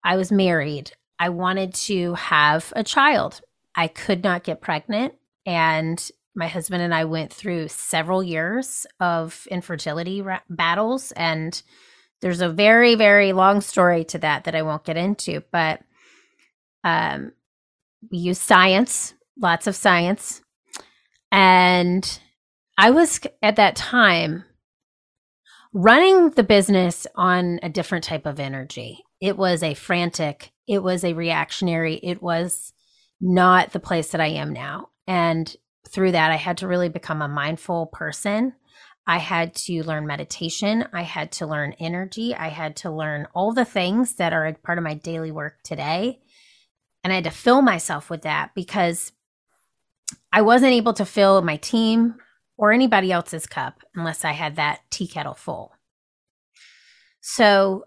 I 0.05 0.17
was 0.17 0.33
married. 0.33 0.93
I 1.19 1.29
wanted 1.31 1.75
to 1.75 2.15
have 2.15 2.73
a 2.77 2.85
child. 2.85 3.41
I 3.75 3.89
could 3.89 4.23
not 4.23 4.45
get 4.45 4.61
pregnant. 4.61 5.15
And 5.45 6.11
my 6.35 6.47
husband 6.47 6.83
and 6.83 6.95
I 6.95 7.05
went 7.05 7.33
through 7.33 7.69
several 7.69 8.23
years 8.23 8.87
of 9.01 9.47
infertility 9.51 10.23
ra- 10.23 10.41
battles 10.49 11.13
and 11.13 11.61
there's 12.21 12.41
a 12.41 12.49
very 12.49 12.95
very 12.95 13.33
long 13.33 13.61
story 13.61 14.05
to 14.05 14.19
that 14.19 14.45
that 14.45 14.55
I 14.55 14.63
won't 14.63 14.85
get 14.85 14.97
into, 14.97 15.43
but 15.53 15.81
um, 16.85 17.33
we 18.11 18.19
use 18.19 18.41
science, 18.41 19.15
lots 19.41 19.67
of 19.67 19.77
science, 19.77 20.43
and 21.31 22.21
I 22.77 22.91
was 22.91 23.21
at 23.43 23.57
that 23.57 23.77
time 23.77 24.45
running 25.73 26.31
the 26.31 26.43
business 26.43 27.07
on 27.15 27.61
a 27.63 27.69
different 27.69 28.05
type 28.05 28.27
of 28.27 28.41
energy. 28.41 29.05
It 29.21 29.37
was 29.37 29.63
a 29.63 29.75
frantic, 29.75 30.53
it 30.67 30.83
was 30.83 31.05
a 31.05 31.13
reactionary, 31.13 31.97
it 32.03 32.23
was 32.23 32.73
not 33.21 33.73
the 33.73 33.81
place 33.81 34.13
that 34.13 34.21
I 34.21 34.29
am 34.29 34.53
now. 34.53 34.89
And 35.07 35.55
through 35.89 36.13
that, 36.13 36.31
I 36.31 36.37
had 36.37 36.59
to 36.59 36.69
really 36.69 36.89
become 36.89 37.23
a 37.23 37.29
mindful 37.29 37.87
person 37.87 38.55
I 39.09 39.17
had 39.17 39.55
to 39.55 39.83
learn 39.85 40.07
meditation. 40.07 40.87
I 40.93 41.01
had 41.01 41.33
to 41.33 41.47
learn 41.47 41.73
energy. 41.81 42.35
I 42.35 42.49
had 42.49 42.77
to 42.77 42.91
learn 42.91 43.27
all 43.33 43.55
the 43.55 43.65
things 43.65 44.17
that 44.17 44.35
are 44.35 44.47
a 44.47 44.53
part 44.53 44.77
of 44.77 44.85
my 44.85 44.93
daily 44.93 45.33
work 45.33 45.63
today. 45.63 46.21
And 47.03 47.11
I 47.11 47.17
had 47.17 47.25
to 47.25 47.31
fill 47.31 47.63
myself 47.63 48.11
with 48.11 48.23
that 48.23 48.55
because 48.55 49.13
I 50.31 50.43
wasn't 50.43 50.75
able 50.75 50.93
to 50.93 51.07
fill 51.07 51.41
my 51.41 51.57
team 51.57 52.17
or 52.59 52.71
anybody 52.71 53.11
else's 53.11 53.47
cup 53.47 53.81
unless 53.95 54.27
I 54.27 54.33
had 54.33 54.57
that 54.57 54.81
tea 54.91 55.07
kettle 55.07 55.35
full. 55.35 55.73
So 57.23 57.87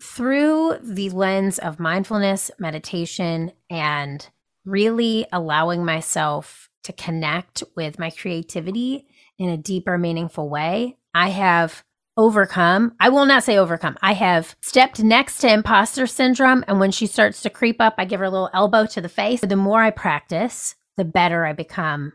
through 0.00 0.78
the 0.80 1.10
lens 1.10 1.58
of 1.58 1.80
mindfulness, 1.80 2.52
meditation, 2.60 3.50
and 3.68 4.28
really 4.64 5.26
allowing 5.32 5.84
myself 5.84 6.68
to 6.84 6.92
connect 6.92 7.64
with 7.74 7.98
my 7.98 8.10
creativity 8.10 9.08
in 9.42 9.50
a 9.50 9.56
deeper, 9.56 9.98
meaningful 9.98 10.48
way, 10.48 10.96
I 11.14 11.30
have 11.30 11.84
overcome. 12.16 12.94
I 13.00 13.08
will 13.08 13.26
not 13.26 13.44
say 13.44 13.56
overcome. 13.56 13.96
I 14.02 14.12
have 14.12 14.54
stepped 14.60 15.02
next 15.02 15.38
to 15.38 15.52
imposter 15.52 16.06
syndrome. 16.06 16.64
And 16.68 16.78
when 16.78 16.90
she 16.90 17.06
starts 17.06 17.42
to 17.42 17.50
creep 17.50 17.80
up, 17.80 17.94
I 17.98 18.04
give 18.04 18.20
her 18.20 18.26
a 18.26 18.30
little 18.30 18.50
elbow 18.52 18.86
to 18.86 19.00
the 19.00 19.08
face. 19.08 19.40
The 19.40 19.56
more 19.56 19.82
I 19.82 19.90
practice, 19.90 20.74
the 20.96 21.04
better 21.04 21.44
I 21.44 21.52
become 21.52 22.12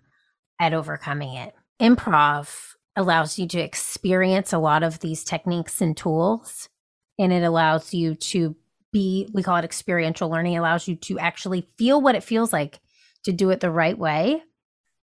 at 0.59 0.73
overcoming 0.73 1.35
it. 1.35 1.53
Improv 1.81 2.75
allows 2.95 3.37
you 3.37 3.47
to 3.47 3.59
experience 3.59 4.53
a 4.53 4.57
lot 4.57 4.83
of 4.83 4.99
these 4.99 5.23
techniques 5.23 5.81
and 5.81 5.95
tools, 5.95 6.69
and 7.19 7.31
it 7.31 7.43
allows 7.43 7.93
you 7.93 8.15
to 8.15 8.55
be, 8.91 9.27
we 9.33 9.43
call 9.43 9.57
it 9.57 9.65
experiential 9.65 10.29
learning, 10.29 10.53
it 10.53 10.57
allows 10.57 10.87
you 10.87 10.95
to 10.95 11.19
actually 11.19 11.67
feel 11.77 12.01
what 12.01 12.15
it 12.15 12.23
feels 12.23 12.51
like 12.51 12.79
to 13.23 13.31
do 13.31 13.49
it 13.51 13.59
the 13.59 13.69
right 13.69 13.97
way. 13.97 14.41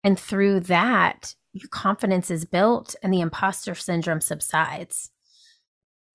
And 0.04 0.20
through 0.20 0.62
that, 0.62 1.36
your 1.60 1.70
confidence 1.70 2.32
is 2.32 2.46
built 2.46 2.96
and 3.04 3.14
the 3.14 3.22
imposter 3.22 3.76
syndrome 3.76 4.22
subsides. 4.22 5.12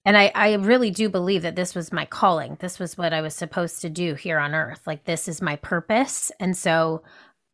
And 0.05 0.17
I, 0.19 0.31
I 0.35 0.55
really 0.55 0.91
do 0.91 1.09
believe 1.09 1.43
that 1.43 1.57
this 1.57 1.75
was 1.75 1.93
my 1.93 2.05
calling. 2.05 2.59
This 2.61 2.79
was 2.79 2.99
what 2.99 3.15
I 3.15 3.23
was 3.23 3.35
supposed 3.35 3.81
to 3.83 3.89
do 3.89 4.15
here 4.15 4.39
on 4.39 4.55
earth. 4.55 4.83
Like, 4.87 5.05
this 5.05 5.29
is 5.29 5.41
my 5.41 5.57
purpose. 5.57 6.31
And 6.39 6.57
so 6.57 7.03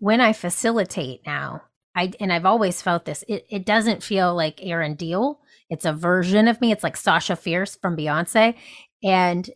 when 0.00 0.20
I 0.20 0.32
facilitate 0.32 1.20
now, 1.24 1.62
I 1.94 2.12
and 2.20 2.32
I've 2.32 2.46
always 2.46 2.82
felt 2.82 3.04
this. 3.04 3.24
It 3.28 3.46
it 3.50 3.66
doesn't 3.66 4.02
feel 4.02 4.34
like 4.34 4.64
Erin 4.64 4.96
Diehl. 4.96 5.38
It's 5.68 5.84
a 5.84 5.92
version 5.92 6.48
of 6.48 6.60
me. 6.60 6.72
It's 6.72 6.84
like 6.84 6.96
Sasha 6.96 7.36
Fierce 7.36 7.76
from 7.76 7.96
Beyonce, 7.96 8.54
and 9.02 9.48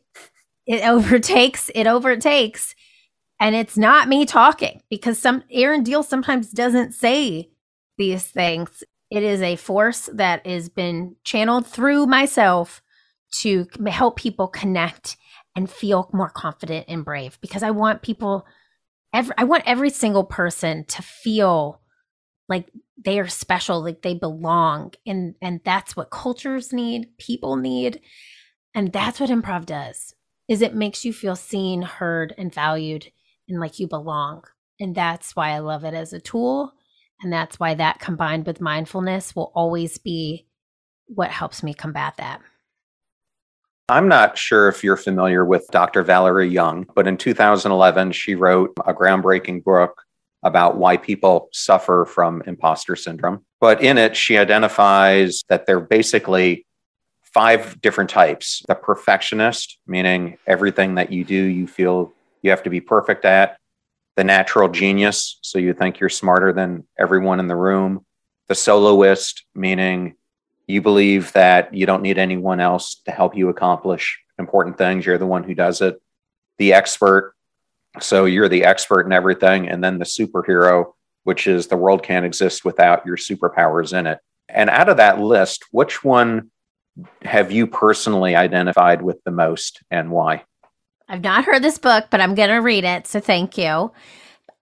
it 0.66 0.84
overtakes. 0.88 1.70
It 1.74 1.86
overtakes, 1.86 2.74
and 3.40 3.54
it's 3.54 3.76
not 3.76 4.08
me 4.08 4.26
talking 4.26 4.82
because 4.90 5.18
some 5.18 5.44
Erin 5.50 5.84
Diehl 5.84 6.04
sometimes 6.04 6.50
doesn't 6.50 6.92
say 6.92 7.50
these 7.96 8.24
things. 8.24 8.82
It 9.10 9.22
is 9.22 9.42
a 9.42 9.56
force 9.56 10.08
that 10.12 10.46
has 10.46 10.68
been 10.68 11.16
channeled 11.24 11.66
through 11.66 12.06
myself 12.06 12.82
to 13.40 13.66
help 13.86 14.16
people 14.16 14.48
connect 14.48 15.16
and 15.56 15.70
feel 15.70 16.10
more 16.12 16.30
confident 16.30 16.86
and 16.88 17.04
brave 17.04 17.38
because 17.40 17.62
I 17.62 17.70
want 17.70 18.02
people 18.02 18.46
every 19.12 19.34
I 19.38 19.44
want 19.44 19.64
every 19.66 19.90
single 19.90 20.24
person 20.24 20.84
to 20.86 21.02
feel 21.02 21.80
like 22.48 22.70
they 23.02 23.18
are 23.18 23.28
special 23.28 23.82
like 23.82 24.02
they 24.02 24.14
belong 24.14 24.92
and 25.06 25.34
and 25.40 25.60
that's 25.64 25.96
what 25.96 26.10
cultures 26.10 26.72
need 26.72 27.16
people 27.18 27.56
need 27.56 28.00
and 28.74 28.92
that's 28.92 29.20
what 29.20 29.30
improv 29.30 29.66
does 29.66 30.14
is 30.48 30.62
it 30.62 30.74
makes 30.74 31.04
you 31.04 31.12
feel 31.12 31.36
seen 31.36 31.82
heard 31.82 32.34
and 32.36 32.54
valued 32.54 33.10
and 33.48 33.60
like 33.60 33.78
you 33.78 33.88
belong 33.88 34.42
and 34.78 34.94
that's 34.94 35.34
why 35.34 35.50
i 35.50 35.58
love 35.58 35.84
it 35.84 35.94
as 35.94 36.12
a 36.12 36.20
tool 36.20 36.72
and 37.24 37.32
that's 37.32 37.58
why 37.58 37.74
that 37.74 37.98
combined 37.98 38.46
with 38.46 38.60
mindfulness 38.60 39.34
will 39.34 39.50
always 39.54 39.98
be 39.98 40.46
what 41.06 41.30
helps 41.30 41.62
me 41.62 41.74
combat 41.74 42.14
that 42.18 42.40
I'm 43.88 44.08
not 44.08 44.38
sure 44.38 44.68
if 44.68 44.82
you're 44.82 44.96
familiar 44.96 45.44
with 45.44 45.66
Dr. 45.70 46.02
Valerie 46.02 46.48
Young, 46.48 46.86
but 46.94 47.06
in 47.06 47.18
2011, 47.18 48.12
she 48.12 48.34
wrote 48.34 48.72
a 48.86 48.94
groundbreaking 48.94 49.62
book 49.62 50.02
about 50.42 50.78
why 50.78 50.96
people 50.96 51.50
suffer 51.52 52.06
from 52.06 52.42
imposter 52.46 52.96
syndrome. 52.96 53.44
But 53.60 53.82
in 53.82 53.98
it, 53.98 54.16
she 54.16 54.38
identifies 54.38 55.42
that 55.50 55.66
there 55.66 55.76
are 55.76 55.80
basically 55.80 56.64
five 57.22 57.78
different 57.82 58.08
types 58.08 58.62
the 58.68 58.74
perfectionist, 58.74 59.78
meaning 59.86 60.38
everything 60.46 60.94
that 60.94 61.12
you 61.12 61.24
do, 61.24 61.34
you 61.34 61.66
feel 61.66 62.10
you 62.40 62.50
have 62.50 62.62
to 62.62 62.70
be 62.70 62.80
perfect 62.80 63.26
at, 63.26 63.58
the 64.16 64.24
natural 64.24 64.68
genius, 64.68 65.38
so 65.42 65.58
you 65.58 65.72
think 65.74 65.98
you're 65.98 66.08
smarter 66.08 66.52
than 66.52 66.86
everyone 66.98 67.40
in 67.40 67.48
the 67.48 67.56
room, 67.56 68.04
the 68.48 68.54
soloist, 68.54 69.44
meaning 69.54 70.14
you 70.66 70.80
believe 70.80 71.32
that 71.32 71.74
you 71.74 71.86
don't 71.86 72.02
need 72.02 72.18
anyone 72.18 72.60
else 72.60 72.96
to 73.04 73.10
help 73.10 73.36
you 73.36 73.48
accomplish 73.48 74.20
important 74.38 74.78
things, 74.78 75.06
you're 75.06 75.18
the 75.18 75.26
one 75.26 75.44
who 75.44 75.54
does 75.54 75.80
it, 75.80 76.00
the 76.58 76.72
expert, 76.72 77.34
so 78.00 78.24
you're 78.24 78.48
the 78.48 78.64
expert 78.64 79.06
in 79.06 79.12
everything. 79.12 79.68
And 79.68 79.82
then 79.82 79.98
the 79.98 80.04
superhero, 80.04 80.92
which 81.24 81.46
is 81.46 81.66
the 81.66 81.76
world 81.76 82.02
can't 82.02 82.26
exist 82.26 82.64
without 82.64 83.06
your 83.06 83.16
superpowers 83.16 83.96
in 83.96 84.06
it. 84.06 84.18
And 84.48 84.68
out 84.68 84.88
of 84.88 84.96
that 84.98 85.20
list, 85.20 85.64
which 85.70 86.04
one 86.04 86.50
have 87.22 87.50
you 87.50 87.66
personally 87.66 88.36
identified 88.36 89.02
with 89.02 89.22
the 89.24 89.30
most 89.30 89.82
and 89.90 90.10
why? 90.10 90.44
I've 91.08 91.22
not 91.22 91.44
heard 91.44 91.62
this 91.62 91.78
book, 91.78 92.06
but 92.10 92.20
I'm 92.20 92.34
going 92.34 92.48
to 92.48 92.56
read 92.56 92.84
it. 92.84 93.06
So 93.06 93.20
thank 93.20 93.58
you. 93.58 93.92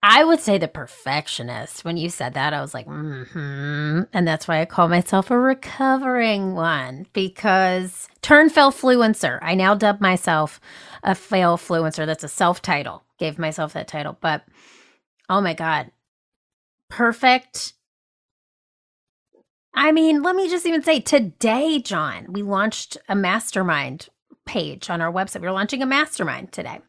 I 0.05 0.25
would 0.25 0.41
say 0.41 0.57
the 0.57 0.67
perfectionist. 0.67 1.85
When 1.85 1.95
you 1.95 2.09
said 2.09 2.33
that, 2.33 2.53
I 2.53 2.59
was 2.59 2.73
like, 2.73 2.85
mm-hmm. 2.87 4.01
And 4.11 4.27
that's 4.27 4.47
why 4.47 4.59
I 4.59 4.65
call 4.65 4.89
myself 4.89 5.31
a 5.31 5.39
recovering 5.39 6.55
one 6.55 7.07
because 7.13 8.09
turn 8.21 8.49
fail 8.49 8.71
fluencer. 8.71 9.39
I 9.41 9.55
now 9.55 9.75
dub 9.75 10.01
myself 10.01 10.59
a 11.03 11.15
fail 11.15 11.57
fluencer. 11.57 12.05
That's 12.05 12.25
a 12.25 12.27
self 12.27 12.61
title 12.61 13.03
gave 13.23 13.39
myself 13.39 13.73
that 13.73 13.87
title. 13.87 14.17
But 14.19 14.43
oh 15.29 15.39
my 15.41 15.53
God, 15.53 15.91
perfect. 16.89 17.73
I 19.73 19.91
mean, 19.91 20.21
let 20.21 20.35
me 20.35 20.49
just 20.49 20.65
even 20.65 20.83
say 20.83 20.99
today, 20.99 21.79
John, 21.79 22.27
we 22.29 22.41
launched 22.41 22.97
a 23.07 23.15
mastermind 23.15 24.09
page 24.45 24.89
on 24.89 25.01
our 25.01 25.11
website. 25.11 25.41
We're 25.41 25.51
launching 25.51 25.81
a 25.81 25.85
mastermind 25.85 26.51
today. 26.51 26.79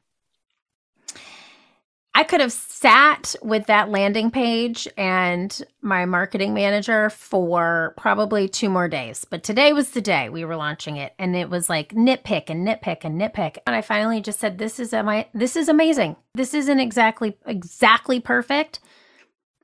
I 2.17 2.23
could 2.23 2.41
have 2.41 2.53
sat 2.53 3.35
with 3.43 3.67
that 3.67 3.91
landing 3.91 4.31
page 4.31 4.87
and 4.97 5.61
my 5.83 6.05
marketing 6.05 6.55
manager 6.55 7.11
for 7.11 7.93
probably 7.97 8.49
two 8.49 8.69
more 8.69 8.87
days. 8.87 9.25
But 9.25 9.43
today 9.43 9.73
was 9.73 9.91
the 9.91 10.01
day 10.01 10.29
we 10.29 10.45
were 10.45 10.55
launching 10.55 10.97
it. 10.97 11.13
And 11.19 11.35
it 11.35 11.51
was 11.51 11.69
like 11.69 11.93
nitpick 11.93 12.51
and 12.51 12.67
nitpick 12.67 12.99
and 13.03 13.21
nitpick. 13.21 13.59
And 13.67 13.75
I 13.75 13.83
finally 13.83 14.21
just 14.21 14.39
said, 14.39 14.59
This 14.59 14.79
is 14.79 14.93
my 14.93 15.27
this 15.35 15.57
is 15.57 15.69
amazing. 15.69 16.15
This 16.35 16.55
isn't 16.55 16.79
exactly 16.79 17.37
exactly 17.47 18.21
perfect. 18.21 18.79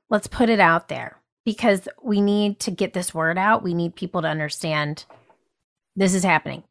Let's 0.09 0.27
put 0.27 0.49
it 0.49 0.59
out 0.59 0.89
there 0.89 1.21
because 1.45 1.87
we 2.03 2.19
need 2.19 2.59
to 2.61 2.71
get 2.71 2.91
this 2.91 3.13
word 3.13 3.37
out. 3.37 3.63
We 3.63 3.73
need 3.73 3.95
people 3.95 4.21
to 4.23 4.27
understand 4.27 5.05
this 5.95 6.13
is 6.13 6.25
happening. 6.25 6.63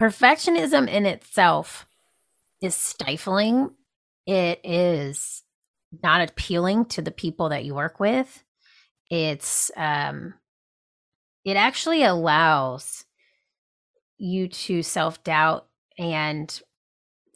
Perfectionism 0.00 0.88
in 0.88 1.06
itself 1.06 1.86
is 2.60 2.74
stifling 2.74 3.70
it 4.26 4.60
is 4.64 5.44
not 6.02 6.28
appealing 6.28 6.86
to 6.86 7.00
the 7.00 7.12
people 7.12 7.50
that 7.50 7.64
you 7.64 7.74
work 7.74 8.00
with. 8.00 8.42
It's 9.08 9.70
um 9.76 10.34
it 11.44 11.56
actually 11.56 12.02
allows 12.02 13.04
you 14.18 14.48
to 14.48 14.82
self-doubt 14.82 15.66
and 15.96 16.60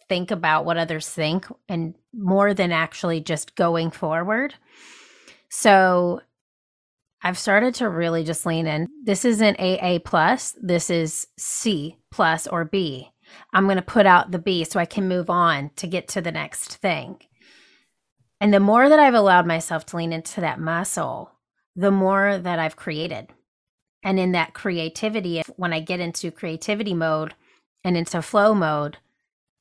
think 0.09 0.33
about 0.33 0.65
what 0.65 0.77
others 0.77 1.09
think 1.09 1.47
and 1.69 1.95
more 2.13 2.53
than 2.53 2.73
actually 2.73 3.21
just 3.21 3.55
going 3.55 3.93
forward. 3.93 4.55
So 5.49 6.21
I've 7.23 7.39
started 7.39 7.77
to 7.77 7.89
really 7.89 8.25
just 8.25 8.45
lean 8.45 8.67
in. 8.67 8.89
This 9.05 9.25
isn't 9.25 9.61
AA 9.61 10.01
plus, 10.05 10.57
this 10.61 10.91
is 10.91 11.29
C 11.39 12.00
plus 12.11 12.47
or 12.47 12.65
B. 12.65 13.11
I'm 13.53 13.65
going 13.65 13.77
to 13.77 13.83
put 13.83 14.07
out 14.07 14.31
the 14.31 14.39
B 14.39 14.65
so 14.65 14.81
I 14.81 14.85
can 14.85 15.09
move 15.09 15.31
on 15.31 15.71
to 15.77 15.87
get 15.87 16.09
to 16.09 16.21
the 16.21 16.33
next 16.33 16.77
thing. 16.77 17.21
And 18.41 18.53
the 18.53 18.61
more 18.61 18.89
that 18.89 18.99
I've 18.99 19.15
allowed 19.15 19.47
myself 19.47 19.85
to 19.87 19.97
lean 19.97 20.13
into 20.13 20.41
that 20.41 20.59
muscle, 20.59 21.33
the 21.77 21.91
more 21.91 22.39
that 22.39 22.59
I've 22.59 22.77
created. 22.77 23.29
And 24.03 24.19
in 24.19 24.33
that 24.33 24.55
creativity, 24.55 25.43
when 25.57 25.73
I 25.73 25.81
get 25.81 26.01
into 26.01 26.31
creativity 26.31 26.95
mode 26.95 27.35
and 27.85 27.97
into 27.97 28.23
flow 28.23 28.55
mode, 28.55 28.97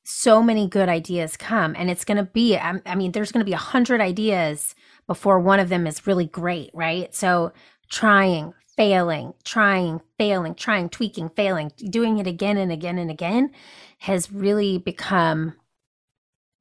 so 0.05 0.41
many 0.41 0.67
good 0.67 0.89
ideas 0.89 1.37
come. 1.37 1.75
And 1.77 1.89
it's 1.89 2.05
going 2.05 2.17
to 2.17 2.23
be, 2.23 2.55
um, 2.57 2.81
I 2.85 2.95
mean, 2.95 3.11
there's 3.11 3.31
going 3.31 3.45
to 3.45 3.49
be 3.49 3.53
a 3.53 3.57
hundred 3.57 4.01
ideas 4.01 4.73
before 5.07 5.39
one 5.39 5.59
of 5.59 5.69
them 5.69 5.85
is 5.85 6.07
really 6.07 6.25
great, 6.25 6.71
right? 6.73 7.13
So 7.13 7.51
trying, 7.89 8.53
failing, 8.79 9.33
trying, 9.43 9.99
failing, 10.17 10.55
trying, 10.55 10.87
tweaking, 10.87 11.27
failing, 11.35 11.69
doing 11.89 12.17
it 12.17 12.27
again 12.27 12.55
and 12.55 12.71
again 12.71 12.97
and 12.97 13.11
again 13.11 13.51
has 13.97 14.31
really 14.31 14.77
become 14.77 15.53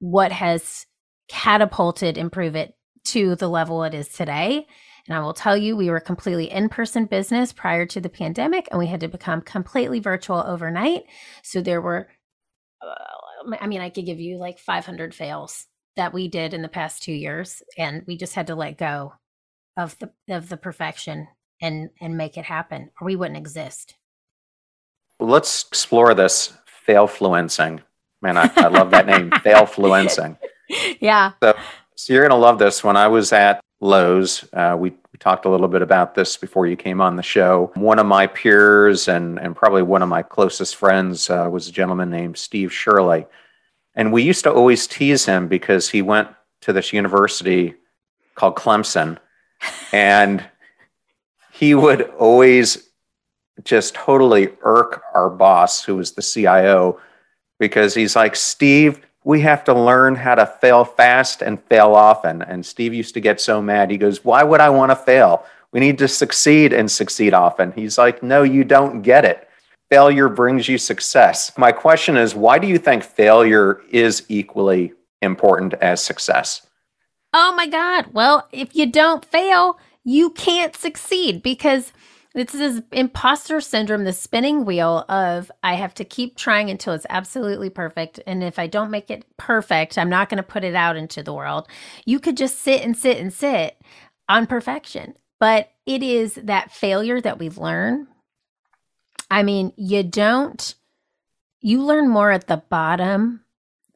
what 0.01 0.33
has 0.33 0.85
catapulted 1.29 2.19
improve 2.19 2.57
it 2.57 2.75
to 3.05 3.37
the 3.37 3.47
level 3.47 3.85
it 3.85 3.95
is 3.95 4.09
today. 4.09 4.66
And 5.07 5.16
I 5.16 5.21
will 5.21 5.33
tell 5.33 5.57
you, 5.57 5.77
we 5.77 5.91
were 5.91 6.01
completely 6.01 6.51
in 6.51 6.69
person 6.69 7.05
business 7.05 7.53
prior 7.53 7.87
to 7.87 8.01
the 8.01 8.09
pandemic, 8.09 8.66
and 8.73 8.81
we 8.81 8.89
had 8.89 8.99
to 8.99 9.09
become 9.09 9.41
completely 9.41 10.01
virtual 10.01 10.43
overnight. 10.45 11.05
So 11.45 11.61
there 11.61 11.81
were, 11.81 12.09
uh, 12.83 13.55
I 13.61 13.69
mean, 13.69 13.81
I 13.81 13.91
could 13.91 14.07
give 14.07 14.19
you 14.19 14.39
like 14.39 14.59
500 14.59 15.14
fails 15.14 15.66
that 15.95 16.12
we 16.12 16.27
did 16.27 16.53
in 16.53 16.62
the 16.62 16.69
past 16.69 17.01
two 17.01 17.12
years, 17.12 17.62
and 17.79 18.03
we 18.09 18.16
just 18.16 18.35
had 18.35 18.49
to 18.49 18.57
let 18.57 18.77
go 18.77 19.12
of 19.77 19.97
the 20.01 20.11
of 20.29 20.49
the 20.49 20.57
perfection 20.57 21.29
and 21.61 21.91
and 22.01 22.17
make 22.17 22.37
it 22.37 22.45
happen 22.45 22.91
or 23.01 23.07
we 23.07 23.17
wouldn't 23.17 23.37
exist 23.37 23.97
let's 25.21 25.67
explore 25.67 26.15
this 26.15 26.53
Failfluencing. 26.87 27.81
Man, 28.23 28.37
I, 28.37 28.51
I 28.57 28.69
love 28.69 28.91
that 28.91 29.07
name, 29.07 29.31
Failfluencing. 29.45 30.39
Yeah. 31.01 31.33
So, 31.43 31.55
so 31.95 32.13
you're 32.13 32.23
going 32.23 32.31
to 32.31 32.37
love 32.37 32.59
this. 32.59 32.83
When 32.83 32.97
I 32.97 33.09
was 33.09 33.33
at 33.33 33.61
Lowe's, 33.81 34.45
uh, 34.53 34.77
we, 34.79 34.91
we 34.91 35.19
talked 35.19 35.45
a 35.45 35.51
little 35.51 35.69
bit 35.69 35.83
about 35.83 36.15
this 36.15 36.37
before 36.37 36.67
you 36.67 36.77
came 36.77 37.01
on 37.01 37.17
the 37.17 37.23
show. 37.23 37.71
One 37.75 37.99
of 37.99 38.07
my 38.07 38.27
peers 38.27 39.09
and, 39.09 39.39
and 39.39 39.55
probably 39.55 39.83
one 39.83 40.03
of 40.03 40.09
my 40.09 40.23
closest 40.23 40.77
friends 40.77 41.31
uh, 41.31 41.49
was 41.51 41.69
a 41.69 41.73
gentleman 41.73 42.11
named 42.11 42.39
Steve 42.39 42.73
Shirley. 42.73 43.27
And 43.95 44.13
we 44.13 44.23
used 44.23 44.45
to 44.45 44.53
always 44.53 44.87
tease 44.87 45.27
him 45.27 45.49
because 45.49 45.89
he 45.89 46.03
went 46.03 46.29
to 46.63 46.73
this 46.73 46.93
university 46.93 47.75
called 48.35 48.57
Clemson. 48.57 49.19
And 49.93 50.45
he 51.59 51.75
would 51.75 52.03
always 52.19 52.89
just 53.65 53.95
totally 53.95 54.51
irk 54.63 55.03
our 55.15 55.29
boss, 55.29 55.85
who 55.85 55.97
was 55.97 56.13
the 56.13 56.23
CIO, 56.23 57.01
because 57.59 57.95
he's 57.95 58.15
like, 58.15 58.37
Steve, 58.37 59.05
we 59.25 59.41
have 59.41 59.65
to 59.65 59.75
learn 59.75 60.15
how 60.15 60.37
to 60.37 60.47
fail 60.47 60.85
fast 60.85 61.43
and 61.43 61.61
fail 61.65 61.97
often. 61.97 62.43
And 62.43 62.65
Steve 62.65 62.95
used 62.95 63.15
to 63.15 63.21
get 63.21 63.41
so 63.41 63.61
mad. 63.61 63.91
He 63.91 63.99
goes, 63.99 64.25
Why 64.25 64.45
would 64.45 64.61
I 64.61 64.71
want 64.71 64.91
to 64.93 64.97
fail? 64.97 65.45
We 65.73 65.81
need 65.81 65.99
to 65.99 66.09
succeed 66.09 66.73
and 66.73 66.89
succeed 66.89 67.35
often. 67.35 67.73
He's 67.73 67.99
like, 67.99 68.23
No, 68.23 68.45
you 68.45 68.63
don't 68.63 69.03
get 69.03 69.25
it. 69.25 69.49
Failure 69.91 70.29
brings 70.29 70.69
you 70.69 70.79
success. 70.79 71.51
My 71.59 71.73
question 71.73 72.17
is, 72.17 72.35
why 72.35 72.59
do 72.59 72.67
you 72.67 72.79
think 72.79 73.03
failure 73.03 73.81
is 73.91 74.23
equally 74.29 74.93
important 75.23 75.75
as 75.75 76.05
success? 76.05 76.67
Oh 77.33 77.55
my 77.55 77.67
God. 77.67 78.07
Well, 78.13 78.47
if 78.53 78.77
you 78.77 78.87
don't 78.87 79.25
fail, 79.25 79.79
you 80.09 80.31
can't 80.31 80.75
succeed 80.75 81.43
because 81.43 81.93
it's 82.35 82.55
this 82.55 82.81
imposter 82.93 83.61
syndrome, 83.61 84.05
the 84.05 84.15
spinning 84.15 84.65
wheel 84.65 85.05
of 85.07 85.53
I 85.63 85.75
have 85.75 85.93
to 85.95 86.05
keep 86.05 86.35
trying 86.35 86.71
until 86.71 86.95
it's 86.95 87.05
absolutely 87.11 87.69
perfect. 87.69 88.19
And 88.27 88.43
if 88.43 88.59
I 88.59 88.69
don't 88.69 88.91
make 88.91 89.11
it 89.11 89.27
perfect, 89.37 89.99
I'm 89.99 90.09
not 90.09 90.31
going 90.31 90.39
to 90.39 90.43
put 90.43 90.65
it 90.65 90.75
out 90.75 90.97
into 90.97 91.23
the 91.23 91.35
world. 91.35 91.69
You 92.07 92.21
could 92.21 92.39
just 92.39 92.59
sit 92.61 92.81
and 92.81 92.97
sit 92.97 93.19
and 93.19 93.31
sit 93.31 93.79
on 94.31 94.47
perfection. 94.47 95.15
But 95.41 95.73
it 95.85 96.03
is 96.03 96.37
that 96.37 96.73
failure 96.73 97.21
that 97.21 97.39
we 97.39 97.51
learn. 97.51 98.09
I 99.31 99.43
mean, 99.43 99.75
you 99.77 100.03
don't, 100.03 100.75
you 101.61 101.83
learn 101.83 102.09
more 102.09 102.31
at 102.31 102.47
the 102.47 102.63
bottom 102.71 103.45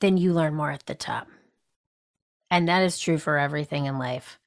than 0.01 0.19
you 0.19 0.35
learn 0.35 0.55
more 0.55 0.71
at 0.71 0.85
the 0.85 0.95
top. 0.95 1.27
And 2.51 2.69
that 2.69 2.83
is 2.83 2.99
true 2.99 3.17
for 3.17 3.39
everything 3.39 3.87
in 3.87 3.99
life. 3.99 4.39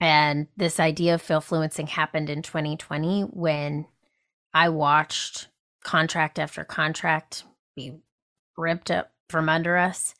And 0.00 0.48
this 0.56 0.80
idea 0.80 1.14
of 1.14 1.22
failfluencing 1.22 1.88
happened 1.88 2.28
in 2.28 2.42
2020 2.42 3.22
when 3.22 3.86
I 4.52 4.68
watched 4.68 5.48
contract 5.82 6.38
after 6.38 6.64
contract 6.64 7.44
be 7.76 7.98
ripped 8.56 8.90
up 8.90 9.12
from 9.28 9.48
under 9.48 9.76
us. 9.76 10.14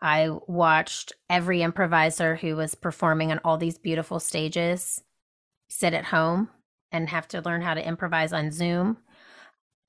I 0.00 0.30
watched 0.46 1.12
every 1.28 1.62
improviser 1.62 2.36
who 2.36 2.56
was 2.56 2.74
performing 2.74 3.32
on 3.32 3.40
all 3.44 3.58
these 3.58 3.78
beautiful 3.78 4.20
stages 4.20 5.02
sit 5.68 5.92
at 5.92 6.06
home 6.06 6.48
and 6.92 7.08
have 7.08 7.28
to 7.28 7.42
learn 7.42 7.62
how 7.62 7.74
to 7.74 7.86
improvise 7.86 8.32
on 8.32 8.50
Zoom. 8.50 8.98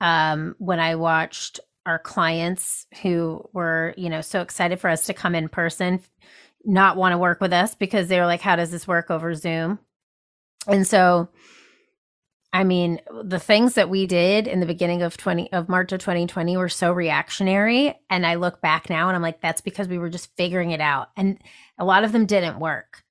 Um, 0.02 0.56
when 0.60 0.80
I 0.80 0.96
watched 0.96 1.60
our 1.86 2.00
clients 2.00 2.88
who 3.02 3.48
were, 3.54 3.94
you 3.98 4.10
know, 4.10 4.22
so 4.22 4.42
excited 4.42 4.80
for 4.80 4.90
us 4.90 5.06
to 5.06 5.14
come 5.14 5.36
in 5.36 5.50
person 5.50 6.02
not 6.66 6.98
want 6.98 7.14
to 7.14 7.18
work 7.18 7.42
with 7.42 7.54
us 7.54 7.76
because 7.76 8.08
they 8.08 8.20
were 8.20 8.26
like, 8.26 8.42
how 8.42 8.56
does 8.56 8.72
this 8.72 8.88
work 8.88 9.10
over 9.10 9.34
Zoom? 9.36 9.80
And 10.68 10.86
so, 10.86 11.30
I 12.52 12.64
mean, 12.64 13.00
the 13.24 13.40
things 13.40 13.76
that 13.76 13.90
we 13.90 14.08
did 14.08 14.48
in 14.48 14.60
the 14.60 14.66
beginning 14.66 15.02
of 15.02 15.18
20 15.18 15.52
of 15.54 15.70
March 15.70 15.92
of 15.92 16.00
2020 16.00 16.58
were 16.58 16.70
so 16.70 16.92
reactionary. 16.92 17.98
And 18.10 18.26
I 18.26 18.36
look 18.36 18.62
back 18.62 18.90
now 18.90 19.08
and 19.08 19.16
I'm 19.16 19.22
like, 19.22 19.42
that's 19.42 19.62
because 19.62 19.88
we 19.88 19.98
were 19.98 20.10
just 20.10 20.36
figuring 20.36 20.72
it 20.72 20.82
out. 20.82 21.10
And 21.16 21.40
a 21.78 21.86
lot 21.86 22.04
of 22.04 22.12
them 22.12 22.26
didn't 22.26 22.60
work 22.60 23.04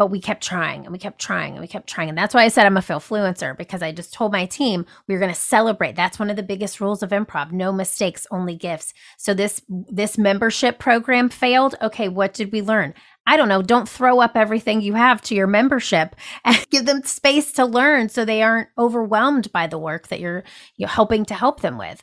but 0.00 0.10
we 0.10 0.18
kept 0.18 0.42
trying 0.42 0.86
and 0.86 0.92
we 0.94 0.98
kept 0.98 1.20
trying 1.20 1.52
and 1.52 1.60
we 1.60 1.66
kept 1.66 1.86
trying. 1.86 2.08
And 2.08 2.16
that's 2.16 2.32
why 2.32 2.42
I 2.42 2.48
said 2.48 2.64
I'm 2.64 2.78
a 2.78 2.80
failfluencer 2.80 3.54
because 3.54 3.82
I 3.82 3.92
just 3.92 4.14
told 4.14 4.32
my 4.32 4.46
team 4.46 4.86
we 5.06 5.12
were 5.12 5.20
going 5.20 5.30
to 5.30 5.38
celebrate. 5.38 5.94
That's 5.94 6.18
one 6.18 6.30
of 6.30 6.36
the 6.36 6.42
biggest 6.42 6.80
rules 6.80 7.02
of 7.02 7.10
improv. 7.10 7.52
No 7.52 7.70
mistakes, 7.70 8.26
only 8.30 8.56
gifts. 8.56 8.94
So 9.18 9.34
this 9.34 9.60
this 9.68 10.16
membership 10.16 10.78
program 10.78 11.28
failed. 11.28 11.74
Okay, 11.82 12.08
what 12.08 12.32
did 12.32 12.50
we 12.50 12.62
learn? 12.62 12.94
I 13.26 13.36
don't 13.36 13.50
know, 13.50 13.60
don't 13.60 13.86
throw 13.86 14.20
up 14.20 14.36
everything 14.36 14.80
you 14.80 14.94
have 14.94 15.20
to 15.24 15.34
your 15.34 15.46
membership 15.46 16.16
and 16.46 16.66
give 16.70 16.86
them 16.86 17.02
space 17.02 17.52
to 17.52 17.66
learn 17.66 18.08
so 18.08 18.24
they 18.24 18.42
aren't 18.42 18.70
overwhelmed 18.78 19.52
by 19.52 19.66
the 19.66 19.78
work 19.78 20.08
that 20.08 20.18
you're 20.18 20.44
you're 20.78 20.88
helping 20.88 21.26
to 21.26 21.34
help 21.34 21.60
them 21.60 21.76
with 21.76 22.02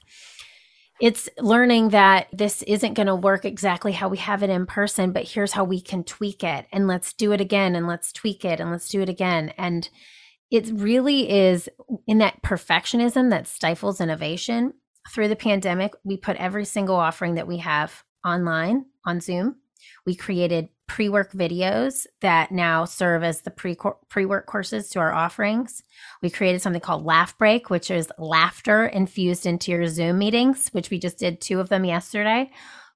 it's 1.00 1.30
learning 1.38 1.89
that 1.89 2.28
this 2.34 2.64
isn't 2.64 2.95
going 2.95 3.08
to 3.08 3.16
work 3.16 3.45
exactly 3.45 3.91
how 3.91 4.10
we 4.10 4.18
have 4.18 4.41
it 4.43 4.50
in 4.50 4.66
person, 4.66 5.12
but 5.12 5.28
here's 5.28 5.52
how 5.52 5.64
we 5.64 5.80
can 5.80 6.04
tweak 6.04 6.43
it. 6.43 6.66
And 6.72 6.88
let's 6.88 7.14
do 7.14 7.32
it 7.32 7.41
again 7.41 7.76
and 7.76 7.88
let's 7.88 8.12
tweak 8.12 8.43
it 8.43 8.60
and 8.60 8.72
let's 8.72 8.89
do 8.89 9.02
it 9.02 9.10
again. 9.10 9.54
And 9.58 9.88
it 10.50 10.70
really 10.74 11.30
is 11.30 11.70
in 12.08 12.20
that 12.20 12.41
perfectionism 12.41 13.30
that 13.30 13.48
stifles 13.48 14.02
innovation. 14.02 14.74
Through 15.14 15.28
the 15.30 15.36
pandemic, 15.36 15.93
we 16.04 16.18
put 16.18 16.38
every 16.38 16.66
single 16.66 16.95
offering 16.95 17.36
that 17.36 17.48
we 17.48 17.58
have 17.58 18.04
online 18.26 18.86
on 19.06 19.22
Zoom. 19.22 19.58
We 20.06 20.16
created 20.16 20.70
pre 20.88 21.10
work 21.10 21.32
videos 21.34 22.06
that 22.22 22.52
now 22.52 22.86
serve 22.86 23.24
as 23.24 23.42
the 23.42 23.52
pre 23.52 23.78
pre 24.10 24.26
work 24.26 24.46
courses 24.46 24.90
to 24.90 25.00
our 25.00 25.14
offerings. 25.14 25.84
We 26.22 26.30
created 26.30 26.62
something 26.62 26.82
called 26.82 27.06
Laugh 27.06 27.38
Break, 27.38 27.70
which 27.70 27.92
is 27.92 28.10
laughter 28.18 28.86
infused 28.86 29.46
into 29.46 29.72
your 29.72 29.88
Zoom 29.88 30.18
meetings, 30.18 30.70
which 30.70 30.90
we 30.90 31.00
just 31.00 31.20
did 31.20 31.42
two 31.42 31.60
of 31.60 31.70
them 31.70 31.86
yesterday. 31.86 32.50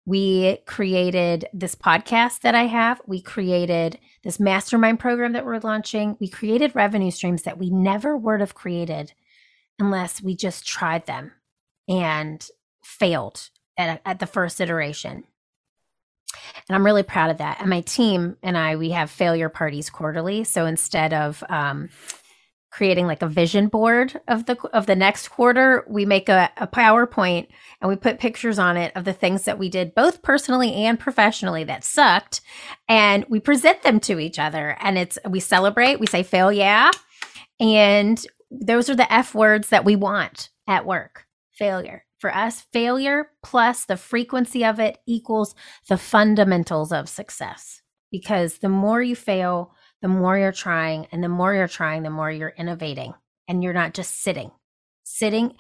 We 0.06 0.58
created 0.66 1.46
this 1.54 1.76
podcast 1.76 2.42
that 2.42 2.56
I 2.56 2.66
have. 2.66 3.02
We 3.06 3.22
created 3.22 4.00
this 4.24 4.40
mastermind 4.40 5.00
program 5.00 5.34
that 5.34 5.46
we're 5.46 5.60
launching. 5.60 6.18
We 6.20 6.28
created 6.28 6.76
revenue 6.76 7.12
streams 7.12 7.44
that 7.44 7.60
we 7.60 7.70
never 7.70 8.18
would 8.18 8.40
have 8.40 8.56
created 8.56 9.14
unless 9.78 10.22
we 10.22 10.36
just 10.36 10.66
tried 10.66 11.06
them 11.06 11.34
and 11.88 12.48
failed 12.84 13.50
at, 13.78 14.02
at 14.06 14.20
the 14.20 14.26
first 14.26 14.60
iteration. 14.60 15.26
And 16.68 16.76
I'm 16.76 16.86
really 16.86 17.04
proud 17.04 17.32
of 17.32 17.38
that. 17.40 17.60
And 17.60 17.70
my 17.70 17.82
team 17.82 18.38
and 18.44 18.58
I, 18.58 18.76
we 18.76 18.92
have 18.92 19.10
failure 19.10 19.50
parties 19.50 19.90
quarterly. 19.90 20.44
So 20.44 20.66
instead 20.66 21.14
of 21.14 21.44
um, 21.50 21.90
creating 22.72 23.06
like 23.06 23.22
a 23.22 23.28
vision 23.28 23.68
board 23.68 24.20
of 24.28 24.46
the 24.46 24.58
of 24.74 24.86
the 24.86 24.96
next 24.96 25.28
quarter, 25.28 25.86
we 25.90 26.06
make 26.06 26.30
a, 26.30 26.50
a 26.58 26.68
PowerPoint 26.68 27.48
and 27.82 27.90
we 27.90 27.96
put 27.96 28.20
pictures 28.20 28.58
on 28.58 28.78
it 28.78 28.96
of 28.96 29.04
the 29.04 29.14
things 29.14 29.44
that 29.44 29.60
we 29.60 29.70
did 29.70 29.94
both 29.94 30.22
personally 30.22 30.74
and 30.74 31.00
professionally 31.00 31.66
that 31.66 31.84
sucked, 31.84 32.42
and 32.88 33.26
we 33.28 33.40
present 33.40 33.84
them 33.84 34.00
to 34.00 34.20
each 34.20 34.40
other. 34.40 34.78
And 34.80 34.98
it's 34.98 35.20
we 35.28 35.40
celebrate, 35.40 36.00
we 36.00 36.08
say 36.08 36.24
fail 36.24 36.52
yeah, 36.52 36.92
and 37.60 38.24
those 38.50 38.90
are 38.90 38.96
the 38.96 39.12
F 39.12 39.36
words 39.36 39.70
that 39.70 39.86
we 39.86 39.96
want 39.96 40.50
at 40.68 40.86
work. 40.86 41.26
Failure. 41.54 42.06
For 42.22 42.34
us, 42.34 42.62
failure 42.72 43.32
plus 43.44 43.86
the 43.86 43.98
frequency 43.98 44.64
of 44.64 44.80
it 44.80 45.00
equals 45.08 45.56
the 45.90 45.98
fundamentals 45.98 46.92
of 46.92 47.10
success. 47.10 47.82
Because 48.12 48.60
the 48.60 48.70
more 48.70 49.02
you 49.02 49.16
fail, 49.16 49.74
the 50.04 50.08
more 50.08 50.38
you're 50.38 50.52
trying, 50.52 51.08
and 51.12 51.24
the 51.24 51.30
more 51.30 51.56
you're 51.56 51.68
trying, 51.68 52.04
the 52.04 52.12
more 52.12 52.30
you're 52.30 52.54
innovating. 52.56 53.16
And 53.48 53.64
you're 53.64 53.74
not 53.74 53.96
just 53.96 54.22
sitting. 54.22 54.52
Sitting, 55.04 55.56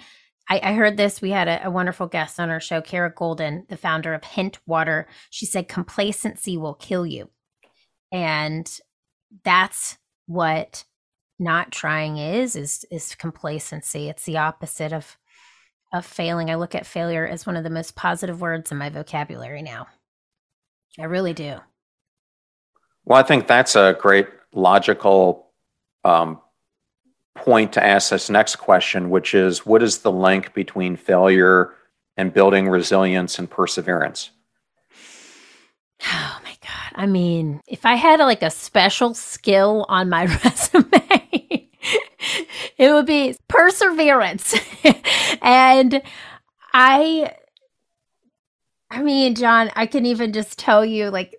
I, 0.47 0.59
I 0.61 0.73
heard 0.73 0.97
this. 0.97 1.19
We 1.19 1.31
had 1.31 1.47
a, 1.47 1.65
a 1.65 1.71
wonderful 1.71 2.05
guest 2.05 2.39
on 2.39 2.51
our 2.51 2.59
show, 2.59 2.79
Kara 2.79 3.11
Goldin, 3.11 3.67
the 3.67 3.75
founder 3.75 4.13
of 4.13 4.23
Hint 4.23 4.59
Water. 4.67 5.07
She 5.31 5.47
said, 5.47 5.67
complacency 5.67 6.57
will 6.57 6.75
kill 6.75 7.07
you. 7.07 7.31
And 8.11 8.71
that's 9.43 9.97
what 10.27 10.85
not 11.39 11.71
trying 11.71 12.17
is 12.17 12.55
is 12.55 12.85
is 12.91 13.15
complacency 13.15 14.07
it's 14.07 14.25
the 14.25 14.37
opposite 14.37 14.93
of 14.93 15.17
of 15.91 16.05
failing. 16.05 16.49
I 16.49 16.55
look 16.55 16.75
at 16.75 16.85
failure 16.85 17.27
as 17.27 17.45
one 17.45 17.57
of 17.57 17.63
the 17.63 17.69
most 17.69 17.95
positive 17.95 18.41
words 18.41 18.71
in 18.71 18.77
my 18.77 18.89
vocabulary 18.89 19.61
now. 19.61 19.87
I 20.99 21.05
really 21.05 21.33
do. 21.33 21.55
Well, 23.05 23.19
I 23.19 23.23
think 23.23 23.47
that's 23.47 23.75
a 23.75 23.97
great 23.99 24.27
logical 24.53 25.47
um, 26.03 26.39
point 27.35 27.73
to 27.73 27.83
ask 27.83 28.09
this 28.09 28.29
next 28.29 28.57
question, 28.57 29.09
which 29.09 29.33
is 29.33 29.65
what 29.65 29.81
is 29.81 29.99
the 29.99 30.11
link 30.11 30.53
between 30.53 30.95
failure 30.95 31.73
and 32.17 32.33
building 32.33 32.69
resilience 32.69 33.39
and 33.39 33.49
perseverance? 33.49 34.31
Oh 36.03 36.39
my 36.43 36.55
God. 36.61 36.93
I 36.95 37.05
mean, 37.05 37.61
if 37.67 37.85
I 37.85 37.95
had 37.95 38.19
like 38.19 38.43
a 38.43 38.49
special 38.49 39.13
skill 39.13 39.85
on 39.87 40.09
my 40.09 40.25
resume, 40.43 41.20
it 42.81 42.91
would 42.91 43.05
be 43.05 43.37
perseverance. 43.47 44.55
and 45.43 46.01
I 46.73 47.31
I 48.89 49.03
mean, 49.03 49.35
John, 49.35 49.69
I 49.75 49.85
can 49.85 50.05
even 50.07 50.33
just 50.33 50.57
tell 50.57 50.83
you 50.83 51.11
like 51.11 51.35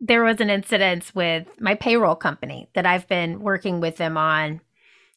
there 0.00 0.22
was 0.22 0.40
an 0.40 0.50
incident 0.50 1.10
with 1.14 1.48
my 1.60 1.74
payroll 1.74 2.14
company 2.14 2.68
that 2.74 2.86
I've 2.86 3.08
been 3.08 3.40
working 3.40 3.80
with 3.80 3.96
them 3.96 4.16
on 4.16 4.60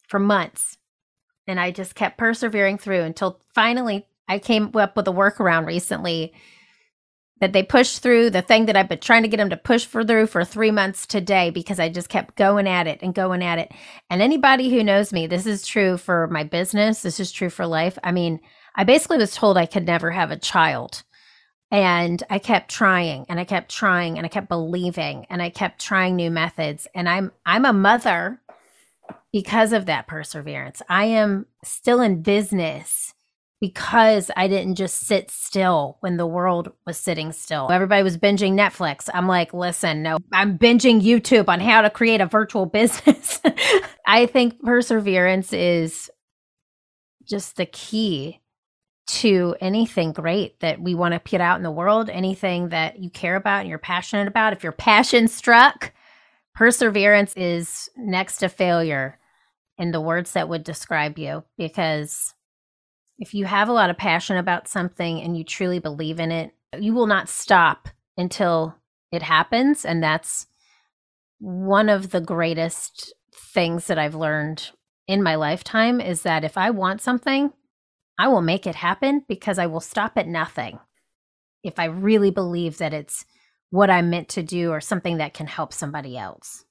for 0.08 0.20
months. 0.20 0.80
And 1.48 1.60
I 1.60 1.70
just 1.70 1.93
kept 1.93 2.18
persevering 2.18 2.80
through 2.80 3.02
until 3.02 3.39
finally 3.54 4.08
I 4.28 4.39
came 4.39 4.72
up 4.76 4.98
with 4.98 5.08
a 5.08 5.14
workaround 5.14 5.68
recently 5.68 6.34
that 7.41 7.53
they 7.53 7.63
pushed 7.63 8.01
through 8.01 8.29
the 8.29 8.41
thing 8.41 8.65
that 8.65 8.77
I've 8.77 8.88
been 8.88 8.99
trying 8.99 9.23
to 9.23 9.27
get 9.27 9.38
them 9.38 9.49
to 9.49 9.57
push 9.57 9.86
for 9.86 10.03
through 10.03 10.27
for 10.27 10.45
three 10.45 10.71
months 10.71 11.05
today 11.05 11.49
because 11.49 11.79
I 11.79 11.89
just 11.89 12.09
kept 12.09 12.36
going 12.38 12.67
at 12.67 12.88
it 12.88 12.99
and 13.01 13.13
going 13.13 13.43
at 13.43 13.59
it. 13.59 13.71
And 14.09 14.21
anybody 14.21 14.69
who 14.69 14.83
knows 14.83 15.11
me, 15.11 15.27
this 15.27 15.45
is 15.45 15.67
true 15.67 15.97
for 15.97 16.27
my 16.27 16.43
business, 16.43 17.01
this 17.01 17.19
is 17.19 17.31
true 17.31 17.49
for 17.49 17.67
life. 17.67 17.97
I 18.03 18.11
mean, 18.11 18.39
I 18.75 18.83
basically 18.83 19.17
was 19.17 19.36
told 19.36 19.57
I 19.57 19.65
could 19.65 19.86
never 19.86 20.11
have 20.11 20.31
a 20.31 20.38
child. 20.38 21.03
And 21.71 22.23
I 22.29 22.39
kept 22.39 22.69
trying 22.71 23.25
and 23.27 23.39
I 23.39 23.43
kept 23.43 23.69
trying 23.69 24.17
and 24.17 24.25
I 24.25 24.29
kept 24.29 24.47
believing 24.47 25.25
and 25.29 25.41
I 25.41 25.49
kept 25.49 25.81
trying 25.81 26.15
new 26.15 26.31
methods. 26.31 26.88
And 26.93 27.09
I'm 27.09 27.31
I'm 27.45 27.65
a 27.65 27.73
mother 27.73 28.39
because 29.33 29.73
of 29.73 29.88
that 29.88 30.07
perseverance. 30.07 30.81
I 30.88 31.05
am 31.05 31.47
still 31.63 32.01
in 32.01 32.21
business 32.21 33.14
because 33.62 34.30
I 34.36 34.47
didn't 34.47 34.76
just 34.76 35.08
sit 35.08 35.32
still 35.32 35.97
when 36.01 36.18
the 36.18 36.28
world 36.28 36.72
was 36.86 36.97
sitting 36.97 37.32
still. 37.32 37.72
Everybody 37.72 38.03
was 38.03 38.18
binging 38.18 38.53
Netflix. 38.53 39.10
I'm 39.14 39.28
like, 39.28 39.53
listen, 39.53 40.03
no, 40.03 40.18
I'm 40.34 40.58
binging 40.58 41.01
YouTube 41.01 41.47
on 41.47 41.60
how 41.60 41.82
to 41.82 41.89
create 41.89 42.22
a 42.22 42.26
virtual 42.26 42.66
business. 42.76 43.39
I 44.06 44.26
think 44.26 44.62
perseverance 44.62 45.53
is 45.53 46.10
just 47.24 47.58
the 47.58 47.66
key 47.66 48.41
to 49.08 49.56
anything 49.62 50.12
great 50.12 50.60
that 50.60 50.82
we 50.82 50.95
want 50.95 51.14
to 51.14 51.20
put 51.20 51.41
out 51.41 51.58
in 51.58 51.64
the 51.64 51.72
world, 51.72 52.10
anything 52.10 52.70
that 52.70 52.99
you 52.99 53.10
care 53.10 53.36
about 53.36 53.62
and 53.62 53.70
you're 53.70 53.78
passionate 53.78 54.28
about. 54.28 54.53
If 54.53 54.64
you're 54.64 54.72
passion 54.72 55.28
struck, 55.28 55.93
perseverance 56.53 57.34
is 57.36 57.89
next 57.95 58.38
to 58.38 58.49
failure 58.49 59.18
in 59.78 59.91
the 59.91 60.01
words 60.01 60.34
that 60.34 60.49
would 60.49 60.64
describe 60.64 61.18
you 61.18 61.43
because 61.58 62.34
if 63.18 63.34
you 63.34 63.45
have 63.45 63.70
a 63.70 63.74
lot 63.74 63.89
of 63.89 63.97
passion 63.97 64.38
about 64.38 64.68
something 64.68 65.22
and 65.22 65.38
you 65.38 65.43
truly 65.43 65.80
believe 65.80 66.20
in 66.20 66.32
it, 66.32 66.53
you 66.78 66.93
will 66.93 67.07
not 67.07 67.30
stop 67.30 67.88
until 68.18 68.76
it 69.11 69.22
happens. 69.22 69.86
And 69.86 70.03
that's 70.03 70.47
one 71.39 71.89
of 71.89 72.11
the 72.11 72.22
greatest 72.22 73.13
things 73.34 73.88
that 73.88 73.97
I've 73.99 74.16
learned 74.16 74.72
in 75.07 75.24
my 75.24 75.36
lifetime 75.36 76.01
is 76.01 76.24
that 76.24 76.43
if 76.43 76.57
I 76.57 76.72
want 76.72 77.01
something, 77.01 77.53
I 78.18 78.28
will 78.28 78.41
make 78.41 78.66
it 78.66 78.76
happen 78.76 79.24
because 79.28 79.59
I 79.59 79.68
will 79.68 79.82
stop 79.82 80.13
at 80.18 80.28
nothing. 80.28 80.80
If 81.63 81.80
I 81.80 81.86
really 81.86 82.32
believe 82.32 82.78
that 82.78 82.93
it's 82.93 83.26
what 83.70 83.89
I'm 83.89 84.09
meant 84.09 84.30
to 84.30 84.43
do 84.43 84.72
or 84.72 84.82
something 84.82 85.18
that 85.18 85.34
can 85.34 85.47
help 85.47 85.74
somebody 85.74 86.18
else. 86.18 86.66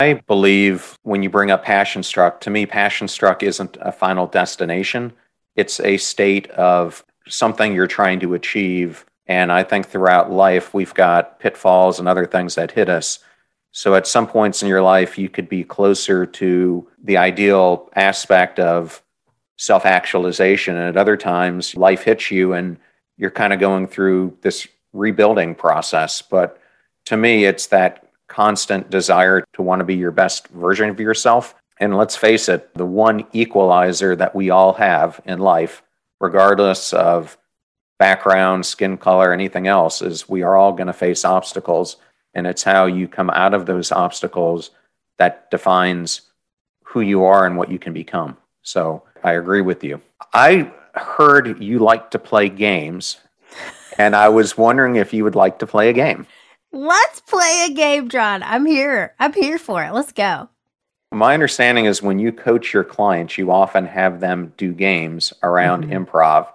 I 0.00 0.14
believe 0.14 0.98
when 1.02 1.22
you 1.22 1.30
bring 1.30 1.50
up 1.50 1.64
passion 1.64 2.02
struck, 2.02 2.40
to 2.40 2.50
me, 2.50 2.66
passion 2.66 3.06
struck 3.06 3.42
isn't 3.42 3.76
a 3.80 3.92
final 3.92 4.26
destination. 4.26 5.12
It's 5.54 5.78
a 5.80 5.98
state 5.98 6.48
of 6.50 7.04
something 7.28 7.74
you're 7.74 7.86
trying 7.86 8.20
to 8.20 8.34
achieve. 8.34 9.06
And 9.26 9.52
I 9.52 9.62
think 9.62 9.86
throughout 9.86 10.32
life, 10.32 10.74
we've 10.74 10.94
got 10.94 11.38
pitfalls 11.38 11.98
and 11.98 12.08
other 12.08 12.26
things 12.26 12.56
that 12.56 12.72
hit 12.72 12.88
us. 12.88 13.20
So 13.70 13.94
at 13.94 14.06
some 14.06 14.26
points 14.26 14.62
in 14.62 14.68
your 14.68 14.82
life, 14.82 15.16
you 15.16 15.28
could 15.28 15.48
be 15.48 15.64
closer 15.64 16.26
to 16.26 16.88
the 17.02 17.16
ideal 17.16 17.88
aspect 17.94 18.58
of 18.58 19.02
self 19.56 19.86
actualization. 19.86 20.76
And 20.76 20.88
at 20.88 20.96
other 20.96 21.16
times, 21.16 21.76
life 21.76 22.02
hits 22.02 22.30
you 22.30 22.52
and 22.52 22.78
you're 23.16 23.30
kind 23.30 23.52
of 23.52 23.60
going 23.60 23.86
through 23.86 24.36
this 24.42 24.66
rebuilding 24.92 25.54
process. 25.54 26.20
But 26.20 26.60
to 27.06 27.16
me, 27.16 27.44
it's 27.44 27.68
that 27.68 28.03
constant 28.34 28.90
desire 28.90 29.44
to 29.52 29.62
want 29.62 29.78
to 29.78 29.84
be 29.84 29.94
your 29.94 30.10
best 30.10 30.48
version 30.48 30.90
of 30.90 30.98
yourself. 30.98 31.54
And 31.78 31.96
let's 31.96 32.16
face 32.16 32.48
it, 32.48 32.74
the 32.74 32.84
one 32.84 33.26
equalizer 33.32 34.16
that 34.16 34.34
we 34.34 34.50
all 34.50 34.72
have 34.72 35.20
in 35.24 35.38
life, 35.38 35.82
regardless 36.20 36.92
of 36.92 37.38
background, 38.00 38.66
skin 38.66 38.96
color, 38.96 39.32
anything 39.32 39.68
else, 39.68 40.02
is 40.02 40.28
we 40.28 40.42
are 40.42 40.56
all 40.56 40.72
going 40.72 40.88
to 40.88 40.92
face 40.92 41.24
obstacles. 41.24 41.96
And 42.34 42.44
it's 42.44 42.64
how 42.64 42.86
you 42.86 43.06
come 43.06 43.30
out 43.30 43.54
of 43.54 43.66
those 43.66 43.92
obstacles 43.92 44.70
that 45.18 45.48
defines 45.52 46.22
who 46.82 47.02
you 47.02 47.22
are 47.22 47.46
and 47.46 47.56
what 47.56 47.70
you 47.70 47.78
can 47.78 47.92
become. 47.92 48.36
So 48.62 49.04
I 49.22 49.34
agree 49.34 49.62
with 49.62 49.84
you. 49.84 50.00
I 50.32 50.72
heard 50.94 51.62
you 51.62 51.78
like 51.78 52.10
to 52.10 52.18
play 52.18 52.48
games, 52.48 53.18
and 53.96 54.16
I 54.16 54.28
was 54.28 54.58
wondering 54.58 54.96
if 54.96 55.12
you 55.12 55.22
would 55.22 55.36
like 55.36 55.60
to 55.60 55.68
play 55.68 55.88
a 55.88 55.92
game. 55.92 56.26
Let's 56.74 57.20
play 57.20 57.68
a 57.68 57.72
game, 57.72 58.08
John. 58.08 58.42
I'm 58.42 58.66
here. 58.66 59.14
I'm 59.20 59.32
here 59.32 59.58
for 59.58 59.84
it. 59.84 59.92
Let's 59.92 60.10
go. 60.10 60.48
My 61.12 61.32
understanding 61.32 61.84
is 61.84 62.02
when 62.02 62.18
you 62.18 62.32
coach 62.32 62.72
your 62.72 62.82
clients, 62.82 63.38
you 63.38 63.52
often 63.52 63.86
have 63.86 64.18
them 64.18 64.52
do 64.56 64.74
games 64.74 65.32
around 65.44 65.84
mm-hmm. 65.84 66.04
improv. 66.04 66.48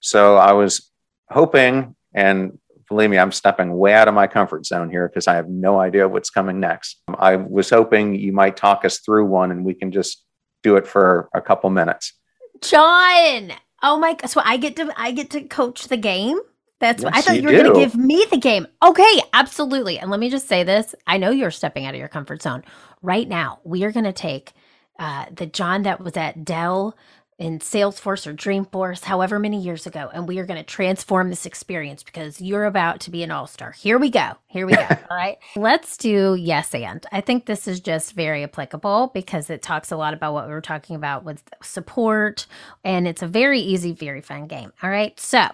So 0.00 0.36
I 0.38 0.52
was 0.54 0.90
hoping, 1.30 1.94
and 2.12 2.58
believe 2.88 3.10
me, 3.10 3.16
I'm 3.16 3.30
stepping 3.30 3.78
way 3.78 3.94
out 3.94 4.08
of 4.08 4.14
my 4.14 4.26
comfort 4.26 4.66
zone 4.66 4.90
here 4.90 5.08
because 5.08 5.28
I 5.28 5.36
have 5.36 5.48
no 5.48 5.78
idea 5.78 6.08
what's 6.08 6.30
coming 6.30 6.58
next. 6.58 7.00
I 7.16 7.36
was 7.36 7.70
hoping 7.70 8.16
you 8.16 8.32
might 8.32 8.56
talk 8.56 8.84
us 8.84 8.98
through 8.98 9.26
one 9.26 9.52
and 9.52 9.64
we 9.64 9.74
can 9.74 9.92
just 9.92 10.24
do 10.64 10.74
it 10.74 10.84
for 10.84 11.28
a 11.32 11.40
couple 11.40 11.70
minutes. 11.70 12.12
John, 12.60 13.52
oh 13.84 14.00
my! 14.00 14.16
So 14.26 14.40
I 14.44 14.56
get 14.56 14.74
to 14.76 14.92
I 14.96 15.12
get 15.12 15.30
to 15.30 15.42
coach 15.42 15.86
the 15.86 15.96
game. 15.96 16.40
That's 16.84 17.02
yes, 17.02 17.12
I 17.14 17.20
thought 17.22 17.36
you, 17.36 17.42
you 17.42 17.48
were 17.48 17.62
going 17.62 17.74
to 17.74 17.80
give 17.80 17.96
me 17.96 18.26
the 18.30 18.36
game. 18.36 18.66
Okay, 18.82 19.22
absolutely. 19.32 19.98
And 19.98 20.10
let 20.10 20.20
me 20.20 20.28
just 20.28 20.46
say 20.46 20.64
this: 20.64 20.94
I 21.06 21.16
know 21.16 21.30
you're 21.30 21.50
stepping 21.50 21.86
out 21.86 21.94
of 21.94 21.98
your 21.98 22.08
comfort 22.08 22.42
zone 22.42 22.62
right 23.00 23.26
now. 23.26 23.60
We 23.64 23.84
are 23.84 23.92
going 23.92 24.04
to 24.04 24.12
take 24.12 24.52
uh, 24.98 25.24
the 25.32 25.46
John 25.46 25.84
that 25.84 26.00
was 26.00 26.14
at 26.18 26.44
Dell 26.44 26.94
in 27.38 27.58
Salesforce 27.58 28.26
or 28.26 28.34
Dreamforce, 28.34 29.04
however 29.04 29.38
many 29.38 29.58
years 29.58 29.86
ago, 29.86 30.10
and 30.12 30.28
we 30.28 30.38
are 30.38 30.46
going 30.46 30.58
to 30.58 30.62
transform 30.62 31.30
this 31.30 31.46
experience 31.46 32.02
because 32.02 32.38
you're 32.40 32.66
about 32.66 33.00
to 33.00 33.10
be 33.10 33.22
an 33.22 33.30
all 33.30 33.46
star. 33.46 33.72
Here 33.72 33.98
we 33.98 34.10
go. 34.10 34.32
Here 34.46 34.66
we 34.66 34.74
go. 34.74 34.86
all 35.10 35.16
right. 35.16 35.38
Let's 35.56 35.96
do 35.96 36.36
yes 36.38 36.74
and. 36.74 37.04
I 37.12 37.22
think 37.22 37.46
this 37.46 37.66
is 37.66 37.80
just 37.80 38.12
very 38.12 38.44
applicable 38.44 39.10
because 39.14 39.48
it 39.48 39.62
talks 39.62 39.90
a 39.90 39.96
lot 39.96 40.12
about 40.12 40.34
what 40.34 40.46
we 40.46 40.52
were 40.52 40.60
talking 40.60 40.96
about 40.96 41.24
with 41.24 41.42
support, 41.62 42.46
and 42.84 43.08
it's 43.08 43.22
a 43.22 43.26
very 43.26 43.60
easy, 43.60 43.92
very 43.92 44.20
fun 44.20 44.46
game. 44.46 44.72
All 44.82 44.90
right. 44.90 45.18
So 45.18 45.48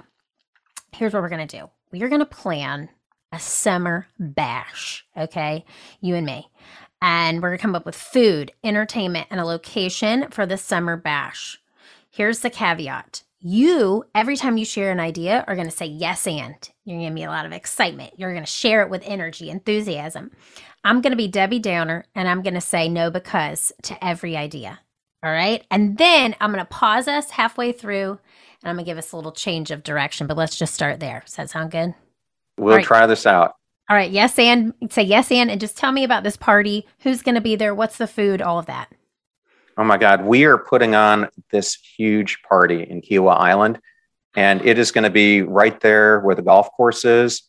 here's 0.93 1.13
what 1.13 1.23
we're 1.23 1.29
going 1.29 1.47
to 1.47 1.59
do 1.59 1.71
we 1.93 2.03
are 2.03 2.09
going 2.09 2.21
to 2.21 2.27
plan 2.27 2.89
a 3.33 3.39
summer 3.39 4.07
bash, 4.19 5.05
okay? 5.17 5.65
You 6.01 6.15
and 6.15 6.27
me. 6.27 6.49
And 7.03 7.41
we're 7.41 7.49
going 7.49 7.59
to 7.59 7.63
come 7.63 7.75
up 7.75 7.87
with 7.87 7.97
food, 7.97 8.53
entertainment, 8.63 9.29
and 9.31 9.41
a 9.41 9.45
location 9.45 10.31
for 10.31 10.47
the 10.47 10.57
summer 10.57 10.97
bash. 10.97 11.59
Here's 12.11 12.41
the 12.41 12.51
caveat 12.51 13.23
you, 13.43 14.05
every 14.15 14.37
time 14.37 14.59
you 14.59 14.67
share 14.67 14.91
an 14.91 15.01
idea, 15.01 15.45
are 15.49 15.55
going 15.55 15.69
to 15.69 15.77
say 15.77 15.87
yes 15.87 16.27
and. 16.27 16.71
You're 16.85 16.99
going 16.99 17.09
to 17.09 17.15
be 17.15 17.25
a 17.25 17.31
lot 17.31 17.47
of 17.47 17.53
excitement. 17.53 18.13
You're 18.19 18.33
going 18.33 18.45
to 18.45 18.51
share 18.51 18.83
it 18.83 18.91
with 18.91 19.03
energy, 19.07 19.49
enthusiasm. 19.49 20.31
I'm 20.85 21.01
going 21.01 21.13
to 21.13 21.17
be 21.17 21.29
Debbie 21.29 21.59
Downer 21.59 22.05
and 22.15 22.29
I'm 22.29 22.43
going 22.43 22.55
to 22.55 22.61
say 22.61 22.89
no 22.89 23.11
because 23.11 23.73
to 23.85 24.05
every 24.05 24.37
idea. 24.37 24.81
All 25.23 25.31
right. 25.31 25.65
And 25.71 25.97
then 25.97 26.35
I'm 26.41 26.53
going 26.53 26.65
to 26.65 26.71
pause 26.71 27.09
us 27.09 27.31
halfway 27.31 27.73
through 27.73 28.19
and 28.63 28.71
I'm 28.71 28.77
going 28.77 28.85
to 28.85 28.91
give 28.91 28.99
us 28.99 29.13
a 29.13 29.17
little 29.17 29.33
change 29.33 29.71
of 29.71 29.83
direction, 29.83 30.27
but 30.27 30.37
let's 30.37 30.57
just 30.57 30.75
start 30.75 31.01
there. 31.01 31.23
Does 31.25 31.35
that 31.37 31.51
sound 31.51 31.71
good? 31.71 31.95
We'll 32.59 32.77
right. 32.77 32.85
try 32.85 33.07
this 33.07 33.27
out. 33.27 33.55
All 33.89 33.97
right. 33.97 34.11
Yes, 34.11 34.39
and 34.39 34.75
say 34.91 35.03
yes, 35.03 35.33
and, 35.33 35.51
and 35.51 35.61
just 35.61 35.77
tell 35.77 35.93
me 35.93 36.05
about 36.05 36.23
this 36.23 36.37
party. 36.37 36.87
Who's 37.01 37.23
going 37.23 37.35
to 37.35 37.41
be 37.41 37.57
there? 37.57 37.75
What's 37.75 37.99
the 37.99 38.07
food? 38.07 38.43
All 38.43 38.59
of 38.59 38.67
that. 38.67 38.93
Oh 39.77 39.85
my 39.85 39.97
God. 39.97 40.25
We 40.25 40.45
are 40.45 40.59
putting 40.59 40.95
on 40.95 41.29
this 41.51 41.75
huge 41.97 42.43
party 42.43 42.83
in 42.83 43.01
Kiawah 43.01 43.39
Island, 43.39 43.81
and 44.37 44.65
it 44.65 44.79
is 44.79 44.93
going 44.93 45.05
to 45.05 45.11
be 45.11 45.43
right 45.43 45.81
there 45.81 46.21
where 46.21 46.35
the 46.35 46.43
golf 46.43 46.71
course 46.73 47.05
is, 47.05 47.43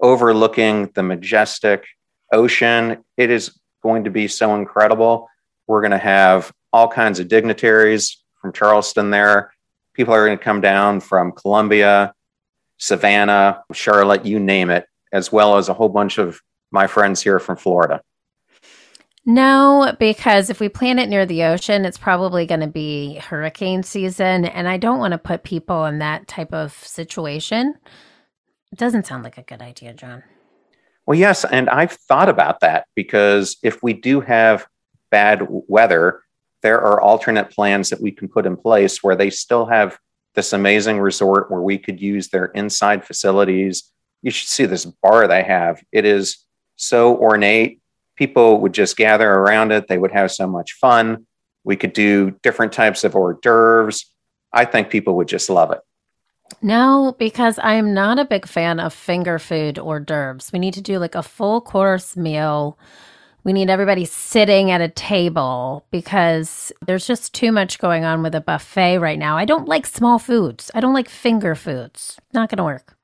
overlooking 0.00 0.90
the 0.94 1.02
majestic 1.02 1.86
ocean. 2.30 3.02
It 3.16 3.30
is 3.30 3.58
going 3.82 4.04
to 4.04 4.10
be 4.10 4.28
so 4.28 4.54
incredible. 4.54 5.28
We're 5.66 5.80
going 5.80 5.92
to 5.92 5.98
have 5.98 6.52
all 6.72 6.88
kinds 6.88 7.18
of 7.20 7.28
dignitaries 7.28 8.22
from 8.40 8.52
Charleston 8.52 9.10
there 9.10 9.52
people 9.98 10.14
are 10.14 10.24
going 10.24 10.38
to 10.38 10.42
come 10.42 10.60
down 10.60 11.00
from 11.00 11.32
Columbia, 11.32 12.14
Savannah, 12.78 13.64
Charlotte, 13.72 14.24
you 14.24 14.38
name 14.38 14.70
it, 14.70 14.86
as 15.12 15.32
well 15.32 15.56
as 15.56 15.68
a 15.68 15.74
whole 15.74 15.88
bunch 15.88 16.18
of 16.18 16.40
my 16.70 16.86
friends 16.86 17.20
here 17.20 17.40
from 17.40 17.56
Florida. 17.56 18.00
No, 19.26 19.96
because 19.98 20.50
if 20.50 20.60
we 20.60 20.68
plan 20.68 21.00
it 21.00 21.08
near 21.08 21.26
the 21.26 21.42
ocean, 21.42 21.84
it's 21.84 21.98
probably 21.98 22.46
going 22.46 22.60
to 22.60 22.68
be 22.68 23.16
hurricane 23.16 23.82
season. 23.82 24.44
And 24.44 24.68
I 24.68 24.76
don't 24.76 25.00
want 25.00 25.12
to 25.12 25.18
put 25.18 25.42
people 25.42 25.84
in 25.86 25.98
that 25.98 26.28
type 26.28 26.54
of 26.54 26.72
situation. 26.72 27.74
It 28.70 28.78
doesn't 28.78 29.06
sound 29.06 29.24
like 29.24 29.36
a 29.36 29.42
good 29.42 29.60
idea, 29.60 29.94
John. 29.94 30.22
Well, 31.06 31.18
yes. 31.18 31.44
And 31.44 31.68
I've 31.68 31.92
thought 31.92 32.28
about 32.28 32.60
that 32.60 32.86
because 32.94 33.56
if 33.64 33.82
we 33.82 33.94
do 33.94 34.20
have 34.20 34.64
bad 35.10 35.46
weather, 35.48 36.20
there 36.62 36.80
are 36.80 37.00
alternate 37.00 37.50
plans 37.50 37.90
that 37.90 38.00
we 38.00 38.10
can 38.10 38.28
put 38.28 38.46
in 38.46 38.56
place 38.56 39.02
where 39.02 39.16
they 39.16 39.30
still 39.30 39.66
have 39.66 39.98
this 40.34 40.52
amazing 40.52 41.00
resort 41.00 41.50
where 41.50 41.62
we 41.62 41.78
could 41.78 42.00
use 42.00 42.28
their 42.28 42.46
inside 42.46 43.04
facilities. 43.04 43.90
You 44.22 44.30
should 44.30 44.48
see 44.48 44.66
this 44.66 44.84
bar 44.84 45.26
they 45.26 45.42
have. 45.42 45.82
It 45.92 46.04
is 46.04 46.44
so 46.76 47.16
ornate. 47.16 47.80
People 48.16 48.60
would 48.60 48.72
just 48.72 48.96
gather 48.96 49.30
around 49.30 49.72
it. 49.72 49.88
They 49.88 49.98
would 49.98 50.12
have 50.12 50.30
so 50.30 50.46
much 50.46 50.74
fun. 50.74 51.26
We 51.64 51.76
could 51.76 51.92
do 51.92 52.32
different 52.42 52.72
types 52.72 53.04
of 53.04 53.14
hors 53.14 53.38
d'oeuvres. 53.42 54.10
I 54.52 54.64
think 54.64 54.90
people 54.90 55.14
would 55.16 55.28
just 55.28 55.50
love 55.50 55.70
it. 55.70 55.80
No, 56.62 57.14
because 57.18 57.58
I'm 57.62 57.92
not 57.92 58.18
a 58.18 58.24
big 58.24 58.46
fan 58.46 58.80
of 58.80 58.94
finger 58.94 59.38
food 59.38 59.78
hors 59.78 60.00
d'oeuvres. 60.00 60.50
We 60.52 60.58
need 60.58 60.74
to 60.74 60.80
do 60.80 60.98
like 60.98 61.14
a 61.14 61.22
full 61.22 61.60
course 61.60 62.16
meal. 62.16 62.78
We 63.48 63.54
need 63.54 63.70
everybody 63.70 64.04
sitting 64.04 64.70
at 64.70 64.82
a 64.82 64.90
table 64.90 65.86
because 65.90 66.70
there's 66.84 67.06
just 67.06 67.32
too 67.32 67.50
much 67.50 67.78
going 67.78 68.04
on 68.04 68.22
with 68.22 68.34
a 68.34 68.42
buffet 68.42 68.98
right 68.98 69.18
now. 69.18 69.38
I 69.38 69.46
don't 69.46 69.66
like 69.66 69.86
small 69.86 70.18
foods. 70.18 70.70
I 70.74 70.80
don't 70.80 70.92
like 70.92 71.08
finger 71.08 71.54
foods. 71.54 72.20
Not 72.34 72.50
going 72.50 72.58
to 72.58 72.64
work. 72.64 72.94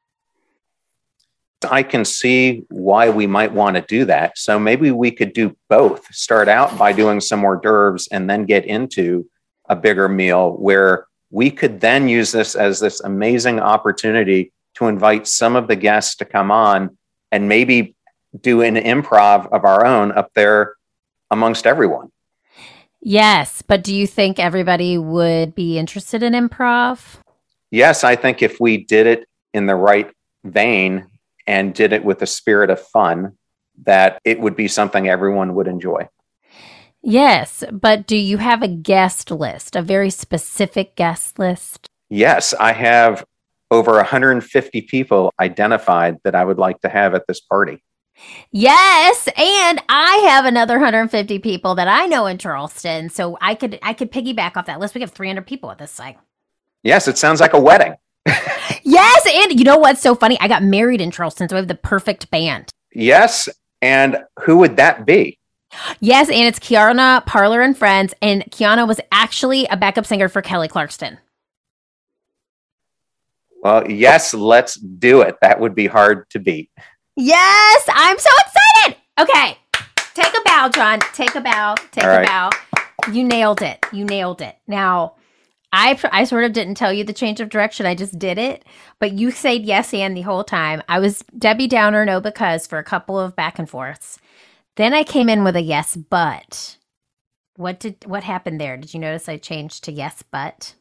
I 1.71 1.83
can 1.83 2.05
see 2.05 2.63
why 2.69 3.09
we 3.09 3.27
might 3.27 3.53
want 3.53 3.77
to 3.77 3.81
do 3.89 4.05
that. 4.05 4.37
So 4.37 4.59
maybe 4.59 4.91
we 4.91 5.11
could 5.11 5.33
do 5.33 5.57
both. 5.71 6.15
Start 6.15 6.47
out 6.49 6.77
by 6.77 6.93
doing 6.93 7.23
some 7.23 7.43
hors 7.43 7.61
d'oeuvres 7.63 8.07
and 8.13 8.29
then 8.29 8.45
get 8.45 8.67
into 8.67 9.27
a 9.71 9.75
bigger 9.75 10.11
meal 10.11 10.59
where 10.59 11.07
we 11.31 11.51
could 11.51 11.81
then 11.81 12.07
use 12.07 12.33
this 12.33 12.55
as 12.55 12.81
this 12.81 13.01
amazing 13.01 13.61
opportunity 13.61 14.53
to 14.75 14.89
invite 14.89 15.27
some 15.27 15.57
of 15.57 15.69
the 15.69 15.77
guests 15.77 16.17
to 16.17 16.27
come 16.27 16.51
on 16.51 16.99
and 17.33 17.49
maybe 17.49 17.94
do 18.41 18.63
an 18.63 18.77
improv 18.77 19.51
of 19.53 19.65
our 19.65 19.85
own 19.85 20.13
up 20.13 20.33
there 20.35 20.75
amongst 21.31 21.67
everyone. 21.67 22.11
Yes, 23.01 23.63
but 23.63 23.85
do 23.85 23.95
you 23.95 24.07
think 24.07 24.39
everybody 24.39 24.97
would 24.97 25.55
be 25.55 25.79
interested 25.79 26.23
in 26.23 26.33
improv? 26.33 27.17
Yes, 27.71 28.03
I 28.05 28.17
think 28.17 28.43
if 28.43 28.61
we 28.61 28.85
did 28.85 29.07
it 29.07 29.29
in 29.53 29.67
the 29.67 29.75
right 29.75 30.11
vein 30.45 31.07
and 31.47 31.75
did 31.75 31.93
it 31.93 32.05
with 32.05 32.23
a 32.23 32.27
spirit 32.27 32.71
of 32.71 32.81
fun, 32.81 33.37
that 33.85 34.21
it 34.25 34.41
would 34.41 34.57
be 34.57 34.69
something 34.69 35.09
everyone 35.09 35.55
would 35.55 35.67
enjoy. 35.67 36.09
Yes, 37.03 37.63
but 37.71 38.07
do 38.07 38.17
you 38.17 38.39
have 38.39 38.63
a 38.63 38.69
guest 38.69 39.31
list, 39.31 39.77
a 39.77 39.83
very 39.83 40.09
specific 40.09 40.97
guest 40.97 41.39
list? 41.39 41.87
Yes, 42.09 42.55
I 42.55 42.73
have 42.73 43.25
over 43.71 43.97
150 43.97 44.83
people 44.83 45.31
identified 45.39 46.17
that 46.25 46.35
I 46.35 46.45
would 46.45 46.59
like 46.59 46.81
to 46.81 46.89
have 46.89 47.15
at 47.15 47.27
this 47.27 47.41
party. 47.41 47.83
Yes, 48.51 49.29
and 49.37 49.83
I 49.89 50.17
have 50.29 50.45
another 50.45 50.75
150 50.75 51.39
people 51.41 51.75
that 51.75 51.89
I 51.89 52.07
know 52.07 52.27
in 52.27 52.39
Charleston, 52.39 53.09
so 53.11 53.37
I 53.41 53.55
could 53.55 53.79
I 53.83 53.93
could 53.93 54.13
piggyback 54.13 54.57
off 54.57 54.67
that 54.67 54.81
list. 54.81 54.95
We 54.95 55.01
have 55.01 55.11
300 55.11 55.47
people 55.47 55.71
at 55.71 55.79
this 55.79 55.91
site. 55.91 56.19
Yes, 56.83 57.09
it 57.09 57.19
sounds 57.19 57.41
like 57.41 57.53
a 57.53 57.61
wedding. 57.61 57.95
yes, 58.83 59.27
and 59.27 59.59
you 59.59 59.65
know 59.65 59.79
what's 59.79 60.01
so 60.01 60.15
funny? 60.15 60.39
I 60.41 60.49
got 60.49 60.63
married 60.63 61.01
in 61.01 61.11
Charleston, 61.11 61.49
so 61.49 61.57
I 61.57 61.59
have 61.59 61.69
the 61.69 61.75
perfect 61.75 62.31
band. 62.31 62.71
Yes, 62.93 63.49
and 63.83 64.19
who 64.41 64.59
would 64.59 64.77
that 64.77 65.05
be? 65.05 65.39
Yes, 66.01 66.29
and 66.29 66.47
it's 66.47 66.61
Quiana 66.61 67.27
Parler 67.27 67.61
and 67.61 67.77
Friends, 67.77 68.15
and 68.23 68.45
Quiana 68.51 68.87
was 68.87 69.01
actually 69.11 69.67
a 69.67 69.77
backup 69.77 70.07
singer 70.07 70.29
for 70.29 70.41
Kelly 70.41 70.69
Clarkson. 70.69 71.19
Well, 73.63 73.91
yes, 73.91 74.35
let's 74.35 74.77
do 74.77 75.23
it. 75.23 75.37
That 75.41 75.59
would 75.59 75.75
be 75.75 75.87
hard 75.87 76.29
to 76.31 76.39
beat. 76.39 76.71
Yes, 77.17 77.89
I'm 77.89 78.19
so 78.19 78.31
excited. 78.47 79.01
Okay, 79.19 79.59
take 80.15 80.35
a 80.35 80.43
bow, 80.45 80.69
John. 80.69 81.01
Take 81.13 81.35
a 81.35 81.41
bow. 81.41 81.77
Take 81.93 82.05
a 82.05 82.25
bow. 82.27 82.51
You 83.13 83.23
nailed 83.23 83.63
it. 83.63 83.85
You 83.93 84.05
nailed 84.05 84.41
it. 84.41 84.57
Now, 84.67 85.15
I 85.73 85.99
I 86.11 86.25
sort 86.25 86.45
of 86.45 86.53
didn't 86.53 86.75
tell 86.75 86.93
you 86.93 87.05
the 87.05 87.13
change 87.13 87.41
of 87.41 87.49
direction. 87.49 87.87
I 87.87 87.95
just 87.95 88.19
did 88.19 88.39
it, 88.39 88.65
but 88.99 89.13
you 89.13 89.31
said 89.31 89.63
yes 89.63 89.95
and 89.95 90.17
the 90.17 90.23
whole 90.23 90.45
time. 90.45 90.83
I 90.89 90.99
was 90.99 91.25
Debbie 91.39 91.69
Downer, 91.69 92.05
no 92.05 92.21
because 92.21 92.67
for 92.67 92.79
a 92.79 92.85
couple 92.85 93.19
of 93.19 93.37
back 93.37 93.59
and 93.59 93.71
forths. 93.71 94.19
Then 94.77 94.93
I 94.93 95.05
came 95.05 95.29
in 95.29 95.45
with 95.45 95.57
a 95.57 95.63
yes, 95.63 95.97
but. 95.97 96.79
What 97.57 97.79
did 97.79 98.05
what 98.07 98.25
happened 98.25 98.61
there? 98.61 98.77
Did 98.77 98.93
you 98.93 98.99
notice 98.99 99.29
I 99.29 99.37
changed 99.37 99.85
to 99.85 99.93
yes, 99.93 100.25
but? 100.33 100.75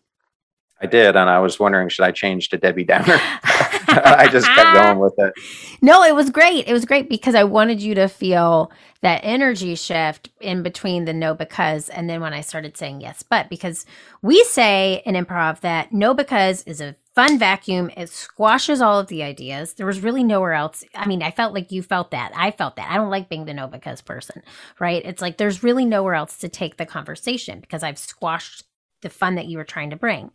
I 0.81 0.88
did, 0.88 1.15
and 1.15 1.29
I 1.29 1.39
was 1.39 1.59
wondering 1.59 1.89
should 1.89 2.05
I 2.05 2.11
change 2.11 2.49
to 2.49 2.57
Debbie 2.57 2.84
Downer? 2.84 3.19
I 3.88 4.28
just 4.32 4.47
kept 4.47 4.74
going 4.74 4.99
with 4.99 5.13
it. 5.17 5.34
No, 5.82 6.03
it 6.03 6.15
was 6.15 6.30
great. 6.30 6.67
It 6.67 6.74
was 6.74 6.86
great 6.86 7.09
because 7.09 7.36
I 7.36 7.43
wanted 7.43 7.82
you 7.82 7.95
to 7.95 8.07
feel 8.07 8.71
that 9.01 9.21
energy 9.24 9.76
shift 9.76 10.30
in 10.39 10.63
between 10.63 11.05
the 11.05 11.13
no 11.13 11.34
because 11.34 11.89
and 11.89 12.09
then 12.09 12.21
when 12.21 12.34
I 12.34 12.41
started 12.41 12.78
saying 12.78 13.01
yes, 13.01 13.24
but 13.24 13.49
because 13.49 13.86
we 14.21 14.43
say 14.45 15.01
in 15.05 15.15
improv 15.15 15.59
that 15.61 15.91
no 15.91 16.13
because 16.13 16.63
is 16.63 16.82
a 16.82 16.95
fun 17.13 17.38
vacuum. 17.38 17.91
It 17.95 18.09
squashes 18.09 18.82
all 18.82 18.99
of 18.99 19.07
the 19.07 19.24
ideas. 19.24 19.74
There 19.74 19.86
was 19.86 20.01
really 20.01 20.24
nowhere 20.24 20.53
else. 20.53 20.84
I 20.95 21.05
mean, 21.05 21.21
I 21.21 21.32
felt 21.32 21.53
like 21.53 21.71
you 21.71 21.84
felt 21.84 22.11
that. 22.11 22.32
I 22.36 22.51
felt 22.51 22.76
that. 22.78 22.89
I 22.89 22.95
don't 22.95 23.09
like 23.09 23.30
being 23.30 23.45
the 23.45 23.53
no 23.53 23.67
because 23.67 24.01
person, 24.01 24.41
right? 24.80 25.03
It's 25.05 25.21
like 25.21 25.38
there's 25.38 25.63
really 25.63 25.86
nowhere 25.86 26.15
else 26.15 26.38
to 26.39 26.49
take 26.49 26.78
the 26.78 26.86
conversation 26.86 27.59
because 27.59 27.84
I've 27.84 27.99
squashed 27.99 28.63
the 29.01 29.09
fun 29.09 29.36
that 29.36 29.45
you 29.45 29.57
were 29.57 29.63
trying 29.63 29.91
to 29.91 29.95
bring. 29.95 30.32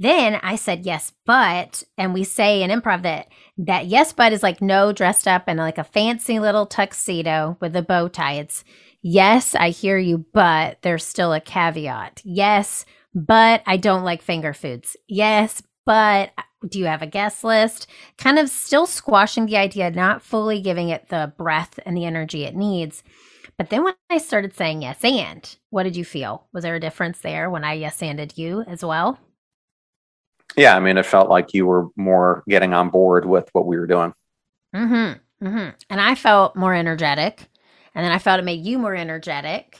Then 0.00 0.40
I 0.42 0.56
said 0.56 0.86
yes, 0.86 1.12
but, 1.26 1.84
and 1.98 2.14
we 2.14 2.24
say 2.24 2.62
in 2.62 2.70
improv 2.70 3.02
that 3.02 3.28
that 3.58 3.86
yes, 3.86 4.14
but 4.14 4.32
is 4.32 4.42
like 4.42 4.62
no 4.62 4.92
dressed 4.92 5.28
up 5.28 5.46
in 5.46 5.58
like 5.58 5.76
a 5.76 5.84
fancy 5.84 6.38
little 6.38 6.64
tuxedo 6.64 7.58
with 7.60 7.76
a 7.76 7.82
bow 7.82 8.08
tie. 8.08 8.32
It's 8.32 8.64
yes, 9.02 9.54
I 9.54 9.68
hear 9.68 9.98
you, 9.98 10.24
but 10.32 10.78
there's 10.80 11.04
still 11.04 11.34
a 11.34 11.40
caveat. 11.40 12.22
Yes, 12.24 12.86
but 13.14 13.62
I 13.66 13.76
don't 13.76 14.02
like 14.02 14.22
finger 14.22 14.54
foods. 14.54 14.96
Yes, 15.06 15.62
but 15.84 16.30
uh, 16.38 16.42
do 16.66 16.78
you 16.78 16.86
have 16.86 17.02
a 17.02 17.06
guest 17.06 17.44
list? 17.44 17.86
Kind 18.16 18.38
of 18.38 18.48
still 18.48 18.86
squashing 18.86 19.44
the 19.44 19.58
idea, 19.58 19.90
not 19.90 20.22
fully 20.22 20.62
giving 20.62 20.88
it 20.88 21.10
the 21.10 21.30
breath 21.36 21.78
and 21.84 21.94
the 21.94 22.06
energy 22.06 22.44
it 22.44 22.56
needs. 22.56 23.02
But 23.58 23.68
then 23.68 23.84
when 23.84 23.92
I 24.08 24.16
started 24.16 24.56
saying 24.56 24.80
yes 24.80 25.04
and, 25.04 25.56
what 25.68 25.82
did 25.82 25.94
you 25.94 26.06
feel? 26.06 26.46
Was 26.54 26.62
there 26.62 26.76
a 26.76 26.80
difference 26.80 27.18
there 27.18 27.50
when 27.50 27.64
I 27.64 27.74
yes 27.74 28.00
anded 28.00 28.38
you 28.38 28.62
as 28.66 28.82
well? 28.82 29.18
Yeah, 30.56 30.76
I 30.76 30.80
mean, 30.80 30.98
it 30.98 31.06
felt 31.06 31.28
like 31.28 31.54
you 31.54 31.66
were 31.66 31.88
more 31.96 32.42
getting 32.48 32.74
on 32.74 32.90
board 32.90 33.26
with 33.26 33.48
what 33.52 33.66
we 33.66 33.78
were 33.78 33.86
doing. 33.86 34.12
Mm-hmm. 34.74 35.46
Mm-hmm. 35.46 35.70
And 35.88 36.00
I 36.00 36.14
felt 36.14 36.56
more 36.56 36.74
energetic. 36.74 37.48
And 37.94 38.04
then 38.04 38.12
I 38.12 38.18
felt 38.18 38.40
it 38.40 38.44
made 38.44 38.64
you 38.64 38.78
more 38.78 38.94
energetic. 38.94 39.78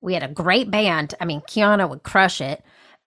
We 0.00 0.14
had 0.14 0.22
a 0.22 0.28
great 0.28 0.70
band. 0.70 1.14
I 1.20 1.24
mean, 1.24 1.42
Quiana 1.42 1.88
would 1.88 2.02
crush 2.02 2.40
it. 2.40 2.62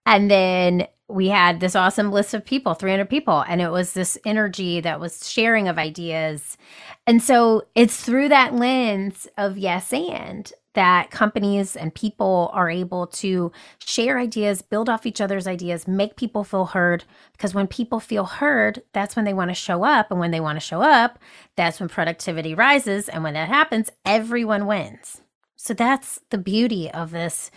And 0.05 0.29
then 0.29 0.87
we 1.07 1.27
had 1.27 1.59
this 1.59 1.75
awesome 1.75 2.11
list 2.11 2.33
of 2.33 2.45
people 2.45 2.73
300 2.73 3.09
people 3.09 3.43
and 3.47 3.61
it 3.61 3.69
was 3.69 3.93
this 3.93 4.17
energy 4.25 4.81
that 4.81 4.99
was 4.99 5.29
sharing 5.29 5.67
of 5.67 5.77
ideas 5.77 6.57
and 7.05 7.21
so 7.21 7.63
it's 7.75 8.01
through 8.01 8.27
that 8.29 8.55
lens 8.55 9.27
of 9.37 9.57
yes 9.57 9.93
and 9.93 10.51
that 10.75 11.11
companies 11.11 11.75
and 11.75 11.93
people 11.93 12.49
are 12.53 12.69
able 12.69 13.07
to 13.07 13.51
share 13.79 14.19
ideas 14.19 14.61
build 14.61 14.87
off 14.87 15.05
each 15.05 15.19
other's 15.19 15.47
ideas 15.47 15.87
make 15.87 16.15
people 16.15 16.43
feel 16.43 16.65
heard 16.65 17.03
because 17.33 17.53
when 17.53 17.67
people 17.67 17.99
feel 17.99 18.25
heard 18.25 18.81
that's 18.93 19.15
when 19.15 19.25
they 19.25 19.33
want 19.33 19.49
to 19.49 19.55
show 19.55 19.83
up 19.83 20.11
and 20.11 20.19
when 20.19 20.31
they 20.31 20.39
want 20.39 20.55
to 20.55 20.65
show 20.65 20.81
up 20.81 21.19
that's 21.55 21.79
when 21.79 21.89
productivity 21.89 22.53
rises 22.53 23.09
and 23.09 23.23
when 23.23 23.33
that 23.33 23.49
happens 23.49 23.89
everyone 24.05 24.67
wins 24.67 25.21
so 25.55 25.73
that's 25.73 26.19
the 26.29 26.37
beauty 26.37 26.91
of 26.91 27.11
this 27.11 27.49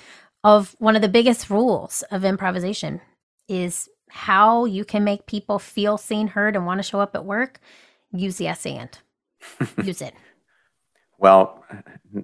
of 0.45 0.75
one 0.79 0.97
of 0.97 1.03
the 1.03 1.09
biggest 1.09 1.51
rules 1.51 2.03
of 2.11 2.25
improvisation 2.25 3.01
is 3.49 3.89
how 4.11 4.64
you 4.64 4.85
can 4.85 5.05
make 5.05 5.27
people 5.27 5.59
feel 5.59 5.99
seen, 5.99 6.29
heard, 6.29 6.57
and 6.57 6.66
want 6.66 6.79
to 6.79 6.83
show 6.83 7.01
up 7.01 7.14
at 7.14 7.25
work. 7.25 7.61
Use 8.12 8.37
the 8.37 8.45
yes 8.45 8.64
and. 8.64 8.99
Use 9.83 10.01
it. 10.03 10.14
Well, 11.19 11.64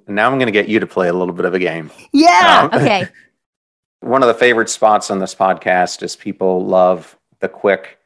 now 0.07 0.31
I'm 0.31 0.39
going 0.39 0.47
to 0.47 0.53
get 0.53 0.69
you 0.69 0.81
to 0.81 0.87
play 0.87 1.09
a 1.09 1.13
little 1.13 1.35
bit 1.35 1.45
of 1.45 1.55
a 1.55 1.59
game. 1.59 1.91
Yeah. 2.13 2.69
Um, 2.73 2.81
okay. 2.81 3.09
One 4.01 4.23
of 4.23 4.29
the 4.29 4.35
favorite 4.35 4.69
spots 4.69 5.11
on 5.11 5.19
this 5.19 5.35
podcast 5.35 6.03
is 6.03 6.15
people 6.15 6.65
love 6.65 7.17
the 7.41 7.49
quick 7.49 7.99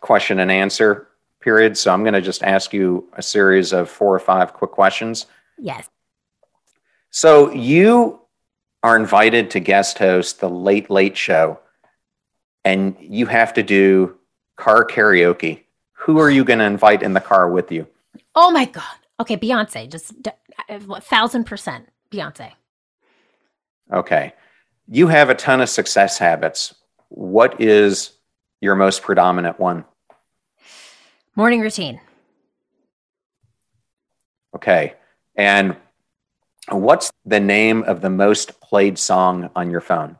question 0.00 0.38
and 0.38 0.50
answer 0.50 1.08
period. 1.40 1.78
So 1.78 1.92
I'm 1.92 2.02
going 2.02 2.14
to 2.14 2.20
just 2.20 2.42
ask 2.42 2.72
you 2.72 3.08
a 3.14 3.22
series 3.22 3.72
of 3.72 3.88
four 3.88 4.14
or 4.14 4.18
five 4.18 4.52
quick 4.52 4.70
questions. 4.70 5.26
Yes. 5.58 5.88
So 7.10 7.52
you 7.52 8.20
are 8.82 8.96
invited 8.96 9.50
to 9.52 9.60
guest 9.60 9.98
host 9.98 10.40
the 10.40 10.50
Late 10.50 10.90
Late 10.90 11.16
Show 11.16 11.58
and 12.64 12.96
you 13.00 13.26
have 13.26 13.54
to 13.54 13.62
do 13.62 14.16
car 14.56 14.84
karaoke, 14.84 15.62
who 15.92 16.18
are 16.18 16.30
you 16.30 16.44
going 16.44 16.58
to 16.58 16.64
invite 16.64 17.02
in 17.02 17.12
the 17.12 17.20
car 17.20 17.48
with 17.48 17.70
you? 17.70 17.86
Oh 18.34 18.50
my 18.50 18.64
God. 18.64 18.82
Okay, 19.18 19.36
Beyonce, 19.36 19.90
just 19.90 20.12
a 20.68 21.00
thousand 21.00 21.44
percent 21.44 21.88
Beyonce. 22.10 22.52
Okay. 23.92 24.34
You 24.88 25.08
have 25.08 25.30
a 25.30 25.34
ton 25.34 25.60
of 25.60 25.68
success 25.68 26.18
habits. 26.18 26.74
What 27.08 27.60
is 27.60 28.12
your 28.60 28.74
most 28.74 29.02
predominant 29.02 29.58
one? 29.58 29.84
Morning 31.34 31.60
routine. 31.60 32.00
Okay. 34.54 34.94
And 35.36 35.76
what's 36.70 37.10
the 37.24 37.40
name 37.40 37.82
of 37.84 38.00
the 38.00 38.10
most 38.10 38.60
played 38.60 38.98
song 38.98 39.50
on 39.54 39.70
your 39.70 39.80
phone? 39.80 40.16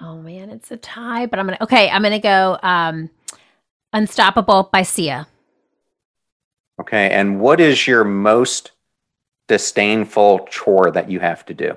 Oh 0.00 0.16
man, 0.16 0.50
it's 0.50 0.70
a 0.70 0.76
tie, 0.76 1.26
but 1.26 1.40
I'm 1.40 1.46
gonna 1.46 1.58
okay. 1.62 1.90
I'm 1.90 2.02
gonna 2.02 2.20
go 2.20 2.56
um, 2.62 3.10
"Unstoppable" 3.92 4.68
by 4.72 4.82
Sia. 4.82 5.26
Okay, 6.80 7.10
and 7.10 7.40
what 7.40 7.60
is 7.60 7.86
your 7.86 8.04
most 8.04 8.72
disdainful 9.48 10.46
chore 10.50 10.90
that 10.92 11.10
you 11.10 11.18
have 11.20 11.44
to 11.46 11.54
do? 11.54 11.76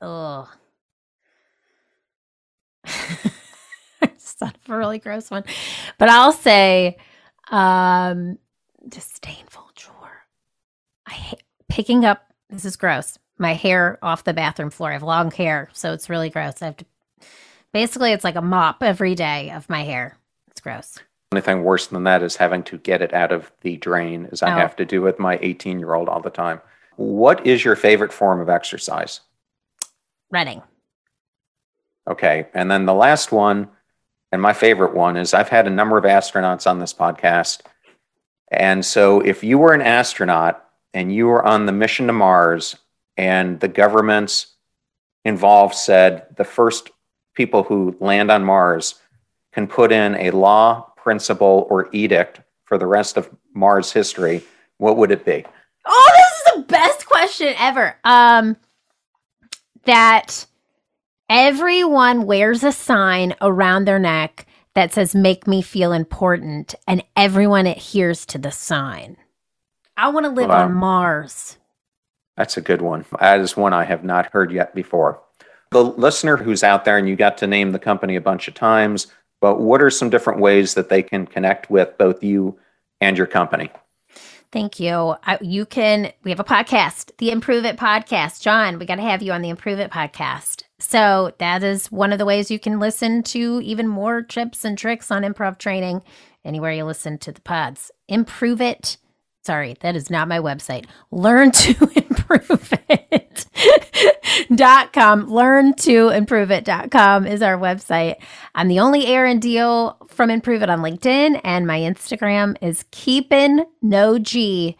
Oh. 0.00 0.50
Just 2.86 4.38
thought 4.38 4.56
of 4.64 4.70
a 4.70 4.76
really 4.76 4.98
gross 4.98 5.30
one. 5.30 5.44
But 5.98 6.08
I'll 6.08 6.32
say 6.32 6.96
um 7.50 8.38
disdainful 8.88 9.70
chore. 9.74 10.24
I 11.06 11.12
hate 11.12 11.42
picking 11.68 12.04
up 12.04 12.32
this 12.48 12.64
is 12.64 12.76
gross. 12.76 13.18
My 13.36 13.52
hair 13.52 13.98
off 14.02 14.24
the 14.24 14.32
bathroom 14.32 14.70
floor. 14.70 14.90
I 14.90 14.94
have 14.94 15.02
long 15.02 15.30
hair, 15.30 15.68
so 15.72 15.92
it's 15.92 16.08
really 16.08 16.30
gross. 16.30 16.62
I 16.62 16.66
have 16.66 16.76
to 16.78 16.86
basically 17.72 18.12
it's 18.12 18.24
like 18.24 18.36
a 18.36 18.42
mop 18.42 18.82
every 18.82 19.14
day 19.14 19.50
of 19.50 19.68
my 19.68 19.82
hair. 19.82 20.16
It's 20.50 20.60
gross. 20.60 20.98
Anything 21.32 21.62
worse 21.62 21.86
than 21.88 22.04
that 22.04 22.22
is 22.22 22.36
having 22.36 22.62
to 22.64 22.78
get 22.78 23.02
it 23.02 23.12
out 23.12 23.32
of 23.32 23.52
the 23.60 23.76
drain, 23.76 24.28
as 24.32 24.42
I 24.42 24.50
Oh. 24.54 24.56
have 24.58 24.74
to 24.76 24.84
do 24.86 25.02
with 25.02 25.18
my 25.18 25.38
18 25.42 25.78
year 25.78 25.92
old 25.94 26.08
all 26.08 26.20
the 26.20 26.30
time. 26.30 26.62
What 26.96 27.46
is 27.46 27.64
your 27.64 27.76
favorite 27.76 28.12
form 28.14 28.40
of 28.40 28.48
exercise? 28.48 29.20
Running. 30.30 30.62
Okay. 32.08 32.46
And 32.54 32.70
then 32.70 32.86
the 32.86 32.94
last 32.94 33.30
one, 33.30 33.68
and 34.32 34.40
my 34.40 34.54
favorite 34.54 34.94
one, 34.94 35.16
is 35.18 35.34
I've 35.34 35.50
had 35.50 35.66
a 35.66 35.70
number 35.70 35.98
of 35.98 36.04
astronauts 36.04 36.66
on 36.68 36.78
this 36.78 36.94
podcast. 36.94 37.60
And 38.50 38.84
so 38.84 39.20
if 39.20 39.44
you 39.44 39.58
were 39.58 39.74
an 39.74 39.82
astronaut 39.82 40.64
and 40.94 41.14
you 41.14 41.26
were 41.26 41.44
on 41.44 41.66
the 41.66 41.72
mission 41.72 42.06
to 42.06 42.14
Mars 42.14 42.76
and 43.18 43.60
the 43.60 43.68
governments 43.68 44.54
involved 45.26 45.74
said 45.74 46.34
the 46.36 46.44
first 46.44 46.90
people 47.34 47.64
who 47.64 47.94
land 48.00 48.30
on 48.30 48.44
Mars 48.44 48.94
can 49.52 49.66
put 49.66 49.92
in 49.92 50.14
a 50.14 50.30
law, 50.30 50.87
principle, 51.12 51.66
or 51.70 51.88
edict 51.92 52.42
for 52.66 52.76
the 52.76 52.86
rest 52.86 53.16
of 53.16 53.30
Mars 53.54 53.90
history, 53.90 54.42
what 54.76 54.98
would 54.98 55.10
it 55.10 55.24
be? 55.24 55.42
Oh, 55.86 56.10
this 56.18 56.36
is 56.36 56.54
the 56.56 56.62
best 56.70 57.06
question 57.06 57.54
ever. 57.58 57.96
Um 58.04 58.58
that 59.86 60.44
everyone 61.30 62.26
wears 62.26 62.62
a 62.62 62.72
sign 62.72 63.34
around 63.40 63.86
their 63.86 63.98
neck 63.98 64.46
that 64.74 64.92
says 64.92 65.14
make 65.14 65.46
me 65.46 65.62
feel 65.62 65.92
important 65.94 66.74
and 66.86 67.02
everyone 67.16 67.66
adheres 67.66 68.26
to 68.26 68.36
the 68.36 68.50
sign. 68.50 69.16
I 69.96 70.10
want 70.10 70.24
to 70.26 70.30
live 70.30 70.50
Wow. 70.50 70.64
on 70.66 70.74
Mars. 70.74 71.56
That's 72.36 72.58
a 72.58 72.60
good 72.60 72.82
one. 72.82 73.06
That 73.18 73.40
is 73.40 73.56
one 73.56 73.72
I 73.72 73.84
have 73.84 74.04
not 74.04 74.26
heard 74.26 74.52
yet 74.52 74.74
before. 74.74 75.22
The 75.70 75.82
listener 75.82 76.36
who's 76.36 76.62
out 76.62 76.84
there, 76.84 76.98
and 76.98 77.08
you 77.08 77.16
got 77.16 77.38
to 77.38 77.46
name 77.46 77.72
the 77.72 77.78
company 77.78 78.14
a 78.16 78.20
bunch 78.20 78.46
of 78.46 78.52
times, 78.54 79.06
but 79.40 79.60
what 79.60 79.82
are 79.82 79.90
some 79.90 80.10
different 80.10 80.40
ways 80.40 80.74
that 80.74 80.88
they 80.88 81.02
can 81.02 81.26
connect 81.26 81.70
with 81.70 81.96
both 81.98 82.22
you 82.22 82.58
and 83.00 83.16
your 83.16 83.26
company? 83.26 83.70
Thank 84.50 84.80
you. 84.80 85.14
I, 85.24 85.38
you 85.42 85.66
can, 85.66 86.10
we 86.24 86.30
have 86.30 86.40
a 86.40 86.44
podcast, 86.44 87.10
the 87.18 87.30
Improve 87.30 87.66
It 87.66 87.76
podcast. 87.76 88.40
John, 88.40 88.78
we 88.78 88.86
got 88.86 88.94
to 88.94 89.02
have 89.02 89.22
you 89.22 89.32
on 89.32 89.42
the 89.42 89.50
Improve 89.50 89.78
It 89.78 89.90
podcast. 89.90 90.62
So 90.78 91.34
that 91.38 91.62
is 91.62 91.92
one 91.92 92.12
of 92.12 92.18
the 92.18 92.24
ways 92.24 92.50
you 92.50 92.58
can 92.58 92.78
listen 92.78 93.22
to 93.24 93.60
even 93.62 93.86
more 93.88 94.22
tips 94.22 94.64
and 94.64 94.78
tricks 94.78 95.10
on 95.10 95.22
improv 95.22 95.58
training 95.58 96.02
anywhere 96.44 96.72
you 96.72 96.84
listen 96.84 97.18
to 97.18 97.32
the 97.32 97.42
pods. 97.42 97.90
Improve 98.08 98.60
It. 98.60 98.96
Sorry, 99.48 99.78
that 99.80 99.96
is 99.96 100.10
not 100.10 100.28
my 100.28 100.40
website. 100.40 100.84
Learn 101.10 101.52
to 101.52 101.70
improve 101.96 102.74
it. 102.90 103.46
dot 104.54 104.92
com. 104.92 105.26
Learn 105.26 105.72
to 105.76 106.10
improve 106.10 106.50
it 106.50 106.66
dot 106.66 106.90
com 106.90 107.26
is 107.26 107.40
our 107.40 107.56
website. 107.56 108.16
I'm 108.54 108.68
the 108.68 108.80
only 108.80 109.06
Erin 109.06 109.40
Diehl 109.40 109.96
from 110.10 110.28
Improve 110.28 110.60
It 110.60 110.68
on 110.68 110.80
LinkedIn, 110.80 111.40
and 111.44 111.66
my 111.66 111.78
Instagram 111.78 112.58
is 112.60 112.84
keeping 112.90 113.64
no 113.80 114.18
G 114.18 114.76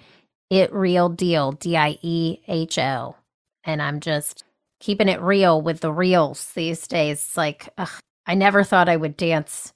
it 0.50 0.70
real 0.70 1.08
deal 1.08 1.52
D 1.52 1.74
I 1.74 1.98
E 2.02 2.40
H 2.46 2.76
L, 2.76 3.16
and 3.64 3.80
I'm 3.80 4.00
just 4.00 4.44
keeping 4.80 5.08
it 5.08 5.22
real 5.22 5.62
with 5.62 5.80
the 5.80 5.90
reels 5.94 6.52
these 6.52 6.86
days. 6.86 7.20
It's 7.20 7.38
like 7.38 7.70
ugh, 7.78 8.00
I 8.26 8.34
never 8.34 8.64
thought 8.64 8.90
I 8.90 8.98
would 8.98 9.16
dance 9.16 9.72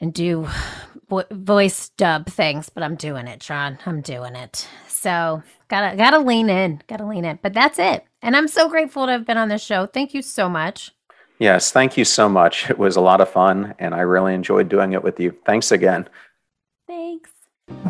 and 0.00 0.14
do 0.14 0.48
vo- 1.08 1.24
voice 1.30 1.90
dub 1.90 2.26
things, 2.26 2.68
but 2.68 2.82
I'm 2.82 2.96
doing 2.96 3.26
it, 3.26 3.40
John. 3.40 3.78
I'm 3.86 4.00
doing 4.00 4.36
it. 4.36 4.68
So 4.88 5.42
gotta 5.68 5.96
gotta 5.96 6.18
lean 6.18 6.48
in, 6.48 6.82
gotta 6.86 7.06
lean 7.06 7.24
in. 7.24 7.38
But 7.42 7.52
that's 7.52 7.78
it. 7.78 8.04
And 8.22 8.36
I'm 8.36 8.48
so 8.48 8.68
grateful 8.68 9.06
to 9.06 9.12
have 9.12 9.26
been 9.26 9.36
on 9.36 9.48
this 9.48 9.62
show. 9.62 9.86
Thank 9.86 10.14
you 10.14 10.22
so 10.22 10.48
much. 10.48 10.92
Yes, 11.38 11.72
thank 11.72 11.96
you 11.96 12.04
so 12.04 12.28
much. 12.28 12.70
It 12.70 12.78
was 12.78 12.96
a 12.96 13.00
lot 13.00 13.20
of 13.20 13.28
fun, 13.28 13.74
and 13.78 13.94
I 13.94 14.00
really 14.00 14.34
enjoyed 14.34 14.68
doing 14.68 14.92
it 14.92 15.02
with 15.02 15.18
you. 15.18 15.36
Thanks 15.44 15.72
again. 15.72 16.08
Thanks. 16.86 17.33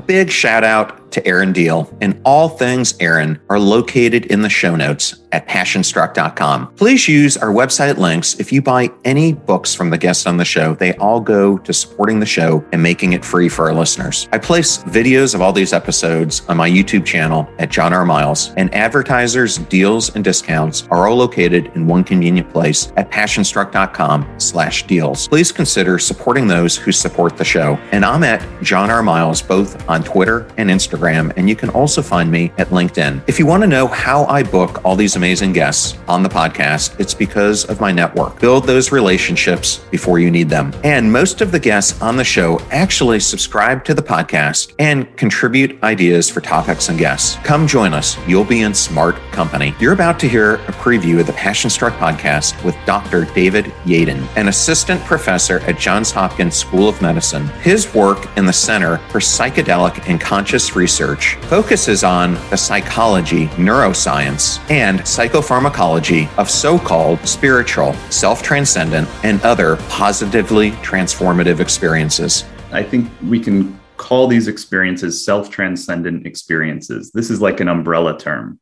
Big 0.07 0.31
shout 0.31 0.65
out 0.65 1.11
to 1.13 1.27
Erin 1.27 1.53
Diehl, 1.53 1.97
and 2.01 2.21
all 2.25 2.49
things 2.49 2.95
Erin 3.01 3.41
are 3.49 3.59
located 3.59 4.27
in 4.27 4.43
the 4.43 4.49
show 4.49 4.75
notes 4.77 5.21
at 5.33 5.49
passionstruck.com. 5.49 6.75
Please 6.75 7.09
use 7.09 7.37
our 7.37 7.51
website 7.51 7.97
links 7.97 8.39
if 8.39 8.53
you 8.53 8.61
buy 8.61 8.91
any 9.05 9.33
books 9.33 9.75
from 9.75 9.91
the 9.91 9.99
guests 9.99 10.27
on 10.27 10.37
the 10.37 10.45
show. 10.45 10.75
They 10.75 10.95
all 10.95 11.21
go 11.21 11.59
to 11.59 11.73
supporting 11.73 12.21
the 12.21 12.27
show 12.27 12.65
and 12.73 12.83
making 12.83 13.13
it 13.13 13.25
free 13.25 13.49
for 13.49 13.67
our 13.69 13.75
listeners. 13.75 14.29
I 14.33 14.39
place 14.39 14.79
videos 14.85 15.35
of 15.35 15.41
all 15.41 15.53
these 15.53 15.73
episodes 15.73 16.43
on 16.49 16.57
my 16.57 16.69
YouTube 16.69 17.05
channel 17.05 17.49
at 17.59 17.71
John 17.71 17.93
R. 17.93 18.05
Miles, 18.05 18.53
and 18.57 18.73
advertisers, 18.75 19.59
deals, 19.59 20.15
and 20.15 20.25
discounts 20.25 20.87
are 20.91 21.09
all 21.09 21.17
located 21.17 21.67
in 21.77 21.87
one 21.87 22.05
convenient 22.05 22.51
place 22.51 22.93
at 22.97 23.11
passionstruck.com 23.11 24.39
slash 24.39 24.87
deals. 24.87 25.29
Please 25.29 25.53
consider 25.53 25.99
supporting 25.99 26.49
those 26.49 26.77
who 26.77 26.93
support 26.93 27.37
the 27.37 27.45
show. 27.45 27.75
And 27.93 28.05
I'm 28.05 28.25
at 28.25 28.45
John 28.63 28.91
R. 28.91 29.03
Miles, 29.03 29.41
both 29.41 29.64
on 29.89 30.03
Twitter 30.03 30.47
and 30.57 30.71
Instagram, 30.71 31.33
and 31.37 31.49
you 31.49 31.57
can 31.57 31.71
also 31.71 32.03
find 32.03 32.31
me 32.31 32.53
at 32.59 32.69
LinkedIn. 32.69 33.23
If 33.27 33.39
you 33.39 33.47
want 33.47 33.63
to 33.63 33.67
know 33.67 33.87
how 33.87 34.25
I 34.25 34.43
book 34.43 34.85
all 34.85 34.97
these 34.97 35.17
amazing 35.17 35.53
guests 35.53 35.99
on 36.09 36.23
the 36.23 36.29
podcast, 36.29 36.99
it's 36.99 37.15
because 37.15 37.65
of 37.65 37.81
my 37.81 37.93
network. 37.93 38.41
Build 38.41 38.67
those 38.67 38.93
relationships 38.93 39.79
before 39.91 40.19
you 40.19 40.31
need 40.31 40.49
them. 40.49 40.73
And 40.85 41.11
most 41.11 41.41
of 41.41 41.53
the 41.53 41.59
guests 41.59 42.01
on 42.01 42.17
the 42.17 42.25
show 42.25 42.61
actually 42.71 43.21
subscribe 43.21 43.85
to 43.85 43.95
the 43.95 44.03
podcast 44.03 44.75
and 44.79 45.17
contribute 45.17 45.83
ideas 45.83 46.31
for 46.31 46.41
topics 46.41 46.89
and 46.89 46.99
guests. 46.99 47.37
Come 47.45 47.67
join 47.67 47.95
us. 47.95 48.17
You'll 48.27 48.45
be 48.45 48.63
in 48.63 48.75
smart 48.75 49.17
company. 49.33 49.75
You're 49.81 49.93
about 49.93 50.19
to 50.21 50.29
hear 50.29 50.55
a 50.55 50.73
preview 50.73 51.21
of 51.21 51.27
the 51.27 51.33
Passion 51.33 51.71
Struck 51.71 51.95
podcast 51.95 52.63
with 52.65 52.77
Dr. 52.87 53.25
David 53.35 53.67
Yaden, 53.85 54.27
an 54.37 54.49
assistant 54.49 55.01
professor 55.05 55.61
at 55.61 55.79
Johns 55.79 56.11
Hopkins 56.11 56.57
School 56.57 56.89
of 56.89 57.01
Medicine. 57.03 57.47
His 57.61 57.93
work 57.95 58.29
in 58.37 58.47
the 58.47 58.53
Center 58.53 58.99
for 59.09 59.21
Psychedelic 59.55 60.09
and 60.09 60.21
Conscious 60.21 60.75
Research 60.75 61.37
focuses 61.43 62.03
on 62.03 62.35
the 62.51 62.57
psychology, 62.57 63.47
neuroscience, 63.51 64.59
and 64.69 64.99
psychopharmacology 65.01 66.29
of 66.37 66.51
so 66.51 66.77
called 66.77 67.21
spiritual, 67.21 67.93
self 68.11 68.43
transcendent, 68.43 69.09
and 69.23 69.41
other 69.43 69.77
positively 69.89 70.73
transformative 70.83 71.61
experiences. 71.61 72.45
I 72.73 72.83
think 72.83 73.09
we 73.23 73.39
can 73.39 73.79
call 73.97 74.27
these 74.27 74.49
experiences 74.49 75.25
self 75.25 75.51
transcendent 75.51 76.27
experiences. 76.27 77.13
This 77.13 77.31
is 77.31 77.41
like 77.41 77.61
an 77.61 77.69
umbrella 77.69 78.19
term. 78.19 78.59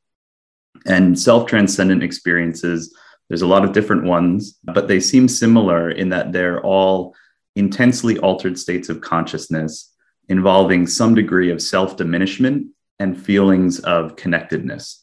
And 0.85 1.19
self 1.19 1.47
transcendent 1.47 2.03
experiences, 2.03 2.95
there's 3.29 3.43
a 3.43 3.47
lot 3.47 3.65
of 3.65 3.73
different 3.73 4.05
ones, 4.05 4.59
but 4.63 4.89
they 4.89 5.01
seem 5.01 5.27
similar 5.27 5.91
in 5.91 6.11
that 6.11 6.33
they're 6.33 6.61
all 6.61 7.15
intensely 7.57 8.19
altered 8.19 8.59
states 8.59 8.91
of 8.91 9.01
consciousness 9.01 9.92
involving 10.29 10.87
some 10.87 11.15
degree 11.15 11.51
of 11.51 11.63
self 11.63 11.97
diminishment 11.97 12.69
and 12.99 13.21
feelings 13.21 13.81
of 13.81 14.17
connectedness. 14.17 15.02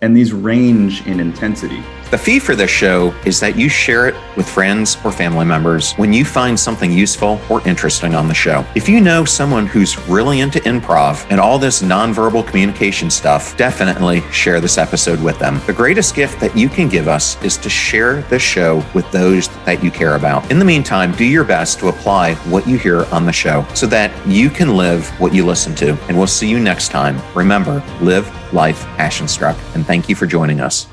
And 0.00 0.16
these 0.16 0.32
range 0.32 1.06
in 1.06 1.20
intensity. 1.20 1.82
The 2.10 2.18
fee 2.18 2.38
for 2.38 2.54
this 2.54 2.70
show 2.70 3.12
is 3.26 3.40
that 3.40 3.56
you 3.56 3.68
share 3.68 4.06
it 4.06 4.14
with 4.36 4.48
friends 4.48 4.96
or 5.04 5.10
family 5.10 5.44
members 5.44 5.94
when 5.94 6.12
you 6.12 6.24
find 6.24 6.58
something 6.58 6.92
useful 6.92 7.40
or 7.50 7.66
interesting 7.66 8.14
on 8.14 8.28
the 8.28 8.34
show. 8.34 8.64
If 8.76 8.88
you 8.88 9.00
know 9.00 9.24
someone 9.24 9.66
who's 9.66 9.98
really 10.06 10.38
into 10.38 10.60
improv 10.60 11.26
and 11.30 11.40
all 11.40 11.58
this 11.58 11.82
nonverbal 11.82 12.46
communication 12.46 13.10
stuff, 13.10 13.56
definitely 13.56 14.20
share 14.30 14.60
this 14.60 14.78
episode 14.78 15.20
with 15.20 15.38
them. 15.40 15.60
The 15.66 15.72
greatest 15.72 16.14
gift 16.14 16.38
that 16.40 16.56
you 16.56 16.68
can 16.68 16.88
give 16.88 17.08
us 17.08 17.42
is 17.42 17.56
to 17.56 17.68
share 17.68 18.22
this 18.22 18.42
show 18.42 18.84
with 18.94 19.10
those 19.10 19.48
that 19.64 19.82
you 19.82 19.90
care 19.90 20.14
about. 20.14 20.48
In 20.52 20.60
the 20.60 20.64
meantime, 20.64 21.12
do 21.12 21.24
your 21.24 21.44
best 21.44 21.80
to 21.80 21.88
apply 21.88 22.34
what 22.44 22.68
you 22.68 22.78
hear 22.78 23.06
on 23.06 23.26
the 23.26 23.32
show 23.32 23.66
so 23.74 23.86
that 23.86 24.12
you 24.24 24.50
can 24.50 24.76
live 24.76 25.08
what 25.20 25.34
you 25.34 25.44
listen 25.44 25.74
to. 25.76 25.98
And 26.06 26.16
we'll 26.16 26.28
see 26.28 26.48
you 26.48 26.60
next 26.60 26.90
time. 26.90 27.20
Remember, 27.34 27.82
live 28.00 28.30
life 28.52 28.84
passion 28.96 29.26
struck. 29.26 29.56
And 29.84 29.86
thank 29.86 30.08
you 30.08 30.16
for 30.16 30.24
joining 30.24 30.62
us. 30.62 30.86